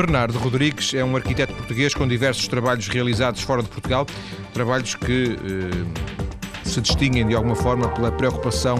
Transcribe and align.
Bernardo 0.00 0.38
Rodrigues 0.38 0.94
é 0.94 1.04
um 1.04 1.14
arquiteto 1.14 1.52
português 1.52 1.92
com 1.92 2.08
diversos 2.08 2.48
trabalhos 2.48 2.88
realizados 2.88 3.42
fora 3.42 3.62
de 3.62 3.68
Portugal, 3.68 4.06
trabalhos 4.54 4.94
que 4.94 5.36
eh, 5.36 6.66
se 6.66 6.80
distinguem 6.80 7.26
de 7.26 7.34
alguma 7.34 7.54
forma 7.54 7.86
pela 7.90 8.10
preocupação, 8.10 8.76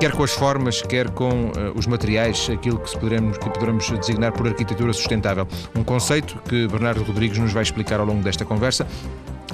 quer 0.00 0.10
com 0.10 0.24
as 0.24 0.32
formas, 0.32 0.82
quer 0.82 1.08
com 1.10 1.52
eh, 1.56 1.70
os 1.76 1.86
materiais, 1.86 2.50
aquilo 2.52 2.80
que, 2.80 2.98
poderemos, 2.98 3.38
que 3.38 3.48
poderemos 3.48 3.88
designar 3.90 4.32
por 4.32 4.48
arquitetura 4.48 4.92
sustentável. 4.92 5.46
Um 5.72 5.84
conceito 5.84 6.36
que 6.48 6.66
Bernardo 6.66 7.04
Rodrigues 7.04 7.38
nos 7.38 7.52
vai 7.52 7.62
explicar 7.62 8.00
ao 8.00 8.06
longo 8.06 8.24
desta 8.24 8.44
conversa 8.44 8.88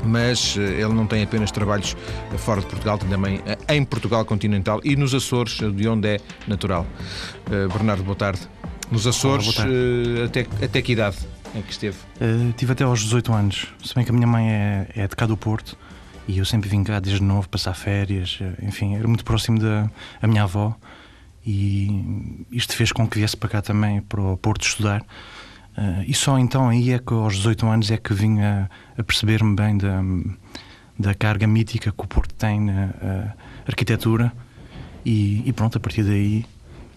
mas 0.05 0.57
eh, 0.59 0.81
ele 0.81 0.95
não 0.95 1.07
tem 1.07 1.23
apenas 1.23 1.51
trabalhos 1.51 1.95
fora 2.39 2.61
de 2.61 2.67
Portugal, 2.67 2.97
tem 2.99 3.09
também 3.09 3.41
eh, 3.47 3.59
em 3.69 3.85
Portugal 3.85 4.25
continental 4.25 4.81
e 4.83 4.97
nos 4.97 5.15
Açores, 5.15 5.59
de 5.59 5.87
onde 5.87 6.09
é 6.09 6.21
natural. 6.49 6.87
Eh, 7.51 7.69
Bernardo, 7.69 8.03
boa 8.03 8.17
tarde. 8.17 8.49
Nos 8.93 9.07
Açores, 9.07 9.59
Olá, 9.59 9.67
até, 10.27 10.47
até 10.63 10.83
que 10.83 10.93
idade 10.93 11.17
é 11.55 11.63
que 11.63 11.73
esteve? 11.73 11.97
Uh, 12.21 12.53
tive 12.53 12.73
até 12.73 12.85
aos 12.85 13.01
18 13.01 13.33
anos, 13.33 13.69
se 13.83 13.95
bem 13.95 14.05
que 14.05 14.11
a 14.11 14.15
minha 14.15 14.27
mãe 14.27 14.51
é, 14.51 14.87
é 14.95 15.09
de 15.09 15.17
cá 15.17 15.25
do 15.25 15.35
Porto 15.35 15.79
e 16.29 16.37
eu 16.37 16.45
sempre 16.45 16.69
vim 16.69 16.85
cá 16.85 17.01
desde 17.01 17.23
novo 17.23 17.49
passar 17.49 17.73
férias, 17.73 18.39
enfim, 18.61 18.95
era 18.95 19.09
muito 19.09 19.25
próximo 19.25 19.59
da 19.59 19.91
minha 20.25 20.43
avó 20.43 20.77
e 21.45 22.45
isto 22.53 22.77
fez 22.77 22.93
com 22.93 23.09
que 23.09 23.19
viesse 23.19 23.35
para 23.35 23.49
cá 23.49 23.63
também 23.63 24.03
para 24.03 24.21
o 24.21 24.37
Porto 24.37 24.67
estudar. 24.67 25.01
Uh, 25.01 26.05
e 26.07 26.13
só 26.13 26.39
então 26.39 26.69
aí 26.69 26.93
é 26.93 26.99
que 26.99 27.15
aos 27.15 27.37
18 27.37 27.67
anos 27.67 27.91
é 27.91 27.97
que 27.97 28.13
vim 28.13 28.41
a, 28.41 28.69
a 28.99 29.03
perceber-me 29.03 29.57
bem 29.57 29.79
da, 29.79 30.03
da 30.99 31.15
carga 31.15 31.47
mítica 31.47 31.91
que 31.91 32.05
o 32.05 32.07
Porto 32.07 32.35
tem 32.35 32.61
na 32.61 33.35
arquitetura 33.67 34.31
e, 35.03 35.43
e, 35.47 35.53
pronto, 35.55 35.79
a 35.79 35.81
partir 35.81 36.03
daí. 36.03 36.45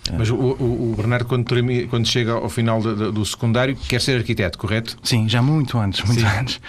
Uh... 0.10 0.16
Mas 0.18 0.30
o, 0.30 0.36
o, 0.36 0.92
o, 0.92 0.96
Bernardo, 0.96 1.26
quando, 1.26 1.46
quando 1.90 2.08
chega 2.08 2.34
ao 2.34 2.50
final 2.50 2.82
do, 2.82 3.12
do, 3.12 3.26
secundário, 3.26 3.76
quer 3.76 4.02
ser 4.02 4.18
arquiteto, 4.18 4.58
correto? 4.58 4.98
Sim, 5.04 5.28
já 5.28 5.42
muito 5.42 5.78
antes, 5.78 6.04
muito 6.04 6.22
Sim. 6.22 6.28
antes. 6.40 6.62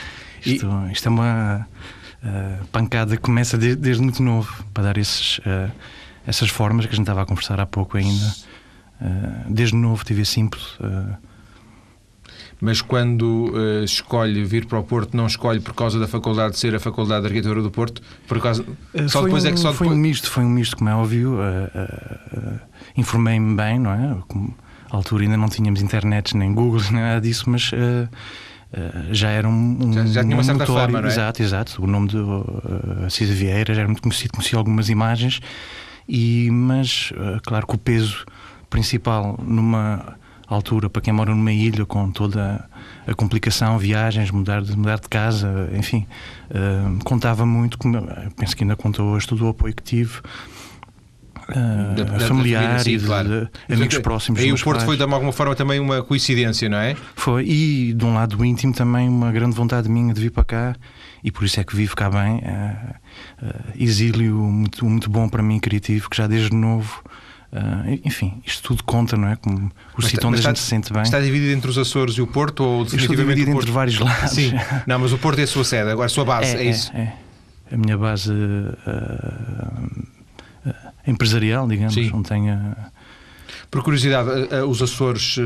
Isto, 0.45 0.67
e... 0.89 0.93
isto 0.93 1.09
é 1.09 1.11
uma 1.11 1.69
uh, 2.23 2.67
pancada 2.69 3.17
que 3.17 3.23
começa 3.23 3.59
desde, 3.59 3.81
desde, 3.81 4.03
muito 4.03 4.23
novo 4.23 4.65
para 4.73 4.85
dar 4.85 4.99
esses, 4.99 5.41
essas 6.27 6.49
formas 6.51 6.87
que 6.87 6.93
a 6.93 6.97
gente 6.97 7.05
estava 7.05 7.23
a 7.23 7.27
conversar 7.27 7.61
há 7.61 7.67
pouco 7.67 7.97
ainda. 7.97 8.35
desde 9.49 9.75
novo 9.75 10.05
tive 10.05 10.23
esse 10.23 10.41
ímpeto 10.41 10.79
mas 12.61 12.81
quando 12.81 13.53
uh, 13.53 13.85
escolhe 13.85 14.45
vir 14.45 14.67
para 14.67 14.79
o 14.79 14.83
Porto, 14.83 15.17
não 15.17 15.27
escolhe 15.27 15.61
por 15.61 15.75
causa 15.75 16.01
da 16.01 16.09
faculdade 16.09 16.55
de 16.55 16.59
ser 16.59 16.75
a 16.75 16.81
Faculdade 16.81 17.23
de 17.23 17.27
Arquitetura 17.29 17.63
do 17.63 17.71
Porto? 17.71 18.01
Por 18.27 18.41
causa... 18.41 18.63
Uh, 18.63 19.09
só 19.09 19.23
depois 19.23 19.45
um, 19.45 19.49
é 19.49 19.53
que 19.53 19.59
só 19.59 19.73
depois... 19.73 19.89
Foi 19.89 19.97
um 19.97 20.01
misto, 20.01 20.31
foi 20.31 20.45
um 20.45 20.49
misto, 20.49 20.77
como 20.77 20.89
é 20.89 20.95
óbvio. 20.95 21.35
Uh, 21.35 22.61
Informei-me 22.97 23.55
bem, 23.55 23.79
não 23.79 23.91
é? 23.91 24.17
Como, 24.27 24.55
à 24.91 24.97
altura 24.97 25.25
ainda 25.25 25.37
não 25.37 25.49
tínhamos 25.49 25.83
internet, 25.83 26.37
nem 26.37 26.55
Google, 26.55 26.81
nem 26.91 27.03
nada 27.03 27.21
disso, 27.21 27.51
mas 27.51 27.71
já 29.11 29.31
era 29.31 29.49
um, 29.49 29.79
um 29.81 29.93
já, 29.93 30.07
já 30.07 30.23
tinha 30.23 30.35
uma 30.37 30.43
certa 30.43 30.61
notório, 30.61 30.95
fama, 30.95 31.03
não 31.03 31.09
é? 31.09 31.13
Exato, 31.13 31.43
exato. 31.43 31.83
O 31.83 31.87
nome 31.87 32.09
de 32.09 32.17
uh, 32.17 33.35
Vieira 33.35 33.75
já 33.75 33.81
era 33.81 33.89
muito 33.89 34.03
conhecido, 34.03 34.33
conhecia 34.33 34.59
algumas 34.59 34.89
imagens, 34.89 35.41
e, 36.09 36.51
mas 36.51 37.13
claro 37.45 37.67
que 37.67 37.75
o 37.75 37.79
peso 37.79 38.25
principal 38.71 39.39
numa 39.43 40.17
altura 40.55 40.89
para 40.89 41.03
quem 41.03 41.13
mora 41.13 41.35
numa 41.35 41.53
ilha 41.53 41.85
com 41.85 42.11
toda 42.11 42.69
a 43.07 43.15
complicação, 43.15 43.79
viagens, 43.79 44.31
mudar 44.31 44.63
de, 44.63 44.77
mudar 44.77 45.01
de 45.01 45.09
casa, 45.09 45.69
enfim, 45.73 46.07
uh, 46.51 47.05
contava 47.05 47.45
muito, 47.45 47.79
penso 48.37 48.57
que 48.57 48.65
ainda 48.65 48.77
conta 48.77 49.03
hoje 49.03 49.27
todo 49.27 49.45
o 49.45 49.49
apoio 49.49 49.75
que 49.75 49.83
tive. 49.83 50.21
Uh, 51.49 51.95
da, 51.95 52.03
da, 52.03 52.27
familiar 52.27 52.81
sim, 52.81 52.97
e 52.97 52.99
claro. 52.99 53.49
amigos 53.71 53.99
próximos. 53.99 54.43
E 54.43 54.51
o 54.51 54.59
Porto 54.59 54.79
pais. 54.79 54.85
foi 54.85 54.97
de 54.97 55.03
alguma 55.05 55.31
forma 55.31 55.55
também 55.55 55.79
uma 55.79 56.03
coincidência, 56.03 56.69
não 56.69 56.79
é? 56.79 56.97
Foi, 57.15 57.45
e 57.47 57.93
de 57.93 58.05
um 58.05 58.15
lado 58.15 58.45
íntimo 58.45 58.73
também 58.73 59.09
uma 59.09 59.31
grande 59.31 59.55
vontade 59.55 59.89
minha 59.89 60.13
de 60.13 60.21
vir 60.21 60.33
para 60.33 60.43
cá 60.43 60.77
e 61.23 61.31
por 61.31 61.45
isso 61.45 61.61
é 61.61 61.65
que 61.65 61.77
vivo 61.77 61.95
cá 61.95 62.11
bem. 62.11 62.39
Uh, 62.39 62.95
exílio 63.77 64.35
muito, 64.35 64.85
muito 64.85 65.09
bom 65.09 65.29
para 65.29 65.41
mim, 65.41 65.61
criativo, 65.61 66.11
que 66.11 66.17
já 66.17 66.27
desde 66.27 66.53
novo 66.53 67.01
Uh, 67.57 68.01
enfim, 68.05 68.43
isto 68.45 68.63
tudo 68.63 68.85
conta, 68.85 69.17
não 69.17 69.29
é? 69.29 69.37
Como 69.37 69.73
o 69.97 70.03
sítio 70.03 70.29
onde 70.29 70.41
a 70.41 70.43
gente 70.43 70.59
se 70.59 70.67
sente 70.67 70.93
bem. 70.93 71.03
Está 71.03 71.21
dividido 71.21 71.53
entre 71.53 71.71
os 71.71 71.79
Açores 71.79 72.17
e 72.17 72.21
o 72.21 72.27
Porto 72.27 72.63
ou 72.63 72.85
definitivamente 72.85 73.37
dividido 73.37 73.57
entre 73.57 73.71
vários 73.71 73.99
lados? 73.99 74.31
Sim, 74.31 74.53
não, 74.87 74.99
mas 74.99 75.13
o 75.13 75.19
Porto 75.19 75.39
é 75.39 75.45
a 75.45 75.47
sua 75.47 75.65
sede, 75.65 75.91
agora 75.91 76.05
a 76.07 76.11
sua 76.11 76.25
base, 76.25 76.55
é, 76.55 76.59
é, 76.59 76.67
é 76.67 76.71
isso? 76.71 76.93
É. 76.95 77.15
A 77.73 77.77
minha 77.77 77.97
base 77.97 78.31
uh, 78.31 78.77
uh, 80.67 80.73
empresarial, 81.07 81.67
digamos, 81.67 81.95
Sim. 81.95 82.11
onde 82.13 82.29
tenho 82.29 82.77
por 83.71 83.83
curiosidade, 83.83 84.31
eh, 84.31 84.49
eh, 84.51 84.63
os 84.63 84.81
Açores 84.83 85.37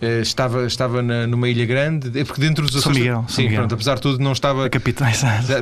eh, 0.00 0.20
estava, 0.20 0.66
estava 0.66 1.02
na, 1.02 1.26
numa 1.26 1.48
ilha 1.48 1.66
grande, 1.66 2.18
é 2.18 2.24
porque 2.24 2.40
dentro 2.40 2.64
dos 2.66 2.76
Açores. 2.76 2.96
São 2.96 3.06
Miguel. 3.06 3.24
Sim, 3.28 3.42
Miguel. 3.44 3.58
Pronto, 3.58 3.74
apesar 3.74 3.94
de 3.96 4.00
tudo, 4.02 4.22
não 4.22 4.32
estava. 4.32 4.66
A 4.66 4.70
capital, 4.70 5.08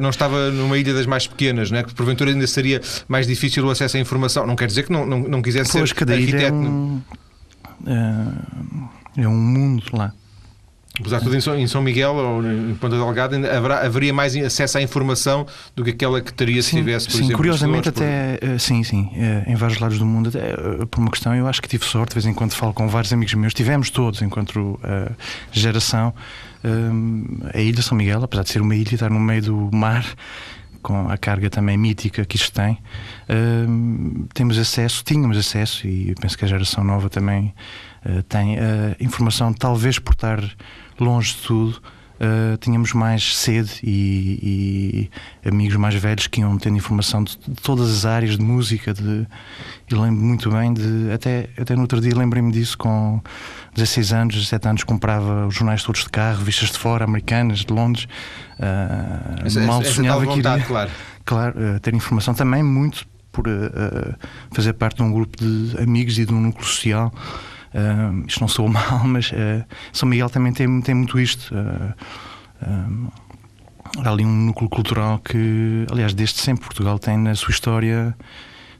não 0.00 0.10
estava 0.10 0.50
numa 0.50 0.78
ilha 0.78 0.94
das 0.94 1.06
mais 1.06 1.26
pequenas, 1.26 1.70
né? 1.70 1.82
que 1.82 1.94
porventura 1.94 2.30
ainda 2.30 2.46
seria 2.46 2.80
mais 3.08 3.26
difícil 3.26 3.64
o 3.64 3.70
acesso 3.70 3.96
à 3.96 4.00
informação. 4.00 4.46
Não 4.46 4.56
quer 4.56 4.66
dizer 4.66 4.84
que 4.84 4.92
não, 4.92 5.06
não, 5.06 5.20
não 5.20 5.42
quisesse 5.42 5.72
pois, 5.72 5.90
ser 5.90 5.94
cada 5.94 6.14
arquiteto. 6.14 6.36
Ilha 6.38 6.48
é 6.48 6.52
um, 6.52 7.02
é 9.16 9.28
um 9.28 9.36
mundo 9.36 9.84
lá. 9.92 10.12
Apesar 10.98 11.18
de 11.18 11.24
tudo, 11.24 11.36
em 11.36 11.40
São, 11.40 11.58
em 11.58 11.66
São 11.66 11.82
Miguel 11.82 12.14
ou 12.14 12.42
em 12.42 12.74
Ponta 12.74 12.96
Delgada 12.96 13.36
haverá, 13.54 13.84
haveria 13.84 14.14
mais 14.14 14.34
acesso 14.34 14.78
à 14.78 14.82
informação 14.82 15.46
do 15.74 15.84
que 15.84 15.90
aquela 15.90 16.22
que 16.22 16.32
teria 16.32 16.62
se 16.62 16.70
sim, 16.70 16.78
tivesse, 16.78 17.06
por 17.06 17.12
sim, 17.12 17.18
exemplo. 17.18 17.36
Curiosamente, 17.36 17.88
até, 17.90 18.38
por... 18.38 18.48
Eh, 18.48 18.58
sim, 18.58 18.82
sim, 18.82 19.10
eh, 19.14 19.44
em 19.46 19.54
vários 19.54 19.78
lados 19.78 19.98
do 19.98 20.06
mundo, 20.06 20.30
até, 20.30 20.50
eh, 20.50 20.86
por 20.90 21.00
uma 21.00 21.10
questão, 21.10 21.34
eu 21.34 21.46
acho 21.46 21.60
que 21.60 21.68
tive 21.68 21.84
sorte, 21.84 22.10
de 22.10 22.14
vez 22.14 22.26
em 22.26 22.32
quando 22.32 22.52
falo 22.54 22.72
com 22.72 22.88
vários 22.88 23.12
amigos 23.12 23.34
meus, 23.34 23.52
tivemos 23.52 23.90
todos, 23.90 24.22
enquanto 24.22 24.56
uh, 24.56 25.14
geração, 25.52 26.14
uh, 26.64 27.50
a 27.52 27.60
Ilha 27.60 27.82
São 27.82 27.96
Miguel, 27.96 28.24
apesar 28.24 28.44
de 28.44 28.50
ser 28.50 28.62
uma 28.62 28.74
ilha, 28.74 28.94
estar 28.94 29.10
no 29.10 29.20
meio 29.20 29.42
do 29.42 29.70
mar, 29.72 30.06
com 30.80 31.10
a 31.10 31.18
carga 31.18 31.50
também 31.50 31.76
mítica 31.76 32.24
que 32.24 32.36
isto 32.36 32.52
tem, 32.52 32.72
uh, 33.28 34.26
temos 34.32 34.56
acesso, 34.56 35.04
tínhamos 35.04 35.36
acesso, 35.36 35.86
e 35.86 36.14
penso 36.18 36.38
que 36.38 36.44
a 36.46 36.48
geração 36.48 36.82
nova 36.82 37.10
também 37.10 37.54
tem 38.28 38.56
informação, 39.00 39.52
talvez 39.52 39.98
por 39.98 40.12
estar 40.12 40.40
longe 40.98 41.34
de 41.34 41.42
tudo, 41.42 41.80
uh, 42.16 42.56
tínhamos 42.58 42.92
mais 42.92 43.36
sede 43.36 43.80
e, 43.82 45.08
e, 45.44 45.48
amigos 45.48 45.76
mais 45.76 45.94
velhos 45.94 46.26
que 46.26 46.40
iam 46.40 46.56
tendo 46.58 46.76
informação 46.76 47.22
de, 47.22 47.36
de 47.36 47.54
todas 47.62 47.90
as 47.90 48.04
áreas 48.04 48.36
de 48.36 48.42
música. 48.42 48.92
De, 48.92 49.26
e 49.90 49.94
lembro 49.94 50.24
muito 50.24 50.50
bem 50.50 50.72
de. 50.72 51.10
Até, 51.12 51.48
até 51.58 51.74
no 51.74 51.82
outro 51.82 52.00
dia 52.00 52.16
lembrei-me 52.16 52.52
disso 52.52 52.76
com 52.76 53.20
16 53.74 54.12
anos, 54.12 54.34
17 54.34 54.68
anos, 54.68 54.84
comprava 54.84 55.46
os 55.46 55.54
jornais 55.54 55.82
todos 55.82 56.02
de 56.02 56.10
carro, 56.10 56.38
revistas 56.38 56.70
de 56.70 56.78
fora, 56.78 57.04
americanas, 57.04 57.60
de 57.60 57.72
Londres. 57.72 58.06
Uh, 58.58 59.46
essa, 59.46 59.60
mal 59.60 59.80
essa 59.80 59.92
sonhava 59.92 60.24
vontade, 60.24 60.42
que 60.42 60.48
iria, 60.48 60.66
claro. 60.66 60.90
Claro, 61.26 61.58
uh, 61.58 61.80
ter 61.80 61.92
informação 61.92 62.34
também 62.34 62.62
muito 62.62 63.04
por 63.32 63.48
uh, 63.48 64.14
fazer 64.52 64.72
parte 64.74 64.98
de 64.98 65.02
um 65.02 65.12
grupo 65.12 65.36
de 65.36 65.76
amigos 65.82 66.16
e 66.20 66.24
de 66.24 66.32
um 66.32 66.40
núcleo 66.40 66.64
social. 66.64 67.12
Uh, 67.76 68.24
isto 68.26 68.40
não 68.40 68.48
sou 68.48 68.68
mal, 68.70 69.04
mas 69.04 69.30
uh, 69.30 69.64
São 69.92 70.08
Miguel 70.08 70.30
também 70.30 70.52
tem, 70.52 70.80
tem 70.80 70.94
muito 70.94 71.20
isto. 71.20 71.54
Uh, 71.54 73.12
há 74.02 74.10
ali 74.10 74.24
um 74.24 74.46
núcleo 74.46 74.68
cultural 74.68 75.18
que, 75.18 75.86
aliás, 75.90 76.14
desde 76.14 76.40
sempre 76.40 76.64
Portugal 76.64 76.98
tem 76.98 77.18
na 77.18 77.34
sua 77.34 77.50
história 77.50 78.16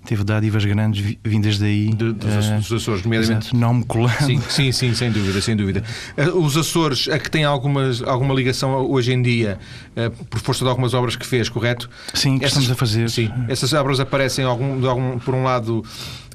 teve 0.07 0.25
dádivas 0.25 0.65
grandes 0.65 1.17
vindas 1.23 1.59
daí. 1.59 1.93
De, 1.93 2.13
dos, 2.13 2.47
uh, 2.47 2.57
dos, 2.57 2.73
Açores, 2.73 3.03
nomeadamente. 3.03 3.49
Exato, 3.49 3.57
não 3.57 3.75
me 3.75 3.85
colando. 3.85 4.25
Sim, 4.25 4.41
sim, 4.49 4.73
sim, 4.73 4.95
sem 4.95 5.11
dúvida, 5.11 5.41
sem 5.43 5.57
dúvida. 5.57 5.83
Uh, 6.17 6.39
os 6.39 6.57
Açores, 6.57 7.09
a 7.09 7.19
que 7.19 7.31
tem 7.31 7.45
algumas, 7.45 8.03
alguma 8.03 8.33
ligação 8.33 8.89
hoje 8.89 9.13
em 9.13 9.21
dia, 9.21 9.59
uh, 9.97 10.25
por 10.27 10.41
força 10.41 10.65
de 10.65 10.71
algumas 10.71 10.95
obras 10.95 11.17
que 11.17 11.27
fez, 11.27 11.49
correto? 11.49 11.91
Sim, 12.15 12.39
que 12.39 12.45
essas, 12.45 12.63
estamos 12.63 12.71
a 12.71 12.75
fazer. 12.77 13.11
Sim, 13.11 13.31
essas 13.49 13.73
obras 13.73 14.01
aparecem 14.01 14.45
algum, 14.45 14.87
algum, 14.89 15.19
por 15.19 15.35
um 15.35 15.43
lado 15.43 15.85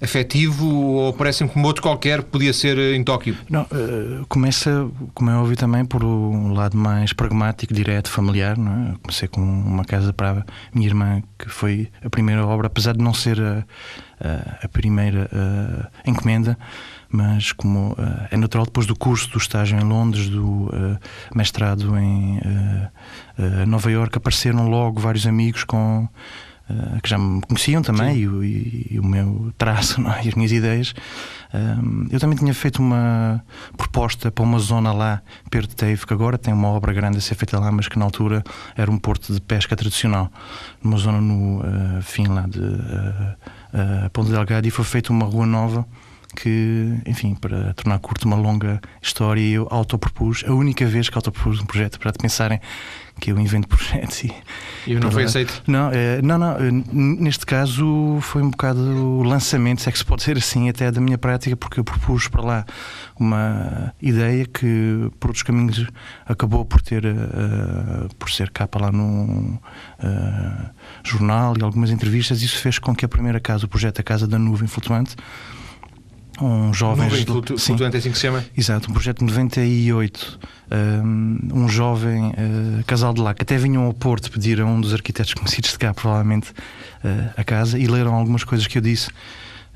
afetivo 0.01 0.67
ou 0.67 1.09
aparecem 1.09 1.47
como 1.47 1.67
outro 1.67 1.81
qualquer 1.81 2.23
podia 2.23 2.53
ser 2.53 2.77
em 2.77 3.03
Tóquio? 3.03 3.37
Não, 3.49 3.67
começa, 4.27 4.89
como 5.13 5.29
é 5.29 5.35
óbvio 5.35 5.55
também, 5.55 5.85
por 5.85 6.03
um 6.03 6.53
lado 6.53 6.77
mais 6.77 7.13
pragmático, 7.13 7.73
direto, 7.73 8.09
familiar. 8.09 8.57
Não 8.57 8.71
é? 8.71 8.95
Comecei 9.01 9.27
com 9.27 9.41
uma 9.41 9.85
casa 9.85 10.11
para 10.11 10.31
a 10.31 10.45
minha 10.73 10.87
irmã, 10.87 11.21
que 11.37 11.49
foi 11.49 11.89
a 12.03 12.09
primeira 12.09 12.45
obra, 12.45 12.67
apesar 12.67 12.93
de 12.93 13.03
não 13.03 13.13
ser 13.13 13.39
a 13.41 13.65
a, 14.63 14.67
primeira 14.67 15.29
encomenda, 16.05 16.57
mas 17.09 17.51
como 17.51 17.95
é 18.29 18.37
natural, 18.37 18.65
depois 18.65 18.85
do 18.85 18.95
curso 18.95 19.29
do 19.31 19.37
estágio 19.37 19.77
em 19.79 19.83
Londres, 19.83 20.29
do 20.29 20.69
mestrado 21.35 21.97
em 21.97 22.39
Nova 23.67 23.91
Iorque, 23.91 24.17
apareceram 24.17 24.69
logo 24.69 24.99
vários 24.99 25.25
amigos 25.25 25.63
com 25.63 26.07
que 27.01 27.09
já 27.09 27.17
me 27.17 27.41
conheciam 27.41 27.81
também 27.81 28.15
e, 28.15 28.25
e, 28.25 28.87
e, 28.91 28.99
o 28.99 29.05
meu 29.05 29.53
traço 29.57 30.01
é? 30.07 30.25
e 30.25 30.29
as 30.29 30.35
minhas 30.35 30.51
ideias. 30.51 30.93
eu 32.11 32.19
também 32.19 32.37
tinha 32.37 32.53
feito 32.53 32.79
uma 32.79 33.43
proposta 33.77 34.31
para 34.31 34.43
uma 34.43 34.59
zona 34.59 34.91
lá, 34.93 35.21
perto 35.49 35.69
de 35.69 35.75
Teve, 35.75 36.05
que 36.05 36.13
agora 36.13 36.37
tem 36.37 36.53
uma 36.53 36.69
obra 36.69 36.93
grande 36.93 37.17
a 37.17 37.21
ser 37.21 37.35
feita 37.35 37.59
lá, 37.59 37.71
mas 37.71 37.87
que 37.87 37.97
na 37.97 38.05
altura 38.05 38.43
era 38.75 38.89
um 38.89 38.97
porto 38.97 39.33
de 39.33 39.41
pesca 39.41 39.75
tradicional, 39.75 40.31
numa 40.83 40.97
zona 40.97 41.19
no 41.19 41.59
uh, 41.59 42.01
fim 42.01 42.27
lá 42.27 42.47
de 42.47 42.59
uh, 42.59 42.65
uh, 42.65 44.09
Ponte 44.11 44.31
Delgado, 44.31 44.67
e 44.67 44.71
foi 44.71 44.85
feita 44.85 45.11
uma 45.11 45.25
rua 45.25 45.45
nova 45.45 45.85
que, 46.35 46.97
enfim, 47.05 47.35
para 47.35 47.73
tornar 47.73 47.99
curto 47.99 48.25
uma 48.25 48.35
longa 48.35 48.81
história, 49.01 49.41
eu 49.41 49.67
autopropus, 49.69 50.43
a 50.47 50.53
única 50.53 50.85
vez 50.85 51.09
que 51.09 51.17
autopropus 51.17 51.59
um 51.59 51.65
projeto, 51.65 51.99
para 51.99 52.11
pensarem 52.13 52.59
que 53.19 53.31
eu 53.31 53.39
invento 53.39 53.67
projetos 53.69 54.23
e. 54.23 54.33
E 54.87 54.95
não 54.95 55.11
foi 55.11 55.23
aceito? 55.23 55.61
Não, 55.67 55.91
é, 55.91 56.21
não, 56.21 56.37
não. 56.37 56.57
Neste 56.91 57.45
caso 57.45 58.17
foi 58.21 58.41
um 58.41 58.49
bocado 58.49 58.79
o 58.79 59.23
lançamento, 59.23 59.81
se 59.81 59.89
é 59.89 59.91
que 59.91 59.97
se 59.97 60.05
pode 60.05 60.21
dizer 60.21 60.37
assim, 60.37 60.69
até 60.69 60.91
da 60.91 60.99
minha 60.99 61.17
prática, 61.17 61.55
porque 61.55 61.79
eu 61.79 61.83
propus 61.83 62.27
para 62.27 62.41
lá 62.41 62.65
uma 63.19 63.93
ideia 64.01 64.45
que, 64.45 65.11
por 65.19 65.29
outros 65.29 65.43
caminhos, 65.43 65.85
acabou 66.25 66.65
por 66.65 66.81
ter. 66.81 67.05
Uh, 67.05 68.09
por 68.17 68.29
ser 68.29 68.49
capa 68.49 68.79
lá 68.79 68.91
num 68.91 69.57
uh, 69.99 70.69
jornal 71.03 71.53
e 71.59 71.63
algumas 71.63 71.91
entrevistas. 71.91 72.41
Isso 72.41 72.57
fez 72.57 72.79
com 72.79 72.95
que 72.95 73.05
a 73.05 73.09
primeira 73.09 73.39
casa, 73.39 73.65
o 73.65 73.69
projeto 73.69 73.99
A 73.99 74.03
Casa 74.03 74.27
da 74.27 74.39
Nuvem 74.39 74.67
Flutuante, 74.67 75.15
um 76.45 76.73
jovem. 76.73 77.05
Nuvem 77.05 77.25
flutu 77.25 77.57
Sim, 77.57 77.75
é 77.81 77.97
assim 77.97 78.11
que 78.11 78.15
se 78.15 78.21
chama? 78.21 78.43
Exato, 78.57 78.89
um 78.89 78.93
projeto 78.93 79.19
de 79.19 79.25
98. 79.25 80.39
Um, 80.73 81.39
um 81.53 81.67
jovem 81.67 82.29
uh, 82.29 82.83
casal 82.85 83.13
de 83.13 83.19
lá 83.19 83.33
que 83.33 83.41
até 83.41 83.57
vinham 83.57 83.83
ao 83.83 83.93
Porto 83.93 84.31
pedir 84.31 84.61
a 84.61 84.65
um 84.65 84.79
dos 84.79 84.93
arquitetos 84.93 85.33
conhecidos 85.33 85.71
de 85.71 85.79
cá, 85.79 85.93
provavelmente, 85.93 86.51
uh, 86.51 87.33
a 87.35 87.43
casa 87.43 87.77
e 87.77 87.87
leram 87.87 88.13
algumas 88.13 88.43
coisas 88.43 88.67
que 88.67 88.77
eu 88.77 88.81
disse 88.81 89.09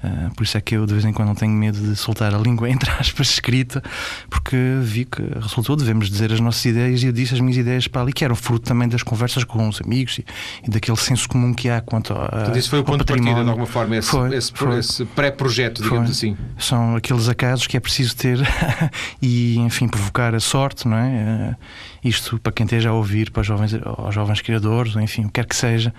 Uh, 0.05 0.33
por 0.35 0.43
isso 0.43 0.57
é 0.57 0.61
que 0.61 0.75
eu 0.75 0.85
de 0.85 0.93
vez 0.93 1.05
em 1.05 1.11
quando 1.11 1.29
não 1.29 1.35
tenho 1.35 1.51
medo 1.51 1.79
de 1.79 1.95
soltar 1.95 2.33
a 2.33 2.37
língua 2.37 2.69
entre 2.69 2.91
aspas 2.91 3.29
escrita, 3.29 3.81
porque 4.29 4.55
vi 4.81 5.05
que 5.05 5.21
resultou, 5.39 5.75
devemos 5.75 6.09
dizer 6.09 6.31
as 6.31 6.39
nossas 6.39 6.63
ideias 6.65 7.01
e 7.01 7.07
eu 7.07 7.11
disse 7.11 7.33
as 7.33 7.39
minhas 7.39 7.57
ideias 7.57 7.87
para 7.87 8.01
ali, 8.01 8.13
que 8.13 8.23
eram 8.23 8.35
fruto 8.35 8.67
também 8.67 8.87
das 8.87 9.03
conversas 9.03 9.43
com 9.43 9.67
os 9.67 9.81
amigos 9.81 10.19
e, 10.19 10.25
e 10.63 10.69
daquele 10.69 10.97
senso 10.97 11.27
comum 11.27 11.53
que 11.53 11.69
há 11.69 11.81
quanto 11.81 12.13
a. 12.13 12.27
Portanto, 12.27 12.57
isso 12.57 12.69
foi 12.69 12.79
o 12.79 12.83
ponto 12.83 12.99
de 12.99 13.05
partida, 13.05 13.43
de 13.43 13.49
alguma 13.49 13.65
forma, 13.65 13.95
esse, 13.97 14.09
foi, 14.09 14.35
esse, 14.35 14.53
esse 14.79 15.05
pré-projeto, 15.05 15.81
digamos 15.81 16.17
foi. 16.19 16.29
assim. 16.29 16.37
São 16.57 16.95
aqueles 16.95 17.27
acasos 17.27 17.67
que 17.67 17.75
é 17.75 17.79
preciso 17.79 18.15
ter 18.15 18.39
e, 19.21 19.57
enfim, 19.59 19.87
provocar 19.87 20.35
a 20.35 20.39
sorte, 20.39 20.87
não 20.87 20.97
é? 20.97 21.51
Uh, 21.51 22.07
isto 22.07 22.39
para 22.39 22.51
quem 22.51 22.65
esteja 22.65 22.89
a 22.89 22.93
ouvir, 22.93 23.31
para 23.31 23.41
os 23.41 23.47
jovens, 23.47 23.73
aos 23.83 24.13
jovens 24.13 24.41
criadores, 24.41 24.95
enfim, 24.95 25.23
o 25.23 25.25
que 25.25 25.33
quer 25.33 25.45
que 25.45 25.55
seja, 25.55 25.93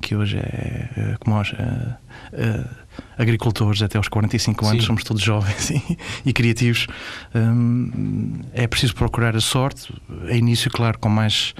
que 0.00 0.14
hoje 0.14 0.38
é, 0.38 0.88
é 0.96 1.16
como 1.18 1.36
hoje. 1.36 1.54
Uh, 1.54 2.86
agricultores 3.18 3.82
até 3.82 3.98
aos 3.98 4.08
45 4.08 4.66
anos, 4.66 4.82
Sim. 4.82 4.86
somos 4.86 5.04
todos 5.04 5.22
jovens 5.22 5.70
e, 5.70 5.98
e 6.24 6.32
criativos. 6.32 6.86
Hum, 7.34 8.40
é 8.52 8.66
preciso 8.66 8.94
procurar 8.94 9.36
a 9.36 9.40
sorte, 9.40 9.92
a 10.28 10.34
início, 10.34 10.70
claro, 10.70 10.98
com 10.98 11.08
mais 11.08 11.54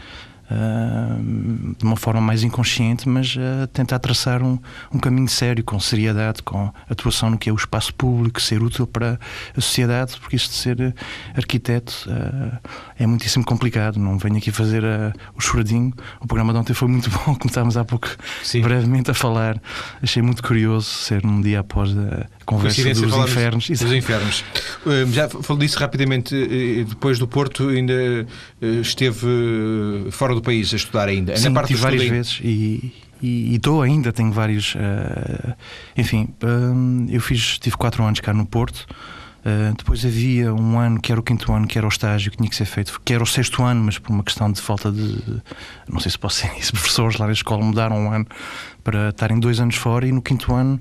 Uh, 0.49 1.75
de 1.77 1.85
uma 1.85 1.97
forma 1.97 2.21
mais 2.21 2.45
inconsciente, 2.45 3.09
mas 3.09 3.35
uh, 3.35 3.67
tentar 3.73 3.99
traçar 3.99 4.45
um, 4.45 4.57
um, 4.95 4.99
caminho 5.01 5.27
sério, 5.27 5.65
com 5.65 5.81
seriedade, 5.81 6.41
com 6.41 6.73
atuação 6.89 7.31
no 7.31 7.37
que 7.37 7.51
é 7.51 7.53
o 7.53 7.57
espaço 7.57 7.93
público, 7.93 8.41
ser 8.41 8.63
útil 8.63 8.87
para 8.87 9.19
a 9.57 9.61
sociedade, 9.61 10.17
porque 10.21 10.37
isto 10.37 10.51
de 10.51 10.57
ser 10.57 10.95
arquiteto 11.35 12.09
uh, 12.09 12.59
é 12.97 13.05
muitíssimo 13.09 13.45
complicado. 13.45 13.99
Não 13.99 14.19
venho 14.19 14.37
aqui 14.37 14.53
fazer 14.53 14.85
o 15.35 15.41
choradinho. 15.41 15.93
O 16.21 16.29
programa 16.29 16.53
de 16.53 16.61
ontem 16.61 16.75
foi 16.75 16.87
muito 16.87 17.11
bom, 17.27 17.35
como 17.35 17.47
estávamos 17.47 17.77
há 17.77 17.85
pouco 17.85 18.09
Sim. 18.45 18.61
brevemente 18.61 19.11
a 19.11 19.15
falar. 19.15 19.61
Achei 20.01 20.23
muito 20.23 20.45
curioso 20.45 20.87
ser 20.87 21.27
um 21.27 21.41
dia 21.41 21.59
após 21.59 21.91
a 21.91 22.27
conversa 22.45 22.95
dos 22.95 23.17
infernos. 23.17 23.69
Dos 23.69 23.93
infernos. 23.93 24.45
já 25.13 25.29
falou 25.29 25.59
disso 25.59 25.77
rapidamente. 25.81 26.37
Depois 26.89 27.19
do 27.19 27.27
Porto, 27.27 27.69
ainda 27.69 28.25
esteve 28.61 29.27
fora 30.13 30.36
do 30.37 30.43
país 30.43 30.73
a 30.73 30.77
estudar 30.77 31.09
ainda? 31.09 31.37
Sim, 31.37 31.49
Na 31.49 31.55
parte 31.55 31.69
tive 31.69 31.81
várias 31.81 32.05
vezes 32.05 32.41
e, 32.43 32.93
e, 33.23 33.57
estou 33.57 33.83
ainda, 33.83 34.13
tenho 34.13 34.31
vários. 34.31 34.75
Uh, 34.75 35.55
enfim, 35.97 36.29
uh, 36.43 37.07
eu 37.11 37.21
fiz, 37.21 37.59
tive 37.59 37.77
quatro 37.77 38.05
anos 38.05 38.21
cá 38.21 38.33
no 38.33 38.47
Porto. 38.47 38.87
Uh, 39.41 39.75
depois 39.77 40.05
havia 40.05 40.53
um 40.53 40.77
ano 40.79 41.01
que 41.01 41.13
era 41.13 41.21
o 41.21 41.23
quinto 41.23 41.53
ano, 41.53 41.69
que 41.69 41.79
era 41.79 41.87
o 41.87 41.89
estágio 41.89 42.33
que 42.33 42.37
tinha 42.37 42.49
que 42.51 42.57
ser 42.57 42.65
feito, 42.65 43.01
que 43.05 43.15
era 43.15 43.23
o 43.23 43.27
sexto 43.27 43.63
ano, 43.63 43.85
mas 43.85 43.97
por 43.97 44.13
uma 44.13 44.25
questão 44.25 44.51
de 44.51 44.61
falta 44.61 44.91
de. 44.91 45.41
Não 45.89 46.01
sei 46.01 46.11
se 46.11 46.19
posso 46.19 46.41
ser 46.41 46.51
isso, 46.59 46.73
professores 46.75 47.17
lá 47.17 47.27
na 47.27 47.33
escola 47.33 47.65
mudaram 47.65 47.97
um 47.97 48.13
ano 48.13 48.27
para 48.87 49.09
estarem 49.09 49.41
dois 49.41 49.59
anos 49.59 49.75
fora 49.75 50.07
e 50.07 50.13
no 50.13 50.23
quinto 50.23 50.55
ano 50.55 50.81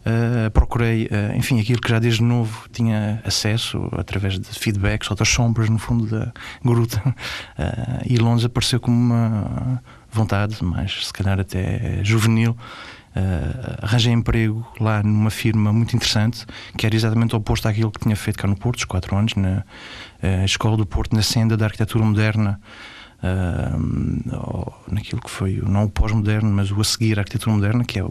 uh, 0.00 0.50
procurei, 0.50 1.04
uh, 1.04 1.36
enfim, 1.36 1.60
aquilo 1.60 1.80
que 1.80 1.88
já 1.88 2.00
desde 2.00 2.20
novo 2.20 2.68
tinha 2.72 3.22
acesso 3.24 3.88
através 3.96 4.40
de 4.40 4.58
feedbacks, 4.58 5.08
outras 5.08 5.28
sombras 5.28 5.70
no 5.70 5.78
fundo 5.78 6.04
da 6.06 6.32
gruta. 6.64 7.00
e 8.04 8.16
Londres 8.16 8.44
apareceu 8.44 8.80
como 8.80 8.96
uma 8.96 9.80
vontade, 10.10 10.56
mas 10.62 11.06
se 11.06 11.12
calhar 11.12 11.38
até 11.38 12.00
juvenil, 12.02 12.56
Uh, 13.16 13.78
arranjei 13.80 14.12
emprego 14.12 14.66
lá 14.80 15.00
numa 15.00 15.30
firma 15.30 15.72
muito 15.72 15.94
interessante, 15.94 16.44
que 16.76 16.84
era 16.84 16.96
exatamente 16.96 17.36
oposto 17.36 17.68
àquilo 17.68 17.92
que 17.92 18.00
tinha 18.00 18.16
feito 18.16 18.36
cá 18.36 18.48
no 18.48 18.56
Porto, 18.56 18.78
os 18.78 18.84
quatro 18.84 19.16
anos, 19.16 19.36
na 19.36 19.62
uh, 20.20 20.44
Escola 20.44 20.76
do 20.76 20.84
Porto, 20.84 21.14
na 21.14 21.22
senda 21.22 21.56
da 21.56 21.66
arquitetura 21.66 22.04
moderna, 22.04 22.60
uh, 23.22 24.72
naquilo 24.90 25.20
que 25.20 25.30
foi 25.30 25.62
não 25.66 25.84
o 25.84 25.88
pós-moderno, 25.88 26.50
mas 26.50 26.70
o 26.70 26.80
a 26.80 26.84
seguir 26.84 27.18
a 27.18 27.22
arquitetura 27.22 27.54
moderna, 27.54 27.84
que 27.84 27.98
é 27.98 28.02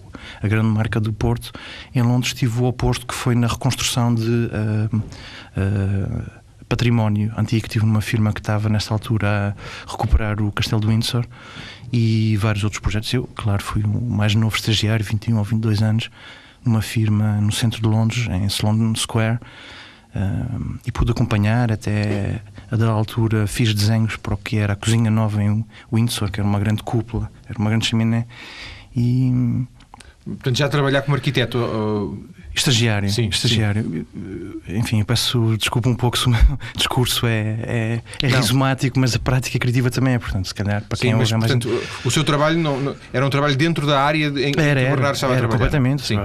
a 0.41 0.47
grande 0.47 0.67
marca 0.67 0.99
do 0.99 1.11
Porto. 1.11 1.51
Em 1.93 2.01
Londres 2.01 2.33
tive 2.33 2.61
o 2.61 2.65
oposto, 2.65 3.05
que 3.05 3.13
foi 3.13 3.35
na 3.35 3.47
reconstrução 3.47 4.13
de 4.13 4.49
património 6.73 7.31
antigo. 7.37 7.67
Tive 7.67 7.85
numa 7.85 8.01
firma 8.01 8.33
que 8.33 8.39
estava 8.39 8.67
nessa 8.67 8.93
altura 8.93 9.55
a 9.87 9.91
recuperar 9.91 10.41
o 10.41 10.51
Castelo 10.51 10.81
de 10.81 10.87
Windsor 10.87 11.25
e 11.91 12.35
vários 12.37 12.63
outros 12.63 12.81
projetos. 12.81 13.13
Eu, 13.13 13.29
claro, 13.35 13.61
fui 13.63 13.83
o 13.83 14.01
mais 14.01 14.33
novo 14.33 14.55
estagiário, 14.55 15.05
21 15.05 15.37
ou 15.37 15.43
22 15.43 15.83
anos, 15.83 16.09
numa 16.65 16.81
firma 16.81 17.39
no 17.39 17.51
centro 17.51 17.79
de 17.81 17.87
Londres, 17.87 18.27
em 18.27 18.45
Sloane 18.45 18.97
Square, 18.97 19.39
uh, 20.15 20.79
e 20.85 20.91
pude 20.91 21.11
acompanhar 21.11 21.71
até 21.71 22.41
a 22.71 22.75
da 22.75 22.89
altura 22.89 23.47
fiz 23.47 23.73
desenhos 23.73 24.15
para 24.15 24.33
o 24.33 24.37
que 24.37 24.57
era 24.57 24.73
a 24.73 24.75
cozinha 24.75 25.11
nova 25.11 25.43
em 25.43 25.65
Windsor, 25.91 26.31
que 26.31 26.39
era 26.39 26.47
uma 26.47 26.59
grande 26.59 26.83
cúpula, 26.83 27.31
era 27.47 27.57
uma 27.59 27.69
grande 27.69 27.85
chaminé. 27.87 28.25
E 28.95 29.65
Portanto, 30.25 30.57
já 30.57 30.69
trabalhar 30.69 31.01
como 31.01 31.15
arquiteto 31.15 31.57
Estagiário, 32.55 33.09
sim, 33.09 33.29
estagiário. 33.29 33.83
Sim. 33.83 34.05
Enfim, 34.67 34.99
eu 34.99 35.05
peço 35.05 35.55
desculpa 35.57 35.89
um 35.89 35.95
pouco 35.95 36.17
se 36.17 36.27
o 36.27 36.29
meu 36.29 36.39
discurso 36.77 37.25
é, 37.25 37.57
é, 37.63 38.01
é 38.21 38.27
rizomático, 38.27 38.99
mas 38.99 39.15
a 39.15 39.19
prática 39.19 39.57
criativa 39.57 39.89
também 39.89 40.13
é, 40.13 40.19
portanto, 40.19 40.47
se 40.47 40.53
calhar 40.53 40.83
para 40.83 40.95
sim, 40.95 41.07
quem 41.07 41.15
hoje 41.15 41.33
é 41.33 41.37
mais. 41.37 41.51
Portanto, 41.51 41.83
o 42.05 42.11
seu 42.11 42.23
trabalho 42.23 42.59
não, 42.59 42.79
não, 42.79 42.95
era 43.11 43.25
um 43.25 43.29
trabalho 43.29 43.55
dentro 43.55 43.87
da 43.87 44.01
área 44.01 44.27
em 44.27 44.51
que 44.51 44.59
era, 44.59 44.81
estava 44.81 44.97
era, 44.97 45.09
a 45.09 45.13
trabalhar. 45.13 45.47
Completamente. 45.47 46.03
Sim. 46.03 46.19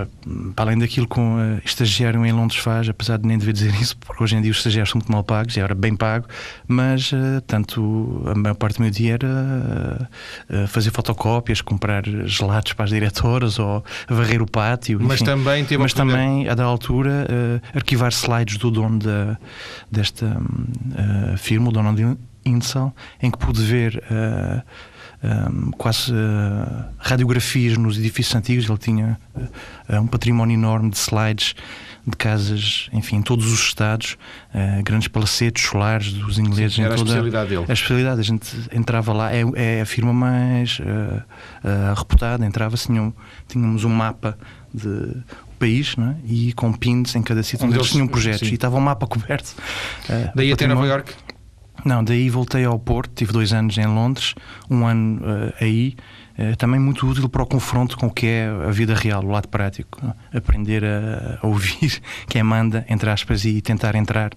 Para 0.55 0.67
além 0.67 0.79
daquilo 0.79 1.09
que 1.09 1.19
um 1.19 1.59
estagiário 1.65 2.25
em 2.25 2.33
Londres 2.33 2.59
faz, 2.59 2.89
apesar 2.89 3.19
de 3.19 3.27
nem 3.27 3.39
dever 3.39 3.53
dizer 3.53 3.75
isso, 3.81 3.97
porque 3.97 4.23
hoje 4.23 4.37
em 4.37 4.43
dia 4.43 4.51
os 4.51 4.59
estagiários 4.59 4.91
são 4.91 4.99
muito 4.99 5.11
mal 5.11 5.25
pagos, 5.25 5.55
já 5.55 5.63
era 5.63 5.75
bem 5.75 5.97
pago, 5.97 6.27
mas 6.67 7.11
uh, 7.13 7.41
tanto 7.47 8.23
a 8.27 8.35
maior 8.35 8.55
parte 8.55 8.77
do 8.77 8.83
meu 8.83 8.91
dia 8.91 9.15
era 9.15 10.09
uh, 10.51 10.67
fazer 10.69 10.91
fotocópias, 10.91 11.61
comprar 11.61 12.05
gelados 12.27 12.75
para 12.75 12.85
as 12.85 12.91
diretoras 12.91 13.59
ou 13.59 13.83
varrer 14.09 14.43
o 14.43 14.47
pátio. 14.47 14.99
Mas 15.01 15.17
enfim. 15.17 15.25
também 15.25 15.65
teve 15.65 15.83
mas 15.83 15.93
também 15.93 16.18
também, 16.19 16.49
a 16.49 16.55
da 16.55 16.65
altura, 16.65 17.27
uh, 17.31 17.77
arquivar 17.77 18.11
slides 18.11 18.59
do 18.59 18.71
dono 18.71 18.99
da, 18.99 19.39
desta 19.91 20.27
uh, 20.27 21.39
firma, 21.39 21.69
o 21.69 21.73
dono 21.73 21.95
de 21.95 22.17
Insel, 22.45 22.93
em 23.23 23.31
que 23.31 23.39
pude 23.39 23.63
ver 23.63 24.03
uh, 24.11 24.63
eh, 25.21 25.49
um, 25.51 25.71
quase 25.73 26.13
radiografias 26.97 27.77
nos 27.77 27.99
edifícios 27.99 28.35
antigos. 28.35 28.69
Ele 28.69 28.79
tinha 28.79 29.19
um 29.91 30.07
património 30.07 30.55
enorme 30.55 30.91
de 30.91 30.97
slides 30.97 31.55
de 32.07 32.17
casas, 32.17 32.89
enfim, 32.93 33.17
em 33.17 33.23
todos 33.23 33.53
os 33.53 33.61
estados, 33.61 34.17
uh, 34.55 34.83
grandes 34.83 35.09
palacetes 35.09 35.63
solares 35.63 36.13
dos 36.13 36.39
ingleses. 36.39 36.77
Sim, 36.77 36.83
era 36.83 36.95
toda, 36.95 37.03
a 37.03 37.05
especialidade 37.05 37.51
dele. 37.51 37.65
A 37.69 37.73
especialidade, 37.73 38.21
a 38.21 38.25
gente 38.25 38.57
entrava 38.73 39.13
lá, 39.13 39.35
é, 39.35 39.43
é 39.57 39.81
a 39.83 39.87
firma 39.87 40.13
mais 40.13 40.79
uh, 40.79 40.83
uh, 40.83 41.95
reputada, 41.95 42.47
entrava, 42.47 42.77
tínhamos, 42.77 43.13
tínhamos 43.47 43.85
um 43.85 43.91
mapa 43.91 44.39
de 44.73 45.17
país 45.59 45.95
é? 45.99 46.15
e 46.25 46.53
com 46.53 46.73
pins 46.73 47.15
em 47.15 47.23
cada 47.23 47.43
sítio 47.43 47.67
onde, 47.67 47.77
eles 47.77 47.91
tinham 47.91 48.07
projetos 48.07 48.41
sim. 48.47 48.53
e 48.53 48.55
estava 48.55 48.77
o 48.77 48.79
um 48.79 48.83
mapa 48.83 49.07
coberto. 49.07 49.55
Uh, 50.09 50.31
daí 50.35 50.53
até 50.53 50.67
Nova 50.67 50.87
York? 50.87 51.15
Não, 51.85 52.03
daí 52.03 52.29
voltei 52.29 52.65
ao 52.65 52.79
Porto, 52.79 53.13
tive 53.15 53.33
dois 53.33 53.53
anos 53.53 53.79
em 53.79 53.87
Londres, 53.87 54.35
um 54.71 54.87
ano 54.87 55.21
uh, 55.23 55.53
aí. 55.61 55.97
Uh, 56.39 56.55
também 56.57 56.79
muito 56.79 57.05
útil 57.05 57.29
para 57.29 57.43
o 57.43 57.47
confronto 57.47 57.97
com 57.99 58.07
o 58.07 58.11
que 58.11 58.27
é 58.27 58.49
a 58.49 58.71
vida 58.71 58.95
real, 58.95 59.25
o 59.25 59.31
lado 59.31 59.49
prático. 59.49 60.01
Aprender 60.33 60.85
a, 60.85 61.39
a 61.43 61.47
ouvir 61.47 62.01
quem 62.29 62.43
manda, 62.43 62.85
entre 62.89 63.11
aspas, 63.11 63.45
e 63.45 63.61
tentar 63.61 63.95
entrar 63.97 64.31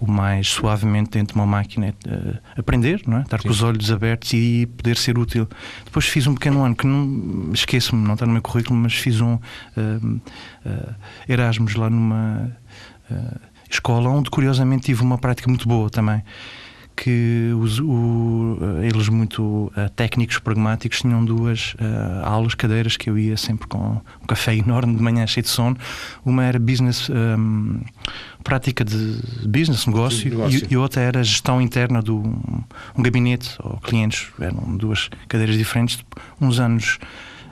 o 0.00 0.10
mais 0.10 0.48
suavemente 0.48 1.10
dentro 1.10 1.34
de 1.34 1.40
uma 1.40 1.46
máquina, 1.46 1.94
uh, 2.06 2.38
aprender, 2.56 3.02
não 3.06 3.18
é? 3.18 3.22
estar 3.22 3.40
Sim. 3.40 3.48
com 3.48 3.52
os 3.52 3.62
olhos 3.62 3.90
abertos 3.90 4.32
e 4.32 4.66
poder 4.76 4.96
ser 4.96 5.18
útil. 5.18 5.48
Depois 5.84 6.06
fiz 6.06 6.26
um 6.26 6.34
pequeno 6.34 6.64
ano 6.64 6.74
que 6.74 6.86
não 6.86 7.52
esqueço-me, 7.52 8.06
não 8.06 8.14
está 8.14 8.26
no 8.26 8.32
meu 8.32 8.42
currículo, 8.42 8.78
mas 8.78 8.94
fiz 8.94 9.20
um 9.20 9.34
uh, 9.34 9.40
uh, 9.76 10.94
Erasmus 11.28 11.74
lá 11.74 11.88
numa 11.90 12.56
escola 13.70 14.10
onde 14.10 14.28
curiosamente 14.30 14.86
tive 14.86 15.02
uma 15.02 15.16
prática 15.16 15.48
muito 15.48 15.68
boa 15.68 15.88
também 15.88 16.22
que 16.96 17.52
os, 17.60 17.78
o, 17.78 18.58
eles 18.82 19.08
muito 19.08 19.70
uh, 19.76 19.90
técnicos, 19.94 20.38
pragmáticos, 20.38 21.00
tinham 21.00 21.22
duas 21.24 21.74
uh, 21.74 22.24
aulas, 22.24 22.54
cadeiras 22.54 22.96
que 22.96 23.10
eu 23.10 23.18
ia 23.18 23.36
sempre 23.36 23.68
com 23.68 24.00
um 24.22 24.26
café 24.26 24.56
enorme 24.56 24.96
de 24.96 25.02
manhã 25.02 25.26
cheio 25.26 25.44
de 25.44 25.50
sono. 25.50 25.76
Uma 26.24 26.44
era 26.44 26.58
business, 26.58 27.08
um, 27.10 27.80
prática 28.42 28.84
de 28.84 29.20
business, 29.46 29.86
negócio, 29.86 30.22
Sim, 30.22 30.30
negócio. 30.30 30.66
E, 30.70 30.72
e, 30.72 30.76
outra 30.76 31.02
era 31.02 31.22
gestão 31.22 31.60
interna 31.60 32.00
do 32.00 32.16
um 32.16 33.02
gabinete 33.02 33.54
ou 33.62 33.76
clientes. 33.78 34.28
Eram 34.40 34.76
duas 34.76 35.10
cadeiras 35.28 35.56
diferentes. 35.58 36.02
Uns 36.40 36.58
anos 36.58 36.98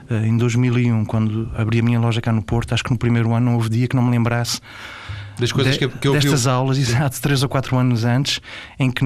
uh, 0.09 0.25
em 0.25 0.35
2001, 0.35 1.05
quando 1.05 1.51
abri 1.55 1.79
a 1.79 1.83
minha 1.83 1.99
loja 1.99 2.19
cá 2.19 2.31
no 2.31 2.41
Porto, 2.41 2.73
acho 2.73 2.83
que 2.83 2.91
no 2.91 2.97
primeiro 2.97 3.31
ano 3.33 3.45
não 3.45 3.55
houve 3.55 3.69
dia 3.69 3.87
que 3.87 3.95
não 3.95 4.03
me 4.03 4.11
lembrasse 4.11 4.59
das 5.39 5.51
coisas 5.51 5.73
de, 5.73 5.79
que, 5.79 5.99
que 5.99 6.07
eu 6.07 6.13
Destas 6.13 6.47
aulas, 6.47 6.77
exato, 6.77 7.19
três 7.21 7.43
ou 7.43 7.49
quatro 7.49 7.77
anos 7.77 8.05
antes, 8.05 8.41
em 8.79 8.89
que 8.89 9.03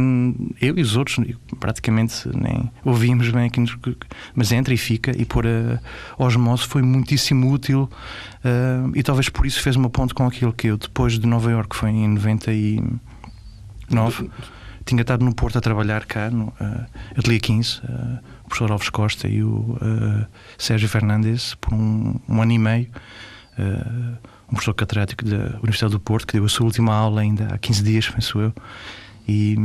eu 0.61 0.77
e 0.77 0.81
os 0.81 0.95
outros 0.95 1.17
praticamente 1.59 2.29
nem 2.33 2.71
ouvíamos 2.83 3.29
bem 3.29 3.45
aqui, 3.45 3.63
mas 4.35 4.51
entra 4.51 4.73
e 4.73 4.77
fica, 4.77 5.11
e 5.19 5.25
por 5.25 5.45
a 5.47 5.79
osmose 6.17 6.63
foi 6.63 6.81
muitíssimo 6.81 7.51
útil 7.51 7.89
uh, 8.43 8.91
e 8.95 9.03
talvez 9.03 9.29
por 9.29 9.45
isso 9.45 9.61
fez 9.61 9.75
uma 9.75 9.89
ponte 9.89 10.13
com 10.13 10.25
aquilo 10.25 10.53
que 10.53 10.67
eu, 10.67 10.77
depois 10.77 11.17
de 11.17 11.27
Nova 11.27 11.51
York, 11.51 11.75
foi 11.75 11.89
em 11.89 12.07
99, 12.07 14.29
tinha 14.85 15.01
estado 15.01 15.23
no 15.23 15.33
Porto 15.33 15.57
a 15.57 15.61
trabalhar 15.61 16.05
cá, 16.05 16.29
no 16.29 16.47
uh, 16.47 16.85
Ateliê 17.17 17.39
15, 17.39 17.79
uh, 17.79 18.19
o 18.43 18.49
professor 18.49 18.71
Alves 18.71 18.89
Costa 18.89 19.27
e 19.27 19.43
o 19.43 19.77
uh, 19.81 20.25
Sérgio 20.57 20.89
Fernandes, 20.89 21.55
por 21.55 21.73
um, 21.73 22.19
um 22.27 22.41
ano 22.41 22.51
e 22.51 22.57
meio. 22.57 22.87
Uh, 23.57 24.38
um 24.49 24.53
professor 24.53 24.73
catedrático 24.73 25.23
da 25.23 25.57
Universidade 25.57 25.91
do 25.91 25.99
Porto, 25.99 26.27
que 26.27 26.33
deu 26.33 26.45
a 26.45 26.49
sua 26.49 26.65
última 26.65 26.93
aula 26.93 27.21
ainda 27.21 27.47
há 27.53 27.57
15 27.57 27.83
dias, 27.83 28.09
penso 28.09 28.39
eu. 28.39 28.53
E, 29.31 29.55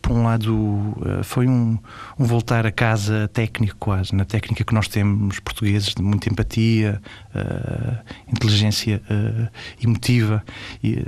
por 0.00 0.12
um 0.12 0.24
lado, 0.24 0.96
eh, 1.04 1.22
foi 1.22 1.46
um, 1.46 1.78
um, 2.18 2.24
voltar 2.24 2.64
a 2.64 2.72
casa 2.72 3.28
técnico, 3.28 3.76
quase, 3.78 4.14
na 4.14 4.24
técnica 4.24 4.64
que 4.64 4.72
nós 4.72 4.88
temos 4.88 5.38
portugueses, 5.40 5.94
de 5.94 6.00
muita 6.00 6.30
empatia, 6.30 6.98
uh, 7.34 7.98
inteligência 8.32 9.02
uh, 9.10 9.46
emotiva, 9.78 10.42
e, 10.82 10.94
uh, 10.94 11.06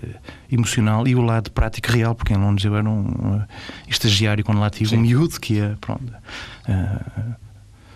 emocional, 0.52 1.09
e 1.09 1.14
o 1.14 1.23
lado 1.23 1.50
prático 1.52 1.90
real, 1.90 2.14
porque 2.14 2.35
em 2.35 2.37
Londres 2.37 2.66
eu 2.66 2.76
era 2.76 2.87
um 2.87 3.40
estagiário 3.88 4.45
quando 4.45 4.61
lá 4.61 4.69
tive, 4.69 4.90
Sim. 4.90 4.99
um 4.99 5.00
miúdo 5.00 5.40
que 5.40 5.54
ia, 5.54 5.78
pronto 5.80 6.04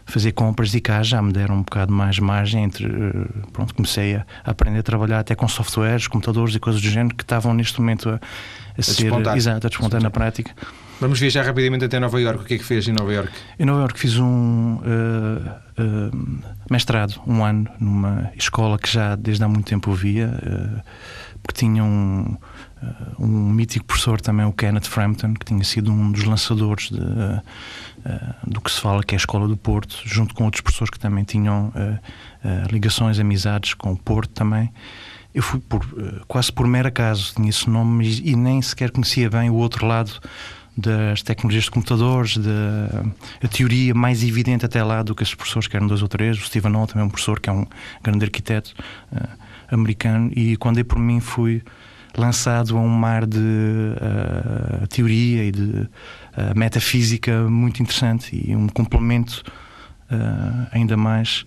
fazer 0.07 0.33
compras 0.33 0.75
e 0.75 0.81
cá 0.81 1.03
já 1.03 1.21
me 1.21 1.33
deram 1.33 1.57
um 1.57 1.63
bocado 1.63 1.93
mais 1.93 2.19
margem 2.19 2.65
entre 2.65 2.87
eh, 2.87 3.27
pronto 3.53 3.75
comecei 3.75 4.17
a 4.17 4.27
aprender 4.45 4.81
a 4.81 4.83
trabalhar 4.83 5.21
até 5.21 5.35
com 5.35 5.49
softwares, 5.49 6.07
computadores 6.07 6.55
e 6.55 6.61
coisas 6.61 6.81
do 6.81 6.89
género 6.89 7.15
que 7.15 7.23
estavam 7.23 7.55
neste 7.55 7.81
momento 7.81 8.09
a, 8.09 8.15
a, 8.15 8.19
a 8.79 8.83
ser 8.83 9.05
despontar. 9.05 9.37
exato, 9.37 9.67
a 9.67 9.71
despontar 9.71 10.03
na 10.03 10.11
prática. 10.11 10.53
Vamos 11.01 11.19
viajar 11.19 11.45
rapidamente 11.45 11.85
até 11.85 11.99
Nova 11.99 12.21
York. 12.21 12.43
O 12.43 12.45
que 12.45 12.55
é 12.55 12.59
que 12.59 12.65
fez 12.65 12.87
em 12.87 12.93
Nova 12.93 13.13
York? 13.13 13.33
Em 13.59 13.65
Nova 13.65 13.81
York 13.81 13.99
fiz 13.99 14.17
um 14.17 14.77
uh, 14.77 14.81
uh, 14.81 16.43
mestrado, 16.71 17.21
um 17.27 17.45
ano, 17.45 17.69
numa 17.81 18.31
escola 18.37 18.79
que 18.79 18.91
já 18.91 19.17
desde 19.17 19.43
há 19.43 19.49
muito 19.49 19.67
tempo 19.67 19.91
ouvia, 19.91 20.29
uh, 20.29 20.81
porque 21.43 21.61
tinha 21.61 21.83
um, 21.83 22.37
um 23.19 23.27
mítico 23.27 23.85
professor 23.87 24.21
também, 24.21 24.47
o 24.47 24.53
Kenneth 24.53 24.85
Frampton, 24.85 25.35
que 25.35 25.45
tinha 25.45 25.65
sido 25.65 25.93
um 25.93 26.13
dos 26.13 26.25
lançadores 26.25 26.89
de, 26.91 27.01
do 28.47 28.61
que 28.61 28.71
se 28.71 28.81
fala 28.81 29.03
que 29.03 29.15
é 29.15 29.17
a 29.17 29.19
Escola 29.19 29.49
do 29.49 29.57
Porto, 29.57 30.01
junto 30.05 30.35
com 30.35 30.45
outros 30.45 30.61
professores 30.61 30.91
que 30.91 30.99
também 30.99 31.25
tinham 31.25 31.69
uh, 31.69 31.99
ligações, 32.71 33.19
amizades 33.19 33.75
com 33.75 33.93
o 33.93 33.97
Porto 33.97 34.31
também. 34.31 34.71
Eu 35.35 35.43
fui 35.43 35.59
por, 35.59 35.85
quase 36.29 36.53
por 36.53 36.67
mero 36.67 36.89
acaso, 36.89 37.35
tinha 37.35 37.49
esse 37.49 37.69
nome 37.69 38.07
e, 38.07 38.31
e 38.31 38.37
nem 38.37 38.63
sequer 38.63 38.91
conhecia 38.91 39.29
bem 39.29 39.51
o 39.51 39.55
outro 39.55 39.87
lado 39.87 40.21
das 40.77 41.23
tecnologias 41.23 41.65
de 41.65 41.71
computadores, 41.71 42.37
da 42.37 43.49
teoria 43.49 43.95
mais 43.95 44.23
evidente 44.23 44.67
até 44.67 44.83
lá 44.83 45.03
do 45.03 45.15
que 45.15 45.23
esses 45.23 45.35
professores, 45.35 45.69
que 45.69 45.77
eram 45.77 45.87
dois 45.87 46.03
ou 46.03 46.09
três. 46.09 46.37
O 46.37 46.43
Stephen 46.43 46.73
Hall 46.73 46.87
também 46.87 47.03
é 47.03 47.07
um 47.07 47.11
professor 47.11 47.39
que 47.39 47.49
é 47.49 47.53
um 47.53 47.67
grande 48.03 48.25
arquiteto 48.25 48.75
uh, 49.13 49.29
americano. 49.71 50.31
E 50.35 50.57
quando 50.57 50.77
dei 50.77 50.85
por 50.85 50.99
mim, 50.99 51.21
fui 51.21 51.63
lançado 52.17 52.77
a 52.77 52.81
um 52.81 52.89
mar 52.89 53.25
de 53.25 53.39
uh, 53.39 54.87
teoria 54.89 55.45
e 55.45 55.53
de 55.53 55.89
uh, 56.37 56.59
metafísica 56.59 57.49
muito 57.49 57.83
interessante 57.83 58.43
e 58.47 58.55
um 58.55 58.69
complemento 58.69 59.43
uh, 60.11 60.69
ainda 60.73 60.97
mais 60.97 61.45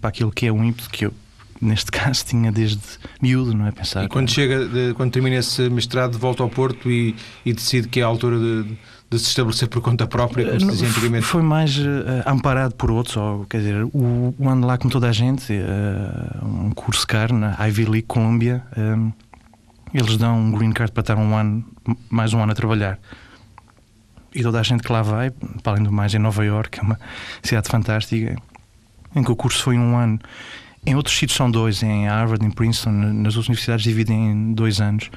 para 0.00 0.08
aquilo 0.08 0.30
que 0.30 0.46
é 0.46 0.52
um 0.52 0.64
ímpeto 0.64 0.90
que 0.90 1.06
eu 1.06 1.14
neste 1.62 1.90
caso 1.92 2.24
tinha 2.26 2.50
desde 2.50 2.80
miúdo, 3.20 3.54
não 3.54 3.66
é 3.66 3.70
pensar. 3.70 4.04
E 4.04 4.08
quando 4.08 4.28
chega, 4.28 4.66
de, 4.66 4.92
quando 4.94 5.12
termina 5.12 5.36
esse 5.36 5.70
mestrado, 5.70 6.18
volta 6.18 6.42
ao 6.42 6.50
Porto 6.50 6.90
e, 6.90 7.14
e 7.46 7.52
decide 7.52 7.88
que 7.88 8.00
é 8.00 8.02
a 8.02 8.06
altura 8.06 8.38
de, 8.38 8.76
de 9.08 9.18
se 9.18 9.28
estabelecer 9.28 9.68
por 9.68 9.80
conta 9.80 10.06
própria, 10.06 10.46
como 10.46 10.60
se 10.60 10.66
dizia 10.66 10.88
antigamente? 10.88 11.24
Foi 11.24 11.42
mais 11.42 11.78
uh, 11.78 11.82
amparado 12.26 12.74
por 12.74 12.90
outros, 12.90 13.16
ou, 13.16 13.46
quer 13.46 13.58
dizer, 13.58 13.84
o, 13.84 14.34
o 14.36 14.48
ano 14.48 14.66
lá 14.66 14.76
como 14.76 14.90
toda 14.90 15.08
a 15.08 15.12
gente, 15.12 15.52
uh, 15.52 16.44
um 16.44 16.72
curso 16.72 17.06
caro 17.06 17.34
na 17.34 17.56
Ivy 17.68 17.84
League 17.84 18.06
Columbia, 18.08 18.62
um, 18.76 19.12
eles 19.94 20.16
dão 20.16 20.38
um 20.38 20.52
green 20.52 20.72
card 20.72 20.90
para 20.92 21.02
estar 21.02 21.16
um 21.16 21.36
ano, 21.36 21.64
mais 22.10 22.32
um 22.34 22.42
ano 22.42 22.52
a 22.52 22.54
trabalhar. 22.54 22.98
E 24.34 24.42
toda 24.42 24.60
a 24.60 24.62
gente 24.62 24.82
que 24.82 24.92
lá 24.92 25.02
vai, 25.02 25.30
para 25.30 25.72
além 25.72 25.84
do 25.84 25.92
mais, 25.92 26.14
em 26.14 26.18
Nova 26.18 26.44
York, 26.44 26.78
é 26.78 26.82
uma 26.82 26.98
cidade 27.42 27.68
fantástica, 27.68 28.36
em 29.14 29.22
que 29.22 29.30
o 29.30 29.36
curso 29.36 29.62
foi 29.62 29.76
um 29.76 29.96
ano. 29.96 30.18
Em 30.84 30.94
outros 30.94 31.16
sítios 31.16 31.36
são 31.36 31.50
dois, 31.50 31.82
em 31.82 32.06
Harvard, 32.06 32.44
em 32.44 32.50
Princeton, 32.50 32.90
nas 32.90 33.36
outras 33.36 33.48
universidades 33.48 33.84
dividem 33.84 34.30
em 34.30 34.52
dois 34.52 34.80
anos. 34.80 35.10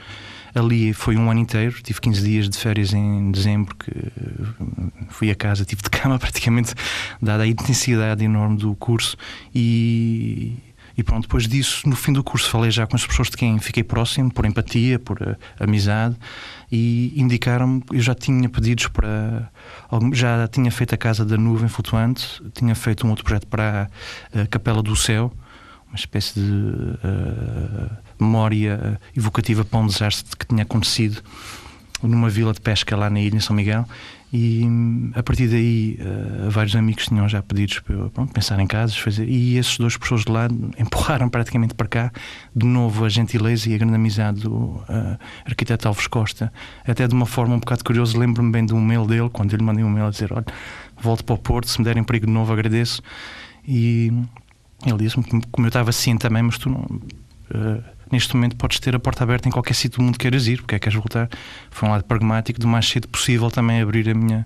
Ali 0.54 0.94
foi 0.94 1.18
um 1.18 1.30
ano 1.30 1.40
inteiro, 1.40 1.82
tive 1.82 2.00
15 2.00 2.22
dias 2.24 2.50
de 2.50 2.58
férias 2.58 2.94
em 2.94 3.32
dezembro, 3.32 3.76
que 3.76 3.92
fui 5.10 5.30
a 5.30 5.36
casa, 5.36 5.66
tive 5.66 5.82
de 5.82 5.90
cama 5.90 6.18
praticamente, 6.20 6.74
dada 7.22 7.44
a 7.44 7.48
intensidade 7.48 8.24
enorme 8.24 8.58
do 8.58 8.76
curso. 8.76 9.18
E, 9.54 10.56
e 10.98 11.04
pronto, 11.04 11.24
depois 11.24 11.48
disso, 11.48 11.88
no 11.88 11.96
fim 11.96 12.14
do 12.14 12.24
curso, 12.24 12.50
falei 12.50 12.72
já 12.72 12.88
com 12.88 12.96
as 12.96 13.06
pessoas 13.06 13.30
de 13.30 13.36
quem 13.36 13.60
fiquei 13.60 13.84
próximo, 13.84 14.32
por 14.32 14.46
empatia, 14.46 14.98
por 14.98 15.22
uh, 15.22 15.36
amizade, 15.60 16.16
e 16.72 17.14
indicaram-me, 17.16 17.84
eu 17.92 18.02
já 18.02 18.16
tinha 18.16 18.48
pedidos 18.48 18.88
para. 18.88 19.50
Já 20.14 20.48
tinha 20.48 20.72
feito 20.72 20.96
a 20.96 20.98
Casa 20.98 21.26
da 21.26 21.38
Nuvem 21.38 21.68
Flutuante, 21.68 22.42
tinha 22.54 22.74
feito 22.74 23.06
um 23.06 23.10
outro 23.10 23.26
projeto 23.26 23.48
para 23.48 23.90
a 24.34 24.48
Capela 24.48 24.82
do 24.82 24.96
Céu, 24.96 25.32
uma 25.88 25.96
espécie 25.96 26.40
de 26.40 26.52
uh, 26.52 27.92
memória 28.20 29.00
evocativa 29.16 29.64
para 29.64 29.80
um 29.80 29.88
desastre 29.88 30.36
que 30.38 30.46
tinha 30.46 30.64
acontecido 30.64 31.22
numa 32.02 32.30
vila 32.30 32.54
de 32.54 32.62
pesca 32.62 32.96
lá 32.96 33.10
na 33.10 33.20
ilha 33.20 33.36
em 33.36 33.40
São 33.40 33.56
Miguel 33.56 33.86
e 34.38 34.68
a 35.16 35.24
partir 35.24 35.48
daí, 35.48 35.98
uh, 36.02 36.50
vários 36.50 36.76
amigos 36.76 37.06
tinham 37.06 37.26
já 37.30 37.42
pedidos 37.42 37.80
para 37.80 37.96
eu 37.96 38.10
pronto, 38.10 38.34
pensar 38.34 38.60
em 38.60 38.68
casas, 38.68 38.98
fazer, 38.98 39.30
e 39.30 39.58
esses 39.58 39.78
dois 39.78 39.96
pessoas 39.96 40.26
de 40.26 40.32
lá 40.32 40.50
empurraram 40.78 41.30
praticamente 41.30 41.74
para 41.74 41.88
cá, 41.88 42.12
de 42.54 42.66
novo, 42.66 43.06
a 43.06 43.10
gentileza 43.10 43.70
e 43.70 43.76
a 43.76 43.78
grande 43.78 43.96
amizade 43.96 44.42
do 44.42 44.54
uh, 44.54 45.18
arquiteto 45.46 45.88
Alves 45.88 46.08
Costa. 46.08 46.52
Até 46.86 47.08
de 47.08 47.14
uma 47.14 47.26
forma 47.26 47.56
um 47.56 47.60
bocado 47.60 47.82
curiosa, 47.86 48.18
lembro-me 48.18 48.52
bem 48.52 48.66
de 48.66 48.74
um 48.74 48.82
mail 48.82 49.06
dele, 49.06 49.30
quando 49.30 49.54
eu 49.54 49.58
lhe 49.58 49.64
mandei 49.64 49.86
um 49.86 49.90
mail 49.90 50.08
a 50.08 50.10
dizer: 50.10 50.34
Olha, 50.34 50.46
volto 51.02 51.24
para 51.24 51.36
o 51.36 51.38
Porto, 51.38 51.70
se 51.70 51.80
me 51.80 51.86
derem 51.86 52.04
perigo 52.04 52.26
de 52.26 52.34
novo, 52.34 52.52
agradeço. 52.52 53.02
E 53.66 54.12
ele 54.86 54.98
disse-me, 54.98 55.24
como 55.50 55.66
eu 55.66 55.70
estava 55.70 55.92
assim 55.92 56.18
também, 56.18 56.44
mas 56.44 56.58
tu 56.58 56.70
não. 56.70 56.82
Uh, 56.82 57.95
neste 58.12 58.36
momento 58.36 58.56
podes 58.56 58.80
ter 58.80 58.96
a 58.96 59.00
porta 59.00 59.24
aberta 59.24 59.48
em 59.48 59.52
qualquer 59.52 59.74
sítio 59.74 60.00
do 60.00 60.04
mundo 60.04 60.14
que 60.14 60.20
queiras 60.20 60.48
ir, 60.48 60.58
porque 60.58 60.76
é 60.76 60.80
que 60.80 60.84
queres 60.84 60.98
voltar. 60.98 61.30
Foi 61.70 61.88
um 61.88 61.92
lado 61.92 62.04
pragmático 62.04 62.60
do 62.60 62.68
mais 62.68 62.88
cedo 62.88 63.08
possível 63.08 63.50
também 63.50 63.82
abrir 63.82 64.10
a 64.10 64.14
minha, 64.14 64.46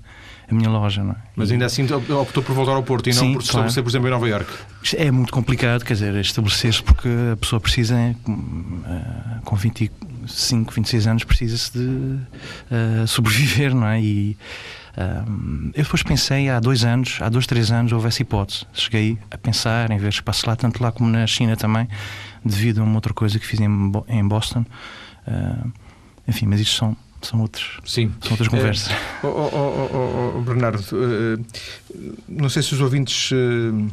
a 0.50 0.54
minha 0.54 0.70
loja. 0.70 1.02
É? 1.02 1.16
Mas 1.36 1.52
ainda 1.52 1.66
assim 1.66 1.86
optou 1.92 2.44
por 2.44 2.54
voltar 2.54 2.74
ao 2.74 2.84
Porto 2.84 3.10
e 3.10 3.14
Sim, 3.14 3.26
não 3.26 3.34
por 3.34 3.44
se 3.44 3.52
claro. 3.52 3.68
estabelecer, 3.68 3.84
por 3.84 3.90
exemplo, 3.90 4.08
em 4.08 4.12
Nova 4.12 4.30
Iorque? 4.30 4.54
É 4.98 5.12
muito 5.12 5.32
complicado, 5.32 5.86
quer 5.86 5.94
dizer, 5.94 6.16
estabelecer-se 6.16 6.82
porque 6.82 7.10
a 7.34 7.38
pessoa 7.38 7.60
precisa, 7.60 7.96
eh, 7.96 8.16
com 9.44 9.56
25, 9.56 10.74
26 10.74 11.08
anos, 11.08 11.24
precisa-se 11.24 11.72
de 11.74 11.86
uh, 11.86 13.08
sobreviver, 13.08 13.76
não 13.76 13.88
é? 13.88 14.02
E, 14.02 14.38
uh, 14.98 15.72
eu 15.76 15.84
depois 15.84 16.04
pensei, 16.04 16.50
há 16.50 16.60
dois 16.60 16.84
anos, 16.84 17.20
há 17.22 17.30
dois, 17.30 17.46
três 17.46 17.72
anos, 17.72 17.92
houve 17.92 18.08
essa 18.08 18.22
hipótese. 18.22 18.66
Cheguei 18.74 19.18
a 19.30 19.38
pensar 19.38 19.92
em 19.92 19.98
ver 19.98 20.10
espaço 20.10 20.48
lá, 20.48 20.56
tanto 20.56 20.82
lá 20.82 20.92
como 20.92 21.10
na 21.10 21.28
China 21.28 21.56
também, 21.56 21.88
devido 22.44 22.82
a 22.82 22.84
uma 22.84 22.96
outra 22.96 23.14
coisa 23.14 23.40
que 23.40 23.46
fiz 23.46 23.60
em, 23.60 23.92
em 24.08 24.28
Boston. 24.28 24.66
Uh, 25.28 25.72
enfim, 26.28 26.46
mas 26.46 26.60
isto 26.60 26.76
são 26.76 26.98
são, 27.22 27.42
outros, 27.42 27.80
Sim. 27.86 28.14
são 28.22 28.32
outras 28.32 28.48
conversas. 28.48 28.92
Uh, 29.24 29.28
oh, 29.28 29.50
oh, 29.54 30.34
oh, 30.38 30.42
Bernardo, 30.42 30.80
uh, 30.94 31.46
não 32.28 32.50
sei 32.50 32.64
se 32.64 32.74
os 32.74 32.82
ouvintes 32.82 33.32
uh, 33.32 33.88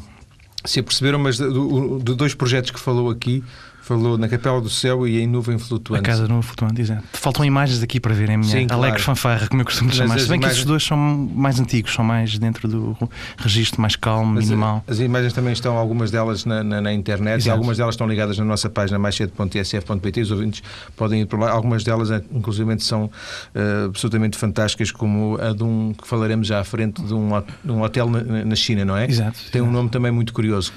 se 0.64 0.80
aperceberam, 0.80 1.18
mas 1.18 1.36
de, 1.36 1.48
de, 1.48 2.14
dois 2.14 2.34
projetos 2.34 2.70
que 2.70 2.78
falou 2.78 3.10
aqui, 3.10 3.42
Falou 3.86 4.18
na 4.18 4.26
Capela 4.28 4.60
do 4.60 4.68
Céu 4.68 5.06
e 5.06 5.20
em 5.20 5.28
Nuvem 5.28 5.58
Flutuante. 5.58 6.00
A 6.00 6.02
Casa 6.04 6.26
Nuvem 6.26 6.42
Flutuante, 6.42 6.80
exato. 6.80 7.04
Faltam 7.12 7.44
imagens 7.44 7.80
aqui 7.84 8.00
para 8.00 8.12
verem 8.12 8.34
a 8.34 8.38
minha 8.38 8.50
Sim, 8.50 8.66
Alex 8.68 8.88
claro. 8.96 9.02
Fanfarra, 9.04 9.46
como 9.46 9.60
eu 9.62 9.64
costumo 9.64 9.86
Mas 9.88 9.96
chamar. 9.96 10.14
as 10.16 10.22
Se 10.22 10.28
bem 10.28 10.40
que 10.40 10.44
imagens- 10.46 10.56
esses 10.58 10.66
dois 10.66 10.82
são 10.82 10.96
mais 10.98 11.60
antigos, 11.60 11.94
são 11.94 12.04
mais 12.04 12.36
dentro 12.36 12.66
do 12.66 12.96
registro 13.38 13.80
mais 13.80 13.94
calmo, 13.94 14.34
Mas, 14.34 14.46
minimal. 14.46 14.82
As 14.88 14.98
imagens 14.98 15.32
também 15.32 15.52
estão, 15.52 15.76
algumas 15.78 16.10
delas 16.10 16.44
na, 16.44 16.64
na- 16.64 16.80
na 16.80 16.92
internet 16.92 17.34
e 17.34 17.42
Exato. 17.44 17.52
algumas 17.56 17.76
delas 17.76 17.94
estão 17.94 18.08
ligadas 18.08 18.36
na 18.38 18.44
nossa 18.44 18.68
página 18.68 18.98
maiscedo.tsf.pt. 18.98 20.20
Os 20.20 20.30
ouvintes 20.32 20.64
podem 20.96 21.20
ir 21.20 21.26
por 21.26 21.38
lá. 21.38 21.52
Algumas 21.52 21.84
delas, 21.84 22.10
eh, 22.10 22.20
inclusive, 22.32 22.80
são 22.80 23.08
eh, 23.54 23.84
absolutamente 23.86 24.36
fantásticas, 24.36 24.90
como 24.90 25.38
a 25.40 25.52
de 25.52 25.62
um 25.62 25.92
que 25.94 26.08
falaremos 26.08 26.48
já 26.48 26.58
à 26.58 26.64
frente 26.64 27.00
de 27.02 27.14
um, 27.14 27.28
de 27.64 27.70
um 27.70 27.82
hotel 27.82 28.10
na, 28.10 28.44
na 28.44 28.56
China, 28.56 28.84
não 28.84 28.96
é? 28.96 29.06
Exato. 29.08 29.38
Tem 29.52 29.62
um 29.62 29.70
nome 29.70 29.88
também 29.90 30.10
muito 30.10 30.32
curioso, 30.32 30.72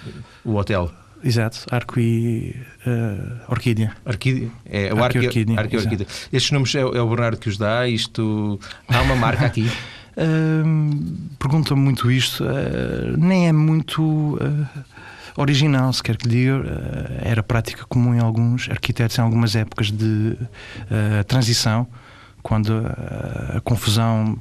o 0.45 0.55
hotel. 0.55 0.91
Exato, 1.23 1.65
arco 1.69 1.99
e 1.99 2.55
eh, 2.85 3.17
orquídea. 3.47 3.93
Arquídea? 4.05 4.49
É, 4.65 4.93
o 4.93 5.03
Arqueorquídea, 5.03 5.59
Arqueorquídea. 5.59 6.07
Estes 6.31 6.51
nomes 6.51 6.73
é, 6.75 6.79
é 6.79 7.01
o 7.01 7.09
Bernardo 7.09 7.37
que 7.37 7.49
os 7.49 7.57
dá. 7.57 7.87
Isto 7.87 8.59
há 8.87 9.01
uma 9.01 9.15
marca 9.15 9.45
aqui. 9.45 9.69
Hum, 10.17 11.27
Pergunta-me 11.37 11.81
muito 11.81 12.09
isto, 12.09 12.43
eh, 12.43 13.15
nem 13.17 13.47
é 13.47 13.51
muito 13.51 14.37
eh, 14.41 14.83
original, 15.35 15.91
se 15.91 16.01
quer 16.01 16.15
que 16.15 16.27
lhe 16.27 16.45
diga. 16.45 17.19
Era 17.21 17.43
prática 17.43 17.85
comum 17.85 18.15
em 18.15 18.19
alguns 18.19 18.69
arquitetos 18.69 19.17
em 19.17 19.21
algumas 19.21 19.55
épocas 19.55 19.91
de 19.91 20.37
transição, 21.27 21.87
quando 22.41 22.85
a 23.55 23.59
confusão 23.61 24.37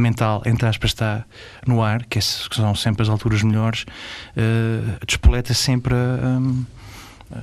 mental, 0.00 0.42
entre 0.46 0.66
aspas, 0.66 0.90
está 0.90 1.24
no 1.66 1.82
ar, 1.82 2.04
que 2.06 2.18
é- 2.18 2.22
que 2.22 2.56
são 2.56 2.74
sempre 2.74 3.02
as 3.02 3.08
alturas 3.08 3.42
melhores, 3.42 3.84
eh, 4.36 4.80
despoleta 5.06 5.54
sempre 5.54 5.94
eh, 5.94 7.38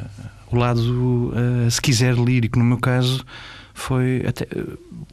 o 0.51 0.55
lado, 0.57 1.33
eh, 1.35 1.69
se 1.69 1.81
quiser, 1.81 2.15
lírico. 2.15 2.57
No 2.59 2.65
meu 2.65 2.77
caso, 2.77 3.23
foi 3.73 4.23
até 4.27 4.47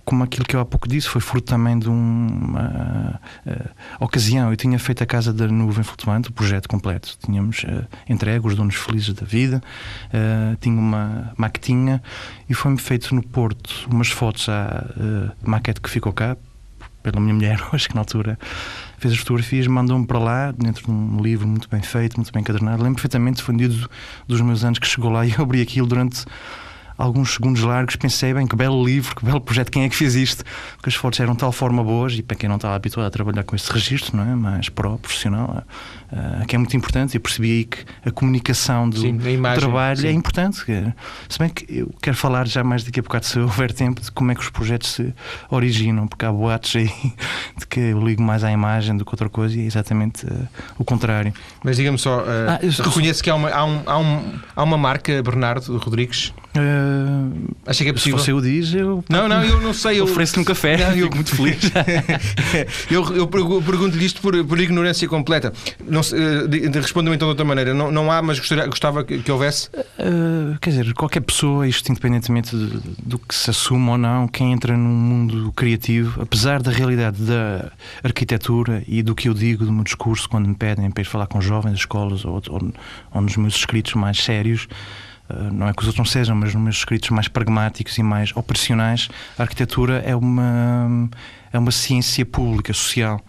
como 0.05 0.23
aquilo 0.25 0.45
que 0.45 0.55
eu 0.57 0.61
há 0.61 0.65
pouco 0.65 0.89
disse, 0.89 1.09
foi 1.09 1.21
fruto 1.21 1.47
também 1.49 1.79
de 1.79 1.89
uma 1.89 3.21
eh, 3.47 3.69
ocasião. 4.01 4.51
Eu 4.51 4.57
tinha 4.57 4.79
feito 4.79 5.03
a 5.03 5.07
Casa 5.07 5.33
da 5.33 5.49
Nuvem 5.49 5.83
Flutuante, 5.83 6.29
o 6.29 6.33
projeto 6.33 6.69
completo. 6.69 7.17
Tínhamos 7.25 7.65
eh, 7.67 7.85
entregue 8.09 8.47
os 8.47 8.55
donos 8.55 8.75
felizes 8.77 9.15
da 9.15 9.27
vida, 9.27 9.61
eh, 10.13 10.57
tinha 10.61 10.79
uma 10.79 11.33
maquetinha 11.37 12.03
e 12.49 12.55
foi-me 12.55 12.79
feito 12.79 13.15
no 13.15 13.23
Porto 13.23 13.89
umas 13.91 14.09
fotos 14.09 14.49
à 14.49 14.85
maquete 15.45 15.81
que 15.81 15.91
ficou 15.91 16.13
cá, 16.13 16.37
pela 17.03 17.21
minha 17.21 17.35
mulher 17.35 17.61
hoje, 17.73 17.89
que 17.89 17.95
na 17.95 18.01
altura 18.01 18.39
fez 18.99 19.15
as 19.15 19.19
fotografias, 19.21 19.67
mandou-me 19.67 20.07
para 20.07 20.19
lá, 20.19 20.53
dentro 20.53 20.85
de 20.85 20.91
um 20.91 21.21
livro 21.21 21.47
muito 21.47 21.69
bem 21.69 21.83
feito, 21.83 22.17
muito 22.17 22.33
bem 22.33 22.41
encadernado. 22.41 22.83
Lembro 22.83 22.95
perfeitamente, 22.97 23.43
foi 23.43 23.55
um 23.55 23.59
dia 23.59 23.69
do- 23.69 23.91
dos 24.29 24.41
meus 24.41 24.65
anos 24.65 24.79
que 24.79 24.87
chegou 24.87 25.11
lá 25.11 25.25
e 25.27 25.33
eu 25.33 25.43
abri 25.43 25.61
aquilo 25.61 25.87
durante 25.87 26.25
alguns 27.03 27.35
segundos 27.35 27.63
largos, 27.63 27.97
pensei, 27.97 28.33
bem, 28.33 28.47
que 28.47 28.55
belo 28.55 28.85
livro, 28.85 29.17
que 29.17 29.25
belo 29.25 29.41
projeto, 29.41 29.71
quem 29.71 29.83
é 29.85 29.89
que 29.89 29.97
fez 29.97 30.15
isto? 30.15 30.45
Porque 30.77 30.89
as 30.89 30.95
fotos 30.95 31.19
eram 31.21 31.33
de 31.33 31.39
tal 31.41 31.51
forma 31.53 31.83
boas, 31.83 32.13
e 32.15 32.23
para 32.23 32.37
quem 32.37 32.49
não 32.49 32.57
está 32.57 32.75
habituado 32.75 33.07
a 33.07 33.11
trabalhar 33.11 33.43
com 33.43 33.57
esse 33.57 33.71
registro, 33.73 34.17
não 34.17 34.25
é? 34.31 34.35
Mais 34.37 34.69
pró, 34.69 34.97
profissional, 34.97 35.65
ah, 36.13 36.45
que 36.47 36.55
é 36.55 36.59
muito 36.59 36.77
importante. 36.77 37.15
Eu 37.17 37.21
percebi 37.21 37.51
aí 37.51 37.65
que 37.65 37.79
a 38.05 38.11
comunicação 38.13 38.89
do, 38.89 39.01
Sim, 39.01 39.19
imagem, 39.31 39.61
trabalho 39.61 39.99
sim. 40.01 40.07
é 40.07 40.13
importante. 40.13 40.59
Se 41.29 41.39
bem 41.39 41.49
que 41.49 41.67
eu 41.69 41.93
quero 42.01 42.17
falar 42.17 42.47
já 42.47 42.63
mais 42.63 42.85
daqui 42.85 43.01
a 43.01 43.03
bocado, 43.03 43.27
se 43.27 43.39
houver 43.41 43.73
tempo, 43.73 44.01
de 44.01 44.11
como 44.13 44.31
é 44.31 44.35
que 44.35 44.41
os 44.41 44.51
projetos 44.51 44.91
se 44.93 45.13
originam, 45.51 46.07
porque 46.07 46.25
há 46.25 46.31
boatos 46.33 46.77
aí 46.77 46.87
de 47.59 47.67
que 47.67 47.81
eu 47.81 48.01
ligo 48.05 48.23
mais 48.23 48.45
à 48.45 48.53
imagem 48.53 48.97
do 48.97 49.05
que 49.05 49.13
outra 49.13 49.29
coisa 49.29 49.57
e 49.59 49.63
é 49.63 49.67
exatamente 49.67 50.25
ah, 50.31 50.47
o 50.79 50.85
contrário. 50.85 51.33
Mas 51.65 51.77
diga-me 51.77 51.99
só, 51.99 52.21
eh, 52.21 52.47
Ah, 52.49 52.59
eu- 52.63 52.71
reconhece 52.85 53.23
que 53.23 53.29
há 53.31 53.35
uma, 53.35 53.51
há, 53.51 53.65
um, 53.65 53.83
há, 53.87 53.99
um, 53.99 54.33
há 54.55 54.63
uma 54.63 54.79
marca, 54.79 55.21
Bernardo 55.23 55.77
Rodrigues? 55.79 56.33
Acha 57.67 57.85
que 57.85 57.91
é 57.91 57.93
se 57.93 58.11
possível? 58.11 58.19
você 58.19 58.33
o 58.33 58.41
diz, 58.41 58.75
eu 58.75 59.05
Não, 59.09 59.29
não, 59.29 59.43
eu 59.45 59.61
não 59.61 59.73
sei. 59.75 60.01
Eu... 60.01 60.05
ofereço-lhe 60.05 60.43
um 60.43 60.45
café, 60.45 60.77
Não, 60.77 60.95
eu- 60.97 61.05
fico 61.05 61.15
muito 61.17 61.35
feliz. 61.37 61.59
eu, 62.91 63.17
eu 63.17 63.27
pergu- 63.27 63.63
pergunto-lhe 63.63 64.05
isto 64.05 64.21
por, 64.21 64.45
por 64.45 64.61
ignorância 64.61 65.07
completa. 65.09 65.53
Não, 65.87 66.03
sei, 66.03 66.19
eh, 66.21 66.81
Responda-me 66.81 67.17
então 67.17 67.27
de 67.29 67.31
outra 67.31 67.45
maneira. 67.45 67.73
Não, 67.75 67.91
não 67.91 68.11
há, 68.11 68.21
mas 68.23 68.39
gostaria, 68.39 68.67
gostava 68.67 69.05
que, 69.05 69.19
que 69.19 69.31
houvesse. 69.31 69.69
Uh, 69.99 70.59
quer 70.61 70.71
dizer, 70.71 70.93
qualquer 70.95 71.21
pessoa, 71.21 71.67
isto 71.67 71.91
independentemente 71.91 72.57
de- 72.57 72.81
do 73.03 73.19
que 73.19 73.35
se 73.35 73.51
assume 73.51 73.89
ou 73.91 73.99
não, 73.99 74.27
quem 74.29 74.53
entra 74.53 74.77
num 74.77 74.89
mundo 74.89 75.53
criativo, 75.55 76.21
apesar 76.23 76.63
da 76.63 76.71
realidade 76.71 77.23
da 77.23 77.71
arquitetura 78.03 78.83
e 78.87 79.03
do 79.03 79.15
que 79.15 79.29
eu 79.29 79.35
digo 79.35 79.65
do 79.65 79.73
meu 79.73 79.85
discurso 79.85 80.29
quando 80.29 80.49
me 80.49 80.55
pedem 80.55 80.91
para 80.91 81.03
ir 81.03 81.05
falar 81.07 81.27
com 81.27 81.41
jovens, 81.41 81.75
escolas 81.79 82.25
ou, 82.25 82.43
ou, 82.49 82.73
ou 83.13 83.21
nos 83.21 83.37
meus 83.37 83.57
escritos 83.57 83.95
mais 83.95 84.19
sérios, 84.23 84.65
uh, 84.65 85.12
não 85.53 85.69
é 85.69 85.73
que 85.73 85.81
os 85.81 85.87
outros 85.87 85.99
não 85.99 86.05
sejam, 86.05 86.35
mas 86.37 86.55
nos 86.55 86.63
meus 86.63 86.77
escritos 86.77 87.11
mais 87.11 87.29
pragmáticos 87.29 87.97
e 87.99 88.03
mais 88.03 88.35
operacionais, 88.37 89.09
a 89.39 89.43
arquitetura 89.43 90.03
é 90.07 90.15
uma, 90.15 91.09
é 91.53 91.59
uma 91.59 91.71
ciência 91.71 92.25
pública, 92.27 92.73
social. 92.73 93.21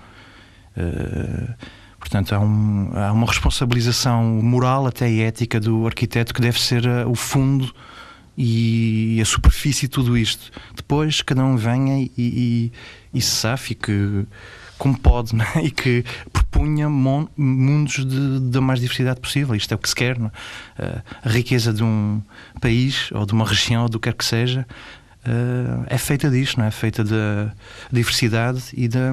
Uh, 0.77 1.53
Portanto, 1.99 2.35
há, 2.35 2.39
um- 2.39 2.91
há 2.93 3.13
uma 3.13 3.25
responsabilização 3.25 4.21
moral, 4.43 4.85
até 4.85 5.09
e 5.09 5.21
ética, 5.21 5.57
do 5.57 5.87
arquiteto 5.87 6.33
que 6.33 6.41
deve 6.41 6.59
ser 6.59 6.85
uh, 6.85 7.09
o 7.09 7.15
fundo 7.15 7.73
e 8.37 9.19
a 9.21 9.25
superfície 9.25 9.83
de 9.83 9.87
tudo 9.87 10.17
isto. 10.17 10.51
Depois, 10.75 11.21
cada 11.21 11.45
um 11.45 11.55
venha 11.55 11.99
e, 12.01 12.11
e, 12.17 12.71
e 13.13 13.21
se 13.21 13.29
safe 13.31 13.73
que, 13.73 14.25
como 14.83 14.99
pode, 14.99 15.33
não 15.33 15.45
é? 15.55 15.63
e 15.63 15.71
que 15.71 16.03
propunha 16.33 16.89
mundos 16.89 18.05
de- 18.05 18.39
da 18.51 18.59
mais 18.59 18.81
diversidade 18.81 19.21
possível. 19.21 19.55
Isto 19.55 19.71
é 19.71 19.75
o 19.75 19.77
que 19.77 19.87
se 19.87 19.95
quer. 19.95 20.17
é? 20.17 20.25
Uh, 20.25 20.31
a 21.23 21.29
riqueza 21.29 21.71
de 21.71 21.81
um 21.81 22.21
país 22.59 23.09
ou 23.13 23.25
de 23.25 23.31
uma 23.31 23.45
região, 23.45 23.83
ou 23.83 23.89
do 23.89 23.97
que 23.97 24.09
quer 24.09 24.17
que 24.17 24.25
seja, 24.25 24.67
Uh, 25.25 25.85
é 25.87 25.97
feita 25.97 26.29
disto, 26.29 26.57
não 26.57 26.65
é? 26.65 26.67
É 26.67 26.71
feita 26.71 27.01
da 27.01 27.53
diversidade 27.89 28.61
e, 28.73 28.89
da, 28.89 29.09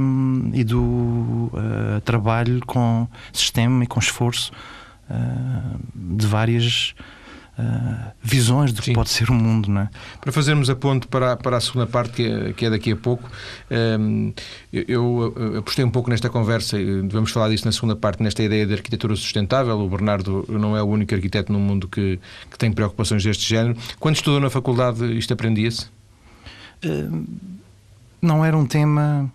e 0.53 0.65
do 0.65 0.83
uh, 0.83 2.01
trabalho 2.05 2.61
com 2.67 3.07
sistema 3.33 3.85
e 3.85 3.87
com 3.87 4.01
esforço 4.01 4.51
uh, 5.09 5.81
de 5.95 6.27
várias 6.27 6.97
uh, 7.61 8.11
visões 8.23 8.73
do 8.73 8.83
Sim. 8.83 8.91
que 8.93 8.95
pode 8.95 9.11
ser 9.11 9.29
o 9.31 9.35
mundo, 9.35 9.69
não 9.71 9.83
é? 9.83 9.91
Para 10.21 10.33
fazermos 10.33 10.71
a 10.71 10.75
ponte 10.77 11.07
para, 11.07 11.33
a- 11.33 11.37
para 11.37 11.57
a 11.57 11.61
segunda 11.61 11.87
parte, 11.87 12.13
que 12.15 12.23
é, 12.27 12.53
que 12.53 12.65
é 12.67 12.71
daqui 12.71 12.93
a 12.93 12.97
pouco, 12.97 13.29
ehm, 13.71 14.31
eu, 14.73 14.85
eu, 15.37 15.59
apostei 15.59 15.85
um 15.85 15.91
pouco 15.91 16.09
nesta 16.11 16.29
conversa, 16.31 16.77
devemos 16.79 17.31
falar 17.31 17.49
disso 17.51 17.65
na 17.67 17.73
segunda 17.73 17.95
parte, 17.97 18.23
nesta 18.23 18.43
ideia 18.43 18.67
de 18.67 18.73
arquitetura 18.75 19.15
sustentável. 19.17 19.79
O 19.79 19.89
Bernardo 19.89 20.45
não 20.49 20.77
é 20.77 20.83
o 20.83 20.87
único 20.87 21.15
arquiteto 21.15 21.53
no 21.53 21.59
mundo 21.61 21.87
que, 21.89 22.19
que 22.51 22.59
tem 22.59 22.73
preocupações 22.73 23.23
deste 23.23 23.49
género. 23.49 23.77
Quando 23.99 24.17
estudou 24.17 24.41
na 24.41 24.51
faculdade, 24.51 25.17
isto 25.19 25.33
aprendia-se? 25.35 25.87
Uh, 26.85 27.25
não 28.23 28.45
era 28.45 28.57
um 28.57 28.67
tema. 28.67 29.31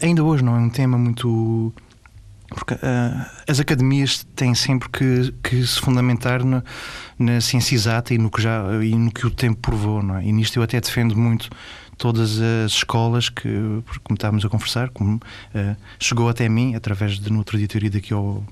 Ainda 0.00 0.24
hoje 0.24 0.42
não 0.42 0.56
é 0.56 0.58
um 0.60 0.70
tema 0.70 0.96
muito. 0.98 1.72
Porque 2.48 2.74
uh, 2.74 2.78
as 3.46 3.60
academias 3.60 4.26
têm 4.34 4.54
sempre 4.54 4.88
que, 4.88 5.34
que 5.42 5.66
se 5.66 5.78
fundamentar 5.80 6.42
na, 6.44 6.62
na 7.18 7.40
ciência 7.40 7.74
exata 7.74 8.14
e 8.14 8.18
no, 8.18 8.30
que 8.30 8.40
já, 8.40 8.62
e 8.82 8.94
no 8.94 9.10
que 9.10 9.26
o 9.26 9.30
tempo 9.30 9.60
provou. 9.60 10.02
Não 10.02 10.16
é? 10.16 10.24
E 10.24 10.32
nisto 10.32 10.58
eu 10.58 10.62
até 10.62 10.80
defendo 10.80 11.16
muito 11.16 11.50
todas 11.98 12.40
as 12.40 12.72
escolas 12.72 13.28
que, 13.28 13.48
como 14.02 14.14
estávamos 14.14 14.44
a 14.44 14.48
conversar, 14.48 14.88
como, 14.90 15.16
uh, 15.16 15.76
chegou 15.98 16.28
até 16.28 16.48
mim, 16.48 16.74
através 16.74 17.18
de 17.18 17.30
no 17.30 17.38
outro 17.38 17.58
dia 17.58 17.68
ter 17.68 17.82
ido 17.82 17.98
aqui 17.98 18.14
ao. 18.14 18.42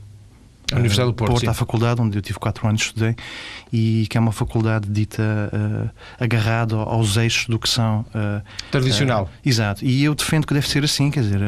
A 0.73 0.77
Universidade 0.77 1.11
do 1.11 1.15
Porto, 1.15 1.31
Porto 1.31 1.43
sim. 1.43 1.49
à 1.49 1.55
faculdade, 1.55 2.01
onde 2.01 2.19
eu 2.19 2.23
tive 2.23 2.39
4 2.39 2.69
anos 2.69 2.83
estudei, 2.83 3.15
e 3.73 4.07
que 4.11 4.19
é 4.19 4.21
uma 4.21 4.33
faculdade 4.33 4.89
dita 4.89 5.23
uh, 5.23 5.91
agarrada 6.19 6.75
aos 6.77 7.17
eixos 7.17 7.47
do 7.47 7.59
que 7.59 7.69
são. 7.69 8.01
Uh, 8.15 8.43
Tradicional. 8.71 9.25
Uh, 9.25 9.49
exato. 9.49 9.85
E 9.85 10.03
eu 10.03 10.15
defendo 10.15 10.47
que 10.47 10.55
deve 10.55 10.69
ser 10.69 10.83
assim, 10.83 11.11
quer 11.11 11.21
dizer, 11.21 11.41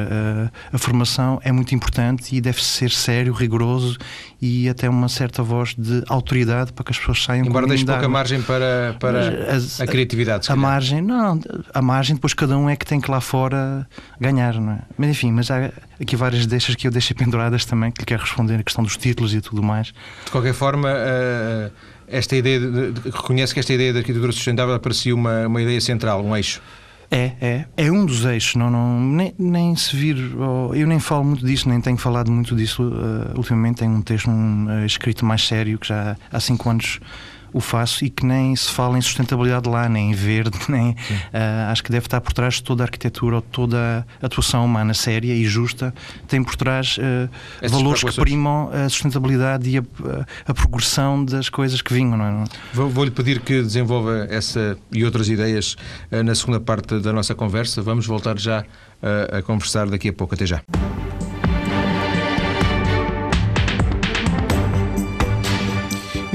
a, 0.72 0.78
formação 0.78 1.40
é 1.42 1.50
muito 1.50 1.74
importante 1.74 2.34
e 2.34 2.40
deve 2.40 2.62
ser 2.64 2.90
sério, 2.90 3.32
rigoroso 3.32 3.98
e 4.40 4.68
até 4.68 4.88
uma 4.88 5.08
certa 5.08 5.42
voz 5.42 5.74
de 5.76 6.04
autoridade 6.08 6.72
para 6.72 6.84
que 6.84 6.92
as 6.92 6.98
pessoas 6.98 7.22
saiam 7.24 7.44
Embora 7.44 7.66
deixe 7.66 7.84
pouca 7.84 8.08
margem 8.08 8.40
para, 8.40 8.96
para 9.00 9.48
Mas 9.52 9.80
a 9.80 9.86
criatividade. 9.86 10.50
A 10.50 10.54
margem, 10.54 11.02
não, 11.02 11.40
a 11.74 11.82
margem 11.82 12.14
depois 12.14 12.34
cada 12.34 12.56
um 12.56 12.70
é 12.70 12.76
que 12.76 12.86
tem 12.86 13.00
que 13.00 13.10
lá 13.10 13.20
fora 13.20 13.86
ganhar, 14.20 14.54
não 14.54 14.72
é? 14.72 14.78
Mas 14.96 15.10
enfim, 15.10 15.32
mas 15.32 15.50
há 15.50 15.70
aqui 16.00 16.16
várias 16.16 16.46
deixas 16.46 16.74
que 16.74 16.86
eu 16.86 16.90
deixei 16.90 17.14
penduradas 17.16 17.64
também, 17.64 17.90
que 17.90 18.00
lhe 18.00 18.06
quero 18.06 18.22
responder 18.22 18.56
a 18.56 18.62
questão 18.62 18.82
dos 18.84 18.96
títulos 18.96 19.34
e 19.34 19.40
tudo 19.40 19.62
mais. 19.62 19.88
De 20.24 20.30
qualquer 20.30 20.54
forma, 20.54 20.88
eh, 20.90 21.70
esta 22.06 22.36
ideia 22.36 22.60
de, 22.60 22.92
de- 22.92 23.10
reconhece 23.10 23.52
que 23.54 23.60
esta 23.60 23.72
ideia 23.72 23.92
da 23.92 23.98
arquitetura 24.00 24.32
sustentável 24.32 24.78
parecia 24.80 25.14
uma, 25.14 25.46
uma 25.46 25.60
ideia 25.62 25.80
central, 25.80 26.24
um 26.24 26.36
eixo. 26.36 26.60
É, 27.10 27.32
é. 27.40 27.64
É 27.76 27.90
um 27.90 28.04
dos 28.04 28.24
eixos. 28.26 28.54
Não, 28.56 28.70
não, 28.70 29.00
nem, 29.00 29.34
nem 29.38 29.74
se 29.74 29.96
vir. 29.96 30.16
oh, 30.36 30.74
eu 30.74 30.86
nem 30.86 31.00
falo 31.00 31.24
muito 31.24 31.44
disso, 31.46 31.66
nem 31.68 31.80
tenho 31.80 31.96
falado 31.96 32.30
muito 32.30 32.54
disso. 32.54 32.82
uh, 32.82 33.36
ultimamente 33.36 33.78
tenho 33.78 33.92
um 33.92 34.02
texto 34.02 34.28
um, 34.30 34.66
uh, 34.66 34.84
escrito 34.84 35.24
mais 35.24 35.46
sério, 35.46 35.78
que 35.78 35.88
já 35.88 36.16
há 36.30 36.38
cinco 36.38 36.68
anos 36.68 37.00
o 37.52 37.60
faço 37.60 38.04
e 38.04 38.10
que 38.10 38.24
nem 38.24 38.54
se 38.54 38.70
fala 38.70 38.98
em 38.98 39.00
sustentabilidade 39.00 39.68
lá, 39.68 39.88
nem 39.88 40.10
em 40.10 40.14
verde, 40.14 40.58
nem. 40.68 40.90
Uh, 40.90 40.96
acho 41.70 41.82
que 41.82 41.90
deve 41.90 42.06
estar 42.06 42.20
por 42.20 42.32
trás 42.32 42.54
de 42.54 42.62
toda 42.62 42.82
a 42.82 42.86
arquitetura 42.86 43.36
ou 43.36 43.42
toda 43.42 44.06
a 44.20 44.26
atuação 44.26 44.64
humana 44.64 44.94
séria 44.94 45.34
e 45.34 45.44
justa, 45.44 45.94
tem 46.26 46.42
por 46.42 46.56
trás 46.56 46.98
uh, 46.98 47.68
valores 47.68 48.02
que 48.02 48.14
primam 48.20 48.70
a 48.72 48.88
sustentabilidade 48.88 49.68
e 49.68 49.78
a, 49.78 49.82
a, 50.46 50.54
progressão 50.54 51.24
das 51.24 51.48
coisas 51.48 51.82
que 51.82 51.92
vinham, 51.92 52.16
não 52.16 52.24
é? 52.24 52.44
Vou-lhe 52.72 53.10
pedir 53.10 53.40
que 53.40 53.62
desenvolva 53.62 54.26
essa 54.30 54.76
e 54.92 55.04
outras 55.04 55.28
ideias 55.28 55.76
uh, 56.10 56.22
na 56.22 56.34
segunda 56.34 56.60
parte 56.60 56.98
da 57.00 57.12
nossa 57.12 57.34
conversa. 57.34 57.82
Vamos 57.82 58.06
voltar 58.06 58.38
já 58.38 58.64
a 59.30 59.42
conversar 59.42 59.88
daqui 59.88 60.08
a 60.08 60.12
pouco. 60.12 60.34
Até 60.34 60.44
já. 60.44 60.60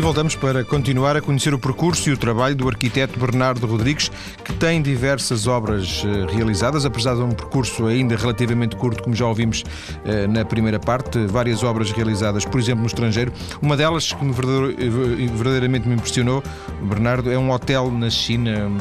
Voltamos 0.04 0.36
para 0.36 0.66
continuar 0.66 1.16
a 1.16 1.22
conhecer 1.22 1.54
o 1.54 1.58
percurso 1.58 2.10
e 2.10 2.12
o 2.12 2.18
trabalho 2.18 2.54
do 2.54 2.68
arquiteto 2.68 3.18
Bernardo 3.18 3.66
Rodrigues, 3.66 4.12
que 4.44 4.52
tem 4.52 4.82
diversas 4.82 5.48
obras 5.48 6.04
eh, 6.06 6.36
realizadas, 6.36 6.84
apesar 6.84 7.16
de 7.16 7.22
um 7.22 7.32
percurso 7.32 7.88
ainda 7.88 8.18
relativamente 8.18 8.76
curto, 8.76 9.02
como 9.02 9.16
já 9.16 9.26
ouvimos 9.26 9.64
eh, 10.04 10.28
na 10.28 10.44
primeira 10.44 10.78
parte, 10.78 11.26
várias 11.28 11.64
obras 11.64 11.90
realizadas, 11.94 12.44
por 12.44 12.60
exemplo, 12.60 12.82
no 12.82 12.88
estrangeiro. 12.88 13.32
Uma 13.62 13.78
delas 13.78 14.12
que 14.12 14.26
eh, 14.26 15.30
verdadeiramente 15.38 15.88
me 15.88 15.96
impressionou, 15.96 16.44
Bernardo, 16.82 17.32
é 17.32 17.38
um 17.38 17.50
hotel 17.50 17.90
na 17.90 18.10
China, 18.10 18.68
hum, 18.68 18.78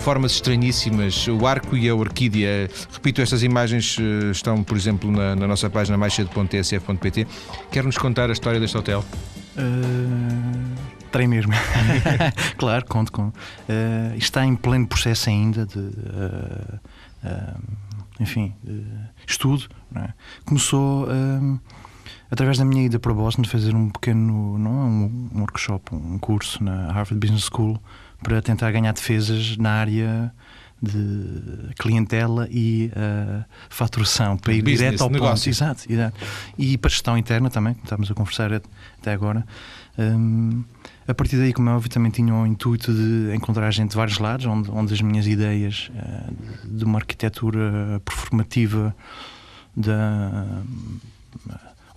formas 0.00 0.32
estranhíssimas, 0.32 1.26
o 1.26 1.46
arco 1.46 1.74
e 1.74 1.88
a 1.88 1.94
orquídea. 1.94 2.68
Repito, 2.92 3.22
estas 3.22 3.42
imagens 3.42 3.96
estão, 4.30 4.62
por 4.62 4.76
exemplo, 4.76 5.10
na, 5.10 5.34
na 5.34 5.46
nossa 5.46 5.70
página 5.70 5.96
maisha.tsf.pt. 5.96 7.26
Quer-nos 7.70 7.96
contar 7.96 8.28
a 8.28 8.34
história 8.34 8.60
deste 8.60 8.76
hotel? 8.76 9.02
Uh, 9.56 10.74
terei 11.10 11.26
mesmo. 11.26 11.52
claro, 12.58 12.84
conto 12.86 13.10
com. 13.10 13.28
Uh, 13.28 13.32
está 14.16 14.44
em 14.44 14.54
pleno 14.54 14.86
processo 14.86 15.30
ainda 15.30 15.66
de. 15.66 15.78
Uh, 15.78 16.80
enfim, 18.20 18.54
estudo. 19.26 19.68
É? 19.94 20.08
Começou 20.44 21.08
através 22.30 22.56
da 22.58 22.64
minha 22.64 22.86
ida 22.86 22.98
para 22.98 23.12
Boston 23.12 23.44
fazer 23.44 23.74
um 23.74 23.90
pequeno. 23.90 24.58
Não, 24.58 24.70
um, 24.70 25.30
um 25.34 25.40
workshop, 25.40 25.94
um 25.94 26.18
curso 26.18 26.62
na 26.62 26.92
Harvard 26.92 27.16
Business 27.16 27.48
School 27.52 27.80
para 28.22 28.40
tentar 28.40 28.70
ganhar 28.70 28.92
defesas 28.92 29.56
na 29.56 29.72
área 29.72 30.32
de 30.86 31.74
clientela 31.74 32.48
e 32.50 32.90
uh, 32.94 33.44
faturação 33.68 34.36
para 34.36 34.52
ir 34.52 34.62
Business, 34.62 34.78
direto 34.78 35.02
ao 35.02 35.10
negócio. 35.10 35.44
ponto. 35.44 35.56
Exato, 35.56 35.92
exato. 35.92 36.18
E 36.58 36.78
para 36.78 36.90
gestão 36.90 37.16
interna 37.18 37.50
também, 37.50 37.74
como 37.74 37.84
estávamos 37.84 38.10
a 38.10 38.14
conversar 38.14 38.52
até 38.52 39.12
agora. 39.12 39.46
Um, 39.98 40.64
a 41.08 41.14
partir 41.14 41.36
daí, 41.36 41.52
como 41.52 41.70
é 41.70 41.72
óbvio, 41.72 41.88
também 41.88 42.10
tinha 42.10 42.34
o 42.34 42.46
intuito 42.46 42.92
de 42.92 43.34
encontrar 43.34 43.70
gente 43.70 43.90
de 43.90 43.96
vários 43.96 44.18
lados, 44.18 44.44
onde, 44.46 44.70
onde 44.70 44.92
as 44.92 45.00
minhas 45.00 45.26
ideias 45.26 45.90
uh, 45.94 46.68
de 46.68 46.84
uma 46.84 46.98
arquitetura 46.98 48.00
performativa, 48.04 48.94
da. 49.76 50.62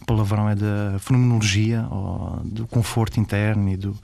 o 0.02 0.06
palavrão 0.06 0.47
é 0.49 0.56
da 0.56 0.97
fenomenologia, 0.99 1.88
ou 1.89 2.41
do 2.43 2.67
conforto 2.67 3.19
interno 3.19 3.69
e, 3.69 3.78
do, 3.78 3.97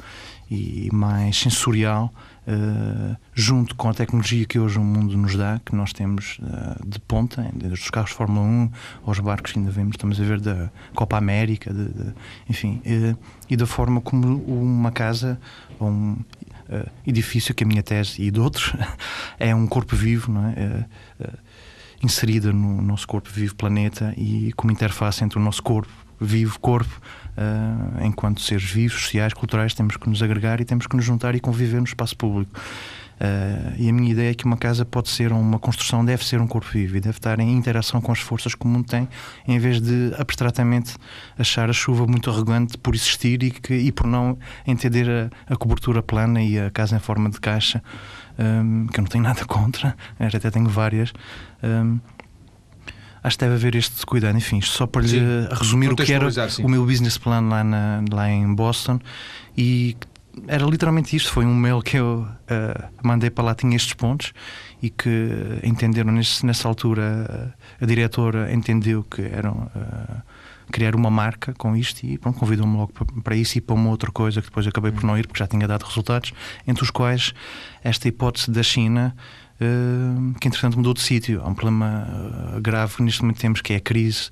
e 0.50 0.89
mais 0.91 1.38
sensorial, 1.38 2.13
uh, 2.47 3.15
junto 3.34 3.75
com 3.75 3.89
a 3.89 3.93
tecnologia 3.93 4.45
que 4.45 4.60
hoje 4.60 4.77
o 4.77 4.84
mundo 4.84 5.17
nos 5.17 5.36
dá, 5.36 5.60
que 5.65 5.75
nós 5.75 5.93
temos 5.93 6.39
uh, 6.39 6.88
de 6.88 6.99
ponta, 6.99 7.49
desde 7.53 7.81
os 7.81 7.89
carros 7.89 8.12
de 8.12 8.15
Fórmula 8.15 8.45
1 8.45 8.71
aos 9.05 9.19
barcos 9.19 9.51
que 9.51 9.60
ainda 9.60 9.71
vemos, 9.71 9.93
estamos 9.93 10.19
a 10.19 10.23
ver 10.23 10.39
da 10.39 10.71
Copa 10.93 11.17
América, 11.17 11.73
de, 11.73 11.86
de, 11.86 12.13
enfim, 12.49 12.81
uh, 12.86 13.17
e 13.49 13.55
da 13.55 13.65
forma 13.65 14.01
como 14.01 14.38
uma 14.45 14.91
casa 14.91 15.39
ou 15.79 15.89
um 15.89 16.17
edifício, 17.05 17.53
que 17.53 17.63
a 17.63 17.67
minha 17.67 17.84
tese 17.84 18.23
e 18.23 18.31
de 18.31 18.39
outros, 18.39 18.73
é 19.39 19.53
um 19.53 19.67
corpo 19.67 19.95
vivo, 19.95 20.31
não 20.31 20.47
é? 20.47 20.86
inserida 22.01 22.51
no 22.51 22.81
nosso 22.81 23.08
corpo 23.08 23.29
vivo 23.29 23.55
planeta 23.55 24.13
e 24.17 24.51
como 24.53 24.71
interface 24.71 25.23
entre 25.23 25.38
o 25.38 25.41
nosso 25.41 25.62
corpo 25.62 25.91
vivo 26.19 26.60
corpo 26.60 27.01
uh, 27.38 28.06
enquanto 28.06 28.41
seres 28.41 28.69
vivos, 28.69 29.04
sociais, 29.04 29.34
culturais, 29.34 29.74
temos 29.74 29.98
que 29.98 30.10
nos 30.10 30.21
agregar 30.21 30.62
e 30.62 30.65
temos 30.65 30.88
que 30.88 30.95
nos 30.95 31.06
juntar 31.06 31.36
e 31.36 31.39
conviver 31.39 31.78
no 31.78 31.86
espaço 31.86 32.15
público. 32.15 32.60
Uh, 33.15 33.74
e 33.78 33.89
a 33.89 33.93
minha 33.93 34.12
ideia 34.12 34.32
é 34.32 34.34
que 34.34 34.43
uma 34.43 34.58
casa 34.58 34.84
pode 34.84 35.10
ser 35.10 35.32
uma 35.32 35.58
construção, 35.58 36.04
deve 36.04 36.26
ser 36.26 36.41
um 36.41 36.48
corpo 36.48 36.67
vivo 36.69 36.98
e 36.98 37.00
deve 37.00 37.17
estar 37.17 37.39
em 37.39 37.54
interação 37.54 38.02
com 38.02 38.12
as 38.12 38.19
forças 38.19 38.54
que 38.54 38.65
o 38.65 38.67
mundo 38.67 38.86
tem, 38.88 39.08
em 39.48 39.58
vez 39.58 39.80
de 39.80 40.13
abstratamente 40.17 40.95
achar 41.39 41.69
a 41.69 41.74
chuva 41.74 42.06
muito 42.06 42.30
arrogante 42.30 42.78
por 42.78 42.93
existir 42.93 43.41
e, 43.41 43.52
que, 43.52 43.74
e 43.74 43.91
por 43.91 44.06
não 44.06 44.38
entender 44.67 45.10
a, 45.10 45.54
a 45.54 45.56
cobertura 45.56 46.04
plana 46.04 46.41
e 46.41 46.60
a 46.60 46.69
casa 46.69 46.98
em 46.98 47.00
forma 47.00 47.30
de 47.30 47.39
caixa, 47.39 47.82
um, 48.38 48.88
que 48.88 49.00
eu 49.00 49.04
não 49.04 49.10
tenho 49.10 49.24
nada 49.24 49.43
contra, 49.48 49.95
até 50.19 50.52
tenho 50.52 50.67
várias. 50.67 51.13
Um, 51.63 52.00
acho 53.25 53.38
que 53.38 53.43
deve 53.43 53.55
haver 53.55 53.75
este 53.75 54.05
cuidado. 54.05 54.38
Enfim, 54.38 54.61
só 54.61 54.85
para 54.85 55.01
lhe 55.01 55.09
sim. 55.09 55.47
resumir 55.51 55.91
o 55.91 55.95
que 55.95 56.13
era 56.13 56.49
sim. 56.49 56.63
o 56.63 56.69
meu 56.69 56.85
business 56.85 57.17
plan 57.17 57.41
lá, 57.41 57.63
na, 57.63 58.03
lá 58.11 58.29
em 58.29 58.53
Boston 58.53 58.99
e 59.57 59.97
era 60.47 60.65
literalmente 60.65 61.15
isto. 61.15 61.31
Foi 61.31 61.45
um 61.45 61.55
mail 61.55 61.81
que 61.81 61.97
eu 61.97 62.27
uh, 62.27 62.89
mandei 63.01 63.29
para 63.29 63.45
lá, 63.45 63.55
tinha 63.55 63.75
estes 63.75 63.93
pontos 63.93 64.31
e 64.81 64.89
que 64.89 65.29
entenderam 65.63 66.11
nesse, 66.11 66.45
nessa 66.45 66.67
altura 66.67 67.53
uh, 67.57 67.83
a 67.83 67.85
diretora 67.85 68.53
entendeu 68.53 69.03
que 69.03 69.21
eram. 69.21 69.69
Uh, 69.75 70.21
criar 70.71 70.95
uma 70.95 71.11
marca 71.11 71.53
com 71.53 71.75
isto 71.75 72.03
e 72.03 72.17
convidou-me 72.17 72.75
logo 72.75 72.91
para 73.23 73.35
isso 73.35 73.57
e 73.57 73.61
para 73.61 73.75
uma 73.75 73.89
outra 73.89 74.11
coisa 74.11 74.41
que 74.41 74.47
depois 74.47 74.65
acabei 74.65 74.91
por 74.91 75.03
não 75.03 75.17
ir 75.17 75.27
porque 75.27 75.39
já 75.39 75.47
tinha 75.47 75.67
dado 75.67 75.83
resultados, 75.83 76.33
entre 76.67 76.83
os 76.83 76.89
quais 76.89 77.33
esta 77.83 78.07
hipótese 78.07 78.49
da 78.49 78.63
China 78.63 79.15
eh, 79.15 79.44
que 80.39 80.47
entretanto 80.47 80.77
mudou 80.77 80.93
de 80.93 81.01
sítio. 81.01 81.41
Há 81.41 81.47
um 81.47 81.53
problema 81.53 82.07
eh, 82.55 82.59
grave 82.61 83.01
neste 83.01 83.21
momento 83.21 83.39
temos, 83.39 83.61
que 83.61 83.73
é 83.73 83.77
a 83.77 83.79
crise 83.79 84.29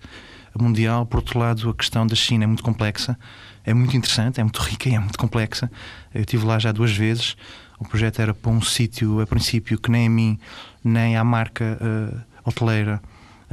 mundial. 0.58 1.06
Por 1.06 1.18
outro 1.18 1.40
lado, 1.40 1.70
a 1.70 1.74
questão 1.74 2.06
da 2.06 2.16
China 2.16 2.44
é 2.44 2.48
muito 2.48 2.64
complexa, 2.64 3.18
é 3.64 3.74
muito 3.74 3.96
interessante, 3.96 4.40
é 4.40 4.44
muito 4.44 4.60
rica 4.60 4.90
e 4.90 4.96
é 4.96 5.00
muito 5.00 5.18
complexa. 5.18 5.72
Eu 6.14 6.22
estive 6.22 6.46
lá 6.46 6.60
já 6.60 6.72
duas 6.72 6.92
vezes. 6.92 7.36
O 7.80 7.88
projeto 7.88 8.22
era 8.22 8.34
para 8.34 8.52
um 8.52 8.62
sítio, 8.62 9.20
a 9.22 9.28
princípio, 9.28 9.80
que 9.80 9.90
nem 9.90 10.08
a 10.08 10.10
mim, 10.10 10.40
nem 10.84 11.18
à 11.18 11.24
marca 11.24 11.78
uh, 11.82 12.22
hoteleira 12.46 13.02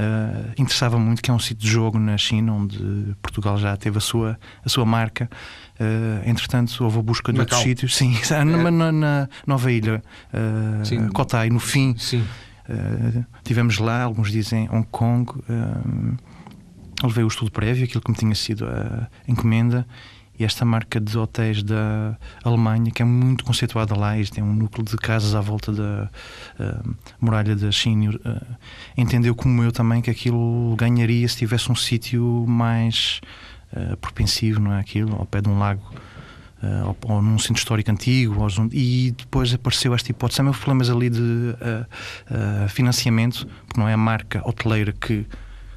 uh, 0.01 0.51
interessava 0.57 0.97
muito, 0.97 1.21
que 1.21 1.29
é 1.29 1.33
um 1.33 1.39
sítio 1.39 1.57
de 1.57 1.69
jogo 1.69 1.99
na 1.99 2.17
China, 2.17 2.53
onde 2.53 3.15
Portugal 3.21 3.57
já 3.57 3.75
teve 3.77 3.97
a 3.97 4.01
sua, 4.01 4.39
a 4.65 4.69
sua 4.69 4.85
marca. 4.85 5.29
Uh, 5.79 6.27
entretanto, 6.29 6.83
houve 6.83 6.99
a 6.99 7.01
busca 7.01 7.31
de 7.31 7.37
Macau. 7.37 7.59
outros 7.59 7.69
sítios. 7.69 7.95
Sim, 7.95 8.17
é. 8.33 8.43
na, 8.43 8.91
na, 8.91 9.29
Nova 9.45 9.71
Ilha, 9.71 10.03
uh, 10.33 11.11
Kotai, 11.13 11.49
no 11.49 11.59
fim. 11.59 11.95
Sim. 11.97 12.25
Uh, 12.69 13.25
tivemos 13.43 13.77
lá, 13.79 14.03
alguns 14.03 14.31
dizem 14.31 14.67
Hong 14.71 14.87
Kong. 14.91 15.31
Uh, 15.31 16.17
levei 17.03 17.23
o 17.23 17.27
estudo 17.27 17.51
prévio, 17.51 17.83
aquilo 17.85 18.01
que 18.01 18.11
me 18.11 18.17
tinha 18.17 18.35
sido 18.35 18.67
a 18.67 19.07
encomenda. 19.27 19.85
E 20.41 20.43
esta 20.43 20.65
marca 20.65 20.99
de 20.99 21.15
hotéis 21.19 21.61
da 21.61 22.17
Alemanha, 22.43 22.89
que 22.89 23.03
é 23.03 23.05
muito 23.05 23.45
conceituada 23.45 23.95
lá, 23.95 24.17
e 24.17 24.25
tem 24.25 24.43
um 24.43 24.55
núcleo 24.55 24.83
de 24.83 24.97
casas 24.97 25.35
à 25.35 25.39
volta 25.39 25.71
da 25.71 26.09
uh, 26.59 26.95
muralha 27.19 27.55
da 27.55 27.71
China, 27.71 28.19
entendeu 28.97 29.35
como 29.35 29.61
eu 29.61 29.71
também 29.71 30.01
que 30.01 30.09
aquilo 30.09 30.75
ganharia 30.75 31.27
se 31.29 31.37
tivesse 31.37 31.71
um 31.71 31.75
sítio 31.75 32.43
mais 32.47 33.21
uh, 33.71 33.95
propensivo, 33.97 34.59
não 34.59 34.73
é 34.73 34.79
aquilo, 34.79 35.15
ao 35.15 35.27
pé 35.27 35.41
de 35.41 35.49
um 35.49 35.59
lago. 35.59 35.83
Uh, 36.63 36.87
ou, 36.87 37.15
ou, 37.15 37.21
num 37.21 37.37
centro 37.37 37.59
histórico 37.59 37.91
antigo, 37.91 38.41
ou, 38.41 38.49
e 38.71 39.13
depois 39.15 39.53
apareceu 39.53 39.93
esta 39.93 40.09
hipótese. 40.09 40.37
Também 40.37 40.53
problemas 40.53 40.89
ali 40.89 41.11
de 41.11 41.19
uh, 41.19 42.65
uh, 42.65 42.69
financiamento, 42.69 43.45
porque 43.67 43.79
não 43.79 43.87
é 43.87 43.93
a 43.93 43.97
marca 43.97 44.41
hoteleira 44.43 44.91
que, 44.91 45.23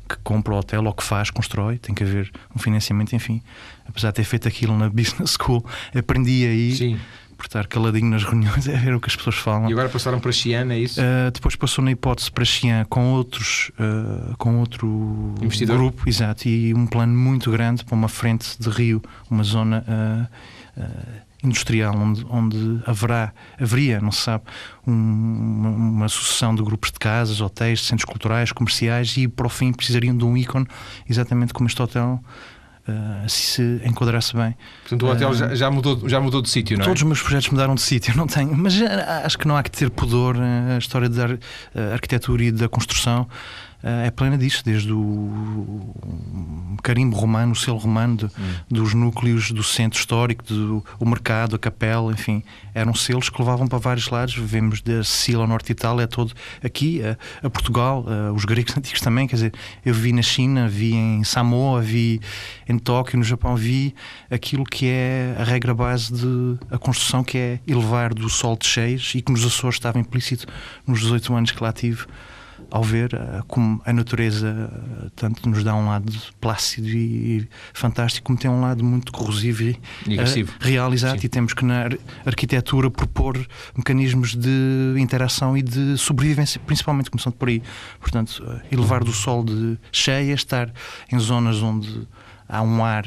que 0.09 0.17
compra 0.23 0.55
o 0.55 0.59
hotel 0.59 0.85
ou 0.87 0.93
que 0.95 1.03
faz, 1.03 1.29
constrói, 1.29 1.77
tem 1.77 1.95
que 1.95 2.03
haver 2.03 2.31
um 2.57 2.59
financiamento, 2.59 3.15
enfim. 3.15 3.43
Apesar 3.87 4.11
de 4.11 4.17
ter 4.17 4.25
feito 4.25 4.49
aquilo 4.49 4.77
na 4.77 4.89
Business 4.89 5.37
School, 5.41 5.65
aprendi 5.95 6.47
aí. 6.47 6.75
Sim 6.75 6.99
por 7.37 7.47
estar 7.47 7.67
caladinho 7.67 8.07
nas 8.11 8.23
reuniões, 8.23 8.67
é 8.69 8.77
ver 8.77 8.95
o 8.95 9.01
que 9.01 9.09
as 9.09 9.17
pessoas 9.17 9.37
falam. 9.37 9.69
E 9.69 9.73
agora 9.73 9.89
passaram 9.89 10.21
para 10.21 10.33
Xi'an, 10.33 10.73
é 10.73 10.79
isso? 10.79 11.01
Uh, 11.01 11.31
depois 11.33 11.57
passou 11.57 11.85
na 11.85 11.91
hipótese 11.91 12.31
para 12.31 12.45
Xi'an 12.45 12.85
com 12.89 13.13
outros, 13.13 13.71
uh, 13.79 14.37
com 14.39 14.59
outro 14.61 15.35
Investidor. 15.41 15.77
grupo, 15.77 16.09
exato, 16.09 16.49
e 16.49 16.73
um 16.73 16.87
plano 16.87 17.13
muito 17.13 17.51
grande 17.51 17.85
para 17.85 17.95
uma 17.95 18.09
frente 18.09 18.57
de 18.59 18.69
rio, 18.69 19.03
uma 19.31 19.43
zona 19.43 19.85
uh, 20.77 20.85
industrial 21.43 21.95
onde, 21.95 22.25
onde 22.31 22.81
haverá, 22.87 23.33
haveria, 23.61 24.01
não 24.01 24.11
se 24.11 24.23
sabe, 24.23 24.45
um, 24.87 24.93
uma, 24.93 25.69
uma, 25.69 26.09
sucessão 26.09 26.55
de 26.55 26.63
grupos 26.63 26.91
de 26.91 26.99
casas, 26.99 27.41
hotéis, 27.41 27.83
centros 27.83 28.07
culturais, 28.07 28.51
comerciais 28.51 29.15
e 29.19 29.29
para 29.29 29.47
o 29.47 29.51
fim 29.51 29.73
precisariam 29.73 30.17
de 30.17 30.25
um 30.25 30.37
ícone, 30.37 30.67
exatamente 31.09 31.53
como 31.53 31.69
este 31.69 31.81
hotel 31.83 32.23
uh, 32.89 33.29
se 33.29 33.81
enquadrasse 33.85 34.35
bem. 34.37 34.55
Portanto, 34.83 35.07
o 35.07 35.11
hotel 35.11 35.31
uh, 35.31 35.35
já, 35.35 35.55
já, 35.55 35.71
mudou, 35.71 36.09
já 36.09 36.21
mudou 36.21 36.43
de 36.43 36.49
sítio, 36.49 36.77
não 36.77 36.85
é? 36.85 36.87
Todos 36.87 37.03
os 37.03 37.07
meus 37.07 37.23
projetos 37.23 37.49
mudaram 37.51 37.75
de 37.75 37.83
sítio, 37.83 38.15
não 38.17 38.27
tenho, 38.27 38.55
mas 38.57 38.75
acho 39.25 39.39
que 39.39 39.47
não 39.47 39.57
há 39.57 39.63
que 39.63 39.71
ter 39.71 39.91
pudor 39.91 40.37
a 40.37 40.79
história 40.79 41.09
da 41.09 41.39
arquitetura 41.93 42.45
e 42.45 42.53
da 42.53 42.69
construção. 42.69 43.29
É 44.07 44.11
plena 44.11 44.39
disso, 44.39 44.63
desde 44.65 44.93
o 44.93 45.85
carimbo 46.83 47.17
romano, 47.17 47.53
o 47.53 47.57
selo 47.57 47.79
romano 47.79 48.17
de, 48.17 48.25
hum. 48.27 48.31
dos 48.71 48.95
núcleos 48.95 49.51
do 49.51 49.63
centro 49.63 49.99
histórico, 49.99 50.45
do, 50.45 50.85
o 50.99 51.07
mercado, 51.07 51.57
a 51.57 51.59
capela, 51.59 52.13
enfim, 52.13 52.43
eram 52.75 52.95
selos 52.95 53.29
que 53.29 53.39
levavam 53.41 53.67
para 53.67 53.79
vários 53.79 54.09
lados. 54.09 54.35
Vemos 54.35 54.83
da 54.83 55.03
Sicília 55.03 55.41
ao 55.41 55.47
norte 55.47 55.67
de 55.67 55.73
Itália, 55.73 56.07
todo 56.07 56.33
aqui, 56.63 57.03
a, 57.03 57.17
a 57.47 57.51
Portugal, 57.51 58.05
a, 58.07 58.33
os 58.33 58.45
gregos 58.45 58.75
antigos 58.79 59.01
também. 59.01 59.27
Quer 59.27 59.37
dizer, 59.37 59.55
eu 59.85 59.95
vi 59.95 60.13
na 60.13 60.23
China, 60.23 60.69
vi 60.69 60.95
em 60.95 61.25
Samoa, 61.25 61.81
vi 61.81 62.21
em 62.69 62.79
Tóquio, 62.79 63.19
no 63.19 63.25
Japão, 63.25 63.57
vi 63.57 63.95
aquilo 64.31 64.65
que 64.65 64.87
é 64.87 65.37
a 65.39 65.45
regra 65.45 65.75
base 65.75 66.13
de 66.13 66.59
a 66.71 66.79
construção, 66.79 67.25
que 67.25 67.39
é 67.39 67.61
elevar 67.67 68.13
do 68.13 68.29
sol 68.29 68.57
de 68.57 68.67
cheias 68.67 69.13
e 69.15 69.23
que 69.23 69.33
nos 69.33 69.45
Açores 69.45 69.77
estava 69.77 69.99
implícito 69.99 70.47
nos 70.87 71.01
18 71.01 71.35
anos 71.35 71.51
que 71.51 71.63
lá 71.63 71.73
tive 71.73 72.07
ao 72.75 72.83
ver 72.83 73.15
uh, 73.15 73.45
como 73.47 73.81
a 73.87 73.93
natureza 73.93 74.51
uh, 74.51 75.11
tanto 75.11 75.49
nos 75.49 75.63
dá 75.63 75.77
um 75.77 75.87
lado 75.87 76.13
plácido 76.41 76.89
e, 76.89 77.39
e, 77.39 77.49
fantástico, 77.73 78.27
como 78.27 78.37
tem 78.37 78.51
um 78.51 78.61
lado 78.61 78.83
muito 78.83 79.13
corrosivo 79.13 79.63
e, 79.63 79.81
e 80.05 80.15
agressivo. 80.15 80.51
Uh, 80.51 80.57
realizado. 80.59 81.21
Sim. 81.21 81.27
E 81.27 81.29
temos 81.29 81.55
que 81.55 81.65
na 81.65 81.89
arquitetura 82.27 82.91
propor 82.91 83.39
mecanismos 83.77 84.35
de 84.35 84.97
interação 84.99 85.57
e 85.57 85.63
de 85.63 85.97
sobrevivência, 85.97 86.61
principalmente 86.67 87.13
começando 87.13 87.35
por 87.35 87.49
aí. 87.49 87.63
Portanto, 88.01 88.45
elevar 88.73 89.05
do 89.05 89.13
sol 89.13 89.45
de 89.45 89.79
cheia, 89.93 90.35
estar 90.35 90.69
em 91.13 91.19
zonas 91.21 91.63
onde 91.63 92.09
há 92.49 92.61
um 92.61 92.85
ar 92.85 93.07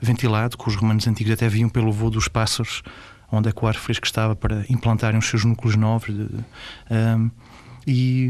ventilado, 0.00 0.58
que 0.58 0.68
os 0.68 0.74
romanos 0.74 1.06
antigos 1.06 1.32
até 1.32 1.48
viam 1.48 1.68
pelo 1.68 1.92
voo 1.92 2.10
dos 2.10 2.26
pássaros 2.26 2.82
onde 3.30 3.48
é 3.50 3.52
que 3.52 3.62
o 3.62 3.68
ar 3.68 3.74
fresco 3.74 4.06
estava 4.06 4.34
para 4.34 4.64
implantarem 4.70 5.18
os 5.18 5.26
seus 5.26 5.44
núcleos 5.44 5.76
novos. 5.76 6.14
De, 6.14 6.28
um, 6.90 7.30
e, 7.88 8.28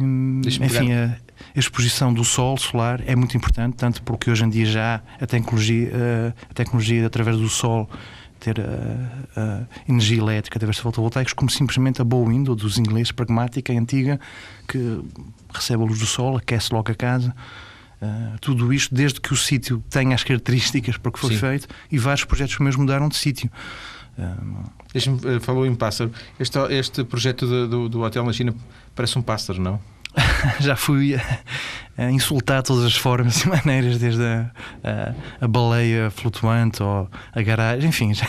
enfim, 0.61 0.93
a, 0.93 1.19
a, 1.55 1.59
exposição 1.59 2.15
do 2.15 2.25
sol 2.25 2.57
solar 2.57 3.03
é 3.05 3.17
muito 3.17 3.37
importante, 3.37 3.77
tanto 3.77 4.03
porque 4.03 4.31
hoje 4.31 4.45
em 4.45 4.49
dia 4.49 4.67
já 4.67 5.03
a 5.21 5.27
tecnologia, 5.27 5.91
a 6.49 6.55
tecnologia 6.55 7.05
através 7.05 7.37
do 7.37 7.49
sol 7.49 7.91
ter 8.39 8.61
a, 8.61 9.41
a 9.41 9.67
energia 9.89 10.19
elétrica 10.19 10.59
através 10.59 10.77
de 10.77 10.83
fotovoltaicos, 10.83 11.33
como 11.33 11.51
simplesmente 11.51 12.01
a 12.01 12.05
boa 12.05 12.29
window 12.29 12.55
dos 12.55 12.79
ingleses, 12.79 13.11
pragmática, 13.11 13.73
antiga, 13.73 14.21
que 14.69 15.01
recebe 15.53 15.83
a 15.83 15.87
luz 15.87 15.99
do 15.99 16.07
sol, 16.07 16.37
aquece 16.37 16.73
logo 16.73 16.93
a 16.93 16.95
casa. 16.95 17.35
Uh, 18.01 18.39
tudo 18.41 18.73
isto 18.73 18.95
desde 18.95 19.21
que 19.21 19.33
o 19.33 19.37
sítio 19.37 19.83
tenha 19.91 20.15
as 20.15 20.23
características 20.23 20.97
para 20.97 21.11
que 21.11 21.19
foi 21.19 21.31
Sim. 21.31 21.39
feito 21.41 21.67
e 21.91 21.99
vários 21.99 22.25
projetos 22.25 22.57
meus 22.59 22.77
mudaram 22.77 23.09
de 23.09 23.17
sítio. 23.17 23.51
Uh, 24.19 25.41
falou 25.41 25.65
em 25.65 25.75
pássaro. 25.75 26.11
Este, 26.41 26.59
este 26.71 27.05
projeto 27.05 27.47
do, 27.47 27.69
do, 27.69 27.89
do 27.89 28.01
hotel 28.01 28.25
na 28.25 28.33
China 28.33 28.55
Parece 28.99 29.17
um 29.17 29.23
pássaro, 29.23 29.63
não? 29.63 29.81
já 30.59 30.75
fui 30.75 31.15
a, 31.15 31.39
a, 31.97 32.11
insultar 32.11 32.65
todas 32.65 32.85
as 32.85 32.97
formas 32.97 33.43
e 33.43 33.49
maneiras, 33.49 33.99
desde 33.99 34.25
a, 34.25 34.51
a, 34.83 35.45
a, 35.45 35.47
baleia 35.47 36.11
flutuante 36.11 36.83
ou 36.83 37.09
a 37.33 37.43
garagem, 37.43 37.89
enfim, 37.89 38.13
já, 38.15 38.27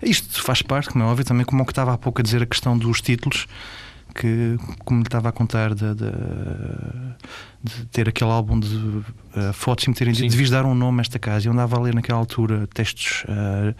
isto 0.00 0.40
faz 0.42 0.62
parte, 0.62 0.90
como 0.90 1.02
é 1.02 1.06
óbvio, 1.08 1.24
também 1.24 1.44
como 1.44 1.62
o 1.62 1.66
que 1.66 1.72
estava 1.72 1.92
há 1.92 1.98
pouco 1.98 2.20
a 2.20 2.22
dizer 2.22 2.40
a 2.40 2.46
questão 2.46 2.78
dos 2.78 3.00
títulos 3.00 3.48
que, 4.12 4.56
como 4.84 5.00
lhe 5.00 5.06
estava 5.06 5.28
a 5.28 5.32
contar, 5.32 5.74
de, 5.74 5.94
de, 5.94 6.10
de 7.62 7.86
ter 7.86 8.08
aquele 8.08 8.30
álbum 8.30 8.58
de 8.58 8.74
uh, 8.74 9.04
fotos 9.52 9.84
e 9.84 9.88
me 9.88 9.94
terem 9.94 10.12
dito, 10.12 10.30
devias 10.30 10.50
dar 10.50 10.64
um 10.64 10.74
nome 10.74 10.98
a 10.98 11.02
esta 11.02 11.18
casa. 11.18 11.48
Eu 11.48 11.52
andava 11.52 11.76
a 11.76 11.80
ler 11.80 11.94
naquela 11.94 12.18
altura 12.18 12.66
textos 12.72 13.24
uh, 13.24 13.74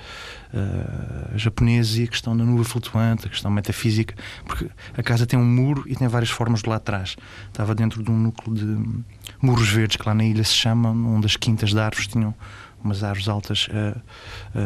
uh, 0.57 1.39
japoneses 1.39 1.99
e 1.99 2.05
a 2.05 2.07
questão 2.07 2.37
da 2.37 2.45
nuvem 2.45 2.65
flutuante, 2.65 3.27
a 3.27 3.31
questão 3.31 3.51
metafísica, 3.51 4.15
porque 4.47 4.69
a 4.97 5.03
casa 5.03 5.27
tem 5.27 5.39
um 5.39 5.45
muro 5.45 5.85
e 5.87 5.95
tem 5.95 6.09
várias 6.09 6.31
formas 6.31 6.63
de 6.63 6.69
lá 6.69 6.77
atrás. 6.77 7.17
Estava 7.49 7.75
dentro 7.75 8.03
de 8.03 8.11
um 8.11 8.19
núcleo 8.19 8.55
de 8.55 9.05
muros 9.41 9.69
verdes, 9.69 9.97
que 9.97 10.07
lá 10.07 10.15
na 10.15 10.25
ilha 10.25 10.45
se 10.45 10.55
chama, 10.55 10.91
onde 10.91 11.27
as 11.27 11.37
quintas 11.37 11.71
de 11.71 11.79
árvores 11.79 12.07
tinham 12.07 12.35
umas 12.83 13.05
árvores 13.05 13.29
altas, 13.29 13.69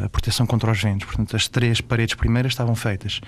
a 0.05 0.09
proteção 0.09 0.47
contra 0.47 0.71
os 0.71 0.83
ventos. 0.83 1.07
Portanto, 1.07 1.37
as 1.37 1.49
três 1.49 1.83
paredes 1.83 2.15
primeiras 2.15 2.53
estavam 2.53 2.75
feitas 2.75 3.21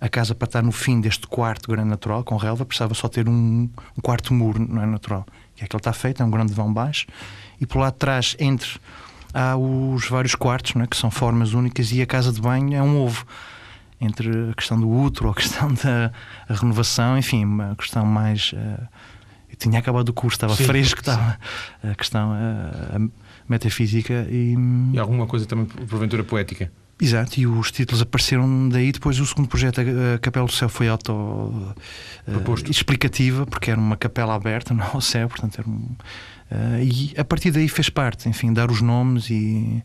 a 0.00 0.08
casa 0.08 0.34
para 0.34 0.46
estar 0.46 0.62
no 0.62 0.72
fim 0.72 1.00
deste 1.00 1.26
quarto 1.26 1.70
grande 1.70 1.88
natural, 1.88 2.22
com 2.24 2.36
relva, 2.36 2.64
precisava 2.64 2.94
só 2.94 3.08
ter 3.08 3.28
um, 3.28 3.68
um 3.96 4.00
quarto 4.02 4.34
muro, 4.34 4.64
não 4.68 4.82
é 4.82 4.86
natural. 4.86 5.26
Que 5.54 5.64
é 5.64 5.66
que 5.66 5.74
ele 5.74 5.80
está 5.80 5.92
feito, 5.92 6.22
é 6.22 6.26
um 6.26 6.30
grande 6.30 6.52
vão 6.52 6.72
baixo, 6.72 7.06
e 7.60 7.66
por 7.66 7.78
lá 7.78 7.90
de 7.90 7.96
trás, 7.96 8.36
entre, 8.38 8.68
há 9.32 9.56
os 9.56 10.08
vários 10.08 10.34
quartos, 10.34 10.74
não 10.74 10.82
é? 10.82 10.86
que 10.86 10.96
são 10.96 11.10
formas 11.10 11.54
únicas, 11.54 11.92
e 11.92 12.02
a 12.02 12.06
casa 12.06 12.32
de 12.32 12.40
banho 12.40 12.74
é 12.74 12.82
um 12.82 13.02
ovo. 13.02 13.26
Entre 13.98 14.50
a 14.50 14.54
questão 14.54 14.78
do 14.78 14.90
útero, 14.90 15.30
a 15.30 15.34
questão 15.34 15.72
da 15.72 16.12
a 16.48 16.54
renovação, 16.54 17.16
enfim, 17.16 17.44
uma 17.44 17.74
questão 17.76 18.04
mais. 18.04 18.52
Uh, 18.52 18.88
eu 19.48 19.56
tinha 19.56 19.78
acabado 19.78 20.10
o 20.10 20.12
curso, 20.12 20.36
estava 20.36 20.54
sim, 20.54 20.64
fresco, 20.64 21.02
sim. 21.02 21.10
estava 21.10 21.38
a 21.82 21.94
questão 21.94 22.32
uh, 22.32 22.96
a 22.96 23.08
metafísica 23.48 24.26
e. 24.30 24.54
E 24.92 24.98
alguma 24.98 25.26
coisa 25.26 25.46
também, 25.46 25.64
porventura, 25.64 26.22
poética? 26.22 26.70
Exato, 27.00 27.38
e 27.38 27.46
os 27.46 27.70
títulos 27.70 28.00
apareceram 28.00 28.70
daí. 28.70 28.90
Depois, 28.90 29.20
o 29.20 29.26
segundo 29.26 29.48
projeto, 29.48 29.82
a 29.82 30.18
Capela 30.18 30.46
do 30.46 30.52
Céu, 30.52 30.70
foi 30.70 30.88
auto-explicativa, 30.88 33.42
uh, 33.42 33.46
porque 33.46 33.70
era 33.70 33.78
uma 33.78 33.98
capela 33.98 34.34
aberta, 34.34 34.72
não 34.78 34.86
ao 34.94 35.02
céu, 35.02 35.28
portanto, 35.28 35.58
era 35.58 35.68
um. 35.68 35.94
Uh, 36.50 36.82
e 36.82 37.12
a 37.18 37.24
partir 37.24 37.50
daí 37.50 37.68
fez 37.68 37.90
parte, 37.90 38.30
enfim, 38.30 38.50
dar 38.52 38.70
os 38.70 38.80
nomes 38.80 39.28
e 39.28 39.82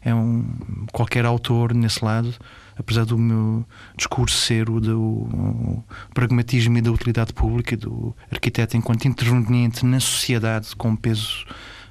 é 0.00 0.14
um. 0.14 0.86
qualquer 0.90 1.26
autor 1.26 1.74
nesse 1.74 2.02
lado, 2.02 2.34
apesar 2.78 3.04
do 3.04 3.18
meu 3.18 3.66
discurso 3.94 4.38
ser 4.38 4.70
o 4.70 4.80
do 4.80 5.00
o 5.00 5.84
pragmatismo 6.14 6.78
e 6.78 6.80
da 6.80 6.90
utilidade 6.90 7.34
pública, 7.34 7.76
do 7.76 8.16
arquiteto 8.30 8.74
enquanto 8.74 9.06
interveniente 9.06 9.84
na 9.84 10.00
sociedade 10.00 10.74
com 10.76 10.96
peso 10.96 11.44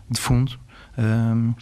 de 0.10 0.20
fundo. 0.20 0.58
Uh, 0.98 1.54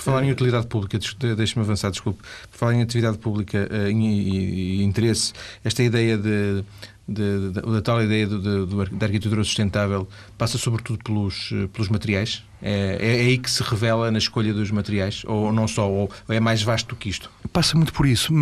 por 0.00 0.04
falar 0.04 0.24
em 0.24 0.32
utilidade 0.32 0.66
pública, 0.66 0.98
deixe-me 1.36 1.62
avançar, 1.62 1.90
desculpe. 1.90 2.22
Por 2.50 2.56
falar 2.56 2.74
em 2.74 2.82
atividade 2.82 3.18
pública 3.18 3.68
uh, 3.70 3.90
e, 3.90 4.82
interesse, 4.82 5.34
esta 5.62 5.82
ideia 5.82 6.16
de, 6.16 6.64
de, 7.06 7.50
de, 7.50 7.60
da 7.60 7.82
tal 7.82 8.02
ideia 8.02 8.26
do, 8.26 8.66
do, 8.66 8.86
da 8.96 9.06
arquitetura 9.06 9.44
sustentável 9.44 10.08
passa 10.38 10.56
sobretudo 10.56 11.04
pelos, 11.04 11.50
eh, 11.52 11.66
pelos 11.66 11.90
materiais? 11.90 12.42
É, 12.62 12.96
é, 12.98 13.16
é, 13.16 13.20
aí 13.26 13.36
que 13.36 13.50
se 13.50 13.62
revela 13.62 14.10
na 14.10 14.18
escolha 14.18 14.54
dos 14.54 14.70
materiais? 14.70 15.22
Ou 15.26 15.52
não 15.52 15.68
só? 15.68 15.90
Ou, 15.90 16.10
é 16.30 16.40
mais 16.40 16.62
vasto 16.62 16.88
do 16.88 16.96
que 16.96 17.10
isto? 17.10 17.30
Passa 17.52 17.76
muito 17.76 17.92
por 17.92 18.06
isso 18.06 18.32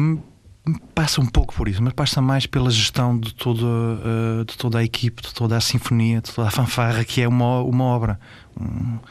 passa 0.94 1.20
um 1.20 1.26
pouco 1.26 1.54
por 1.54 1.68
isso, 1.68 1.82
mas 1.82 1.92
passa 1.92 2.20
mais 2.20 2.46
pela 2.46 2.70
gestão 2.70 3.18
de 3.18 3.34
toda, 3.34 3.64
uh, 3.64 4.44
de 4.44 4.56
toda 4.56 4.78
a 4.78 4.84
equipe, 4.84 5.22
de 5.22 5.32
toda 5.32 5.56
a 5.56 5.60
sinfonia, 5.60 6.20
de 6.20 6.32
toda 6.32 6.48
a 6.48 6.50
fanfarra 6.50 7.04
que 7.04 7.22
é 7.22 7.28
uma, 7.28 7.62
uma 7.62 7.84
obra. 7.84 8.20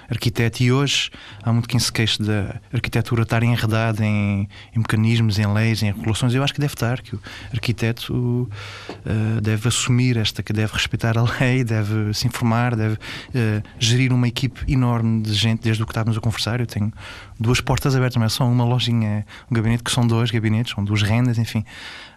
Arquiteto, 0.10 0.64
e 0.64 0.72
hoje 0.72 1.10
há 1.44 1.52
muito 1.52 1.68
quem 1.68 1.80
se 1.80 1.92
queixe 1.92 2.22
da 2.22 2.60
arquitetura 2.74 3.24
estar 3.24 3.44
enredada 3.44 4.06
em, 4.06 4.48
em, 4.76 4.80
mecanismos, 4.80 5.40
em 5.40 5.48
leis, 5.48 5.84
em 5.84 5.92
regulações. 5.92 6.34
Eu 6.34 6.44
acho 6.44 6.54
que 6.54 6.60
deve 6.60 6.74
estar, 6.74 7.02
que 7.02 7.16
o 7.16 7.22
arquiteto 7.54 8.14
uh, 8.14 9.42
deve 9.42 9.68
assumir 9.68 10.18
esta, 10.18 10.44
que 10.44 10.54
deve 10.54 10.74
respeitar 10.74 11.18
a 11.18 11.24
lei, 11.24 11.64
deve 11.64 12.14
se 12.14 12.28
informar, 12.28 12.76
deve 12.76 12.96
uh, 12.96 13.64
gerir 13.80 14.14
uma 14.14 14.28
equipe 14.28 14.62
enorme 14.72 15.22
de 15.22 15.34
gente, 15.34 15.64
desde 15.64 15.84
o 15.84 15.86
que 15.86 15.92
estávamos 15.92 16.18
a 16.18 16.22
conversar. 16.22 16.60
Eu 16.60 16.68
tenho 16.68 16.92
duas 17.40 17.62
portas 17.62 17.96
abertas, 17.96 18.18
não 18.18 18.26
é 18.26 18.30
só 18.30 18.46
uma 18.48 18.66
lojinha, 18.66 19.26
um 19.50 19.56
gabinete, 19.56 19.84
que 19.84 19.92
são 19.92 20.06
dois 20.06 20.32
gabinetes, 20.32 20.74
são 20.74 20.84
duas 20.84 21.02
rendas, 21.02 21.38
enfim. 21.38 21.64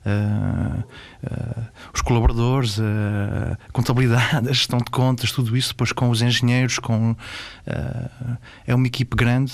Uh, 0.06 0.80
uh, 0.80 1.66
os 1.94 2.00
colaboradores, 2.00 2.80
a 2.80 3.56
contabilidade, 3.72 4.48
a 4.48 4.52
gestão 4.52 4.78
de 4.78 4.90
contas, 4.90 5.30
tudo 5.32 5.56
isso, 5.56 5.70
depois 5.70 5.92
com 5.92 6.08
os 6.08 6.22
engenheiros, 6.22 6.78
com 6.78 7.14
é 8.66 8.74
uma 8.74 8.86
equipe 8.86 9.14
grande 9.16 9.52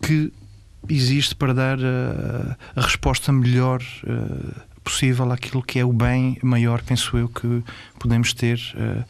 que 0.00 0.32
existe 0.88 1.34
para 1.34 1.52
dar 1.52 1.78
a 2.74 2.80
resposta 2.80 3.32
melhor 3.32 3.82
possível 4.84 5.32
àquilo 5.32 5.62
que 5.62 5.78
é 5.78 5.84
o 5.84 5.92
bem 5.92 6.38
maior, 6.42 6.82
penso 6.82 7.16
eu, 7.16 7.28
que 7.28 7.64
podemos 8.04 8.34
ter 8.34 8.60
uh, 8.74 9.02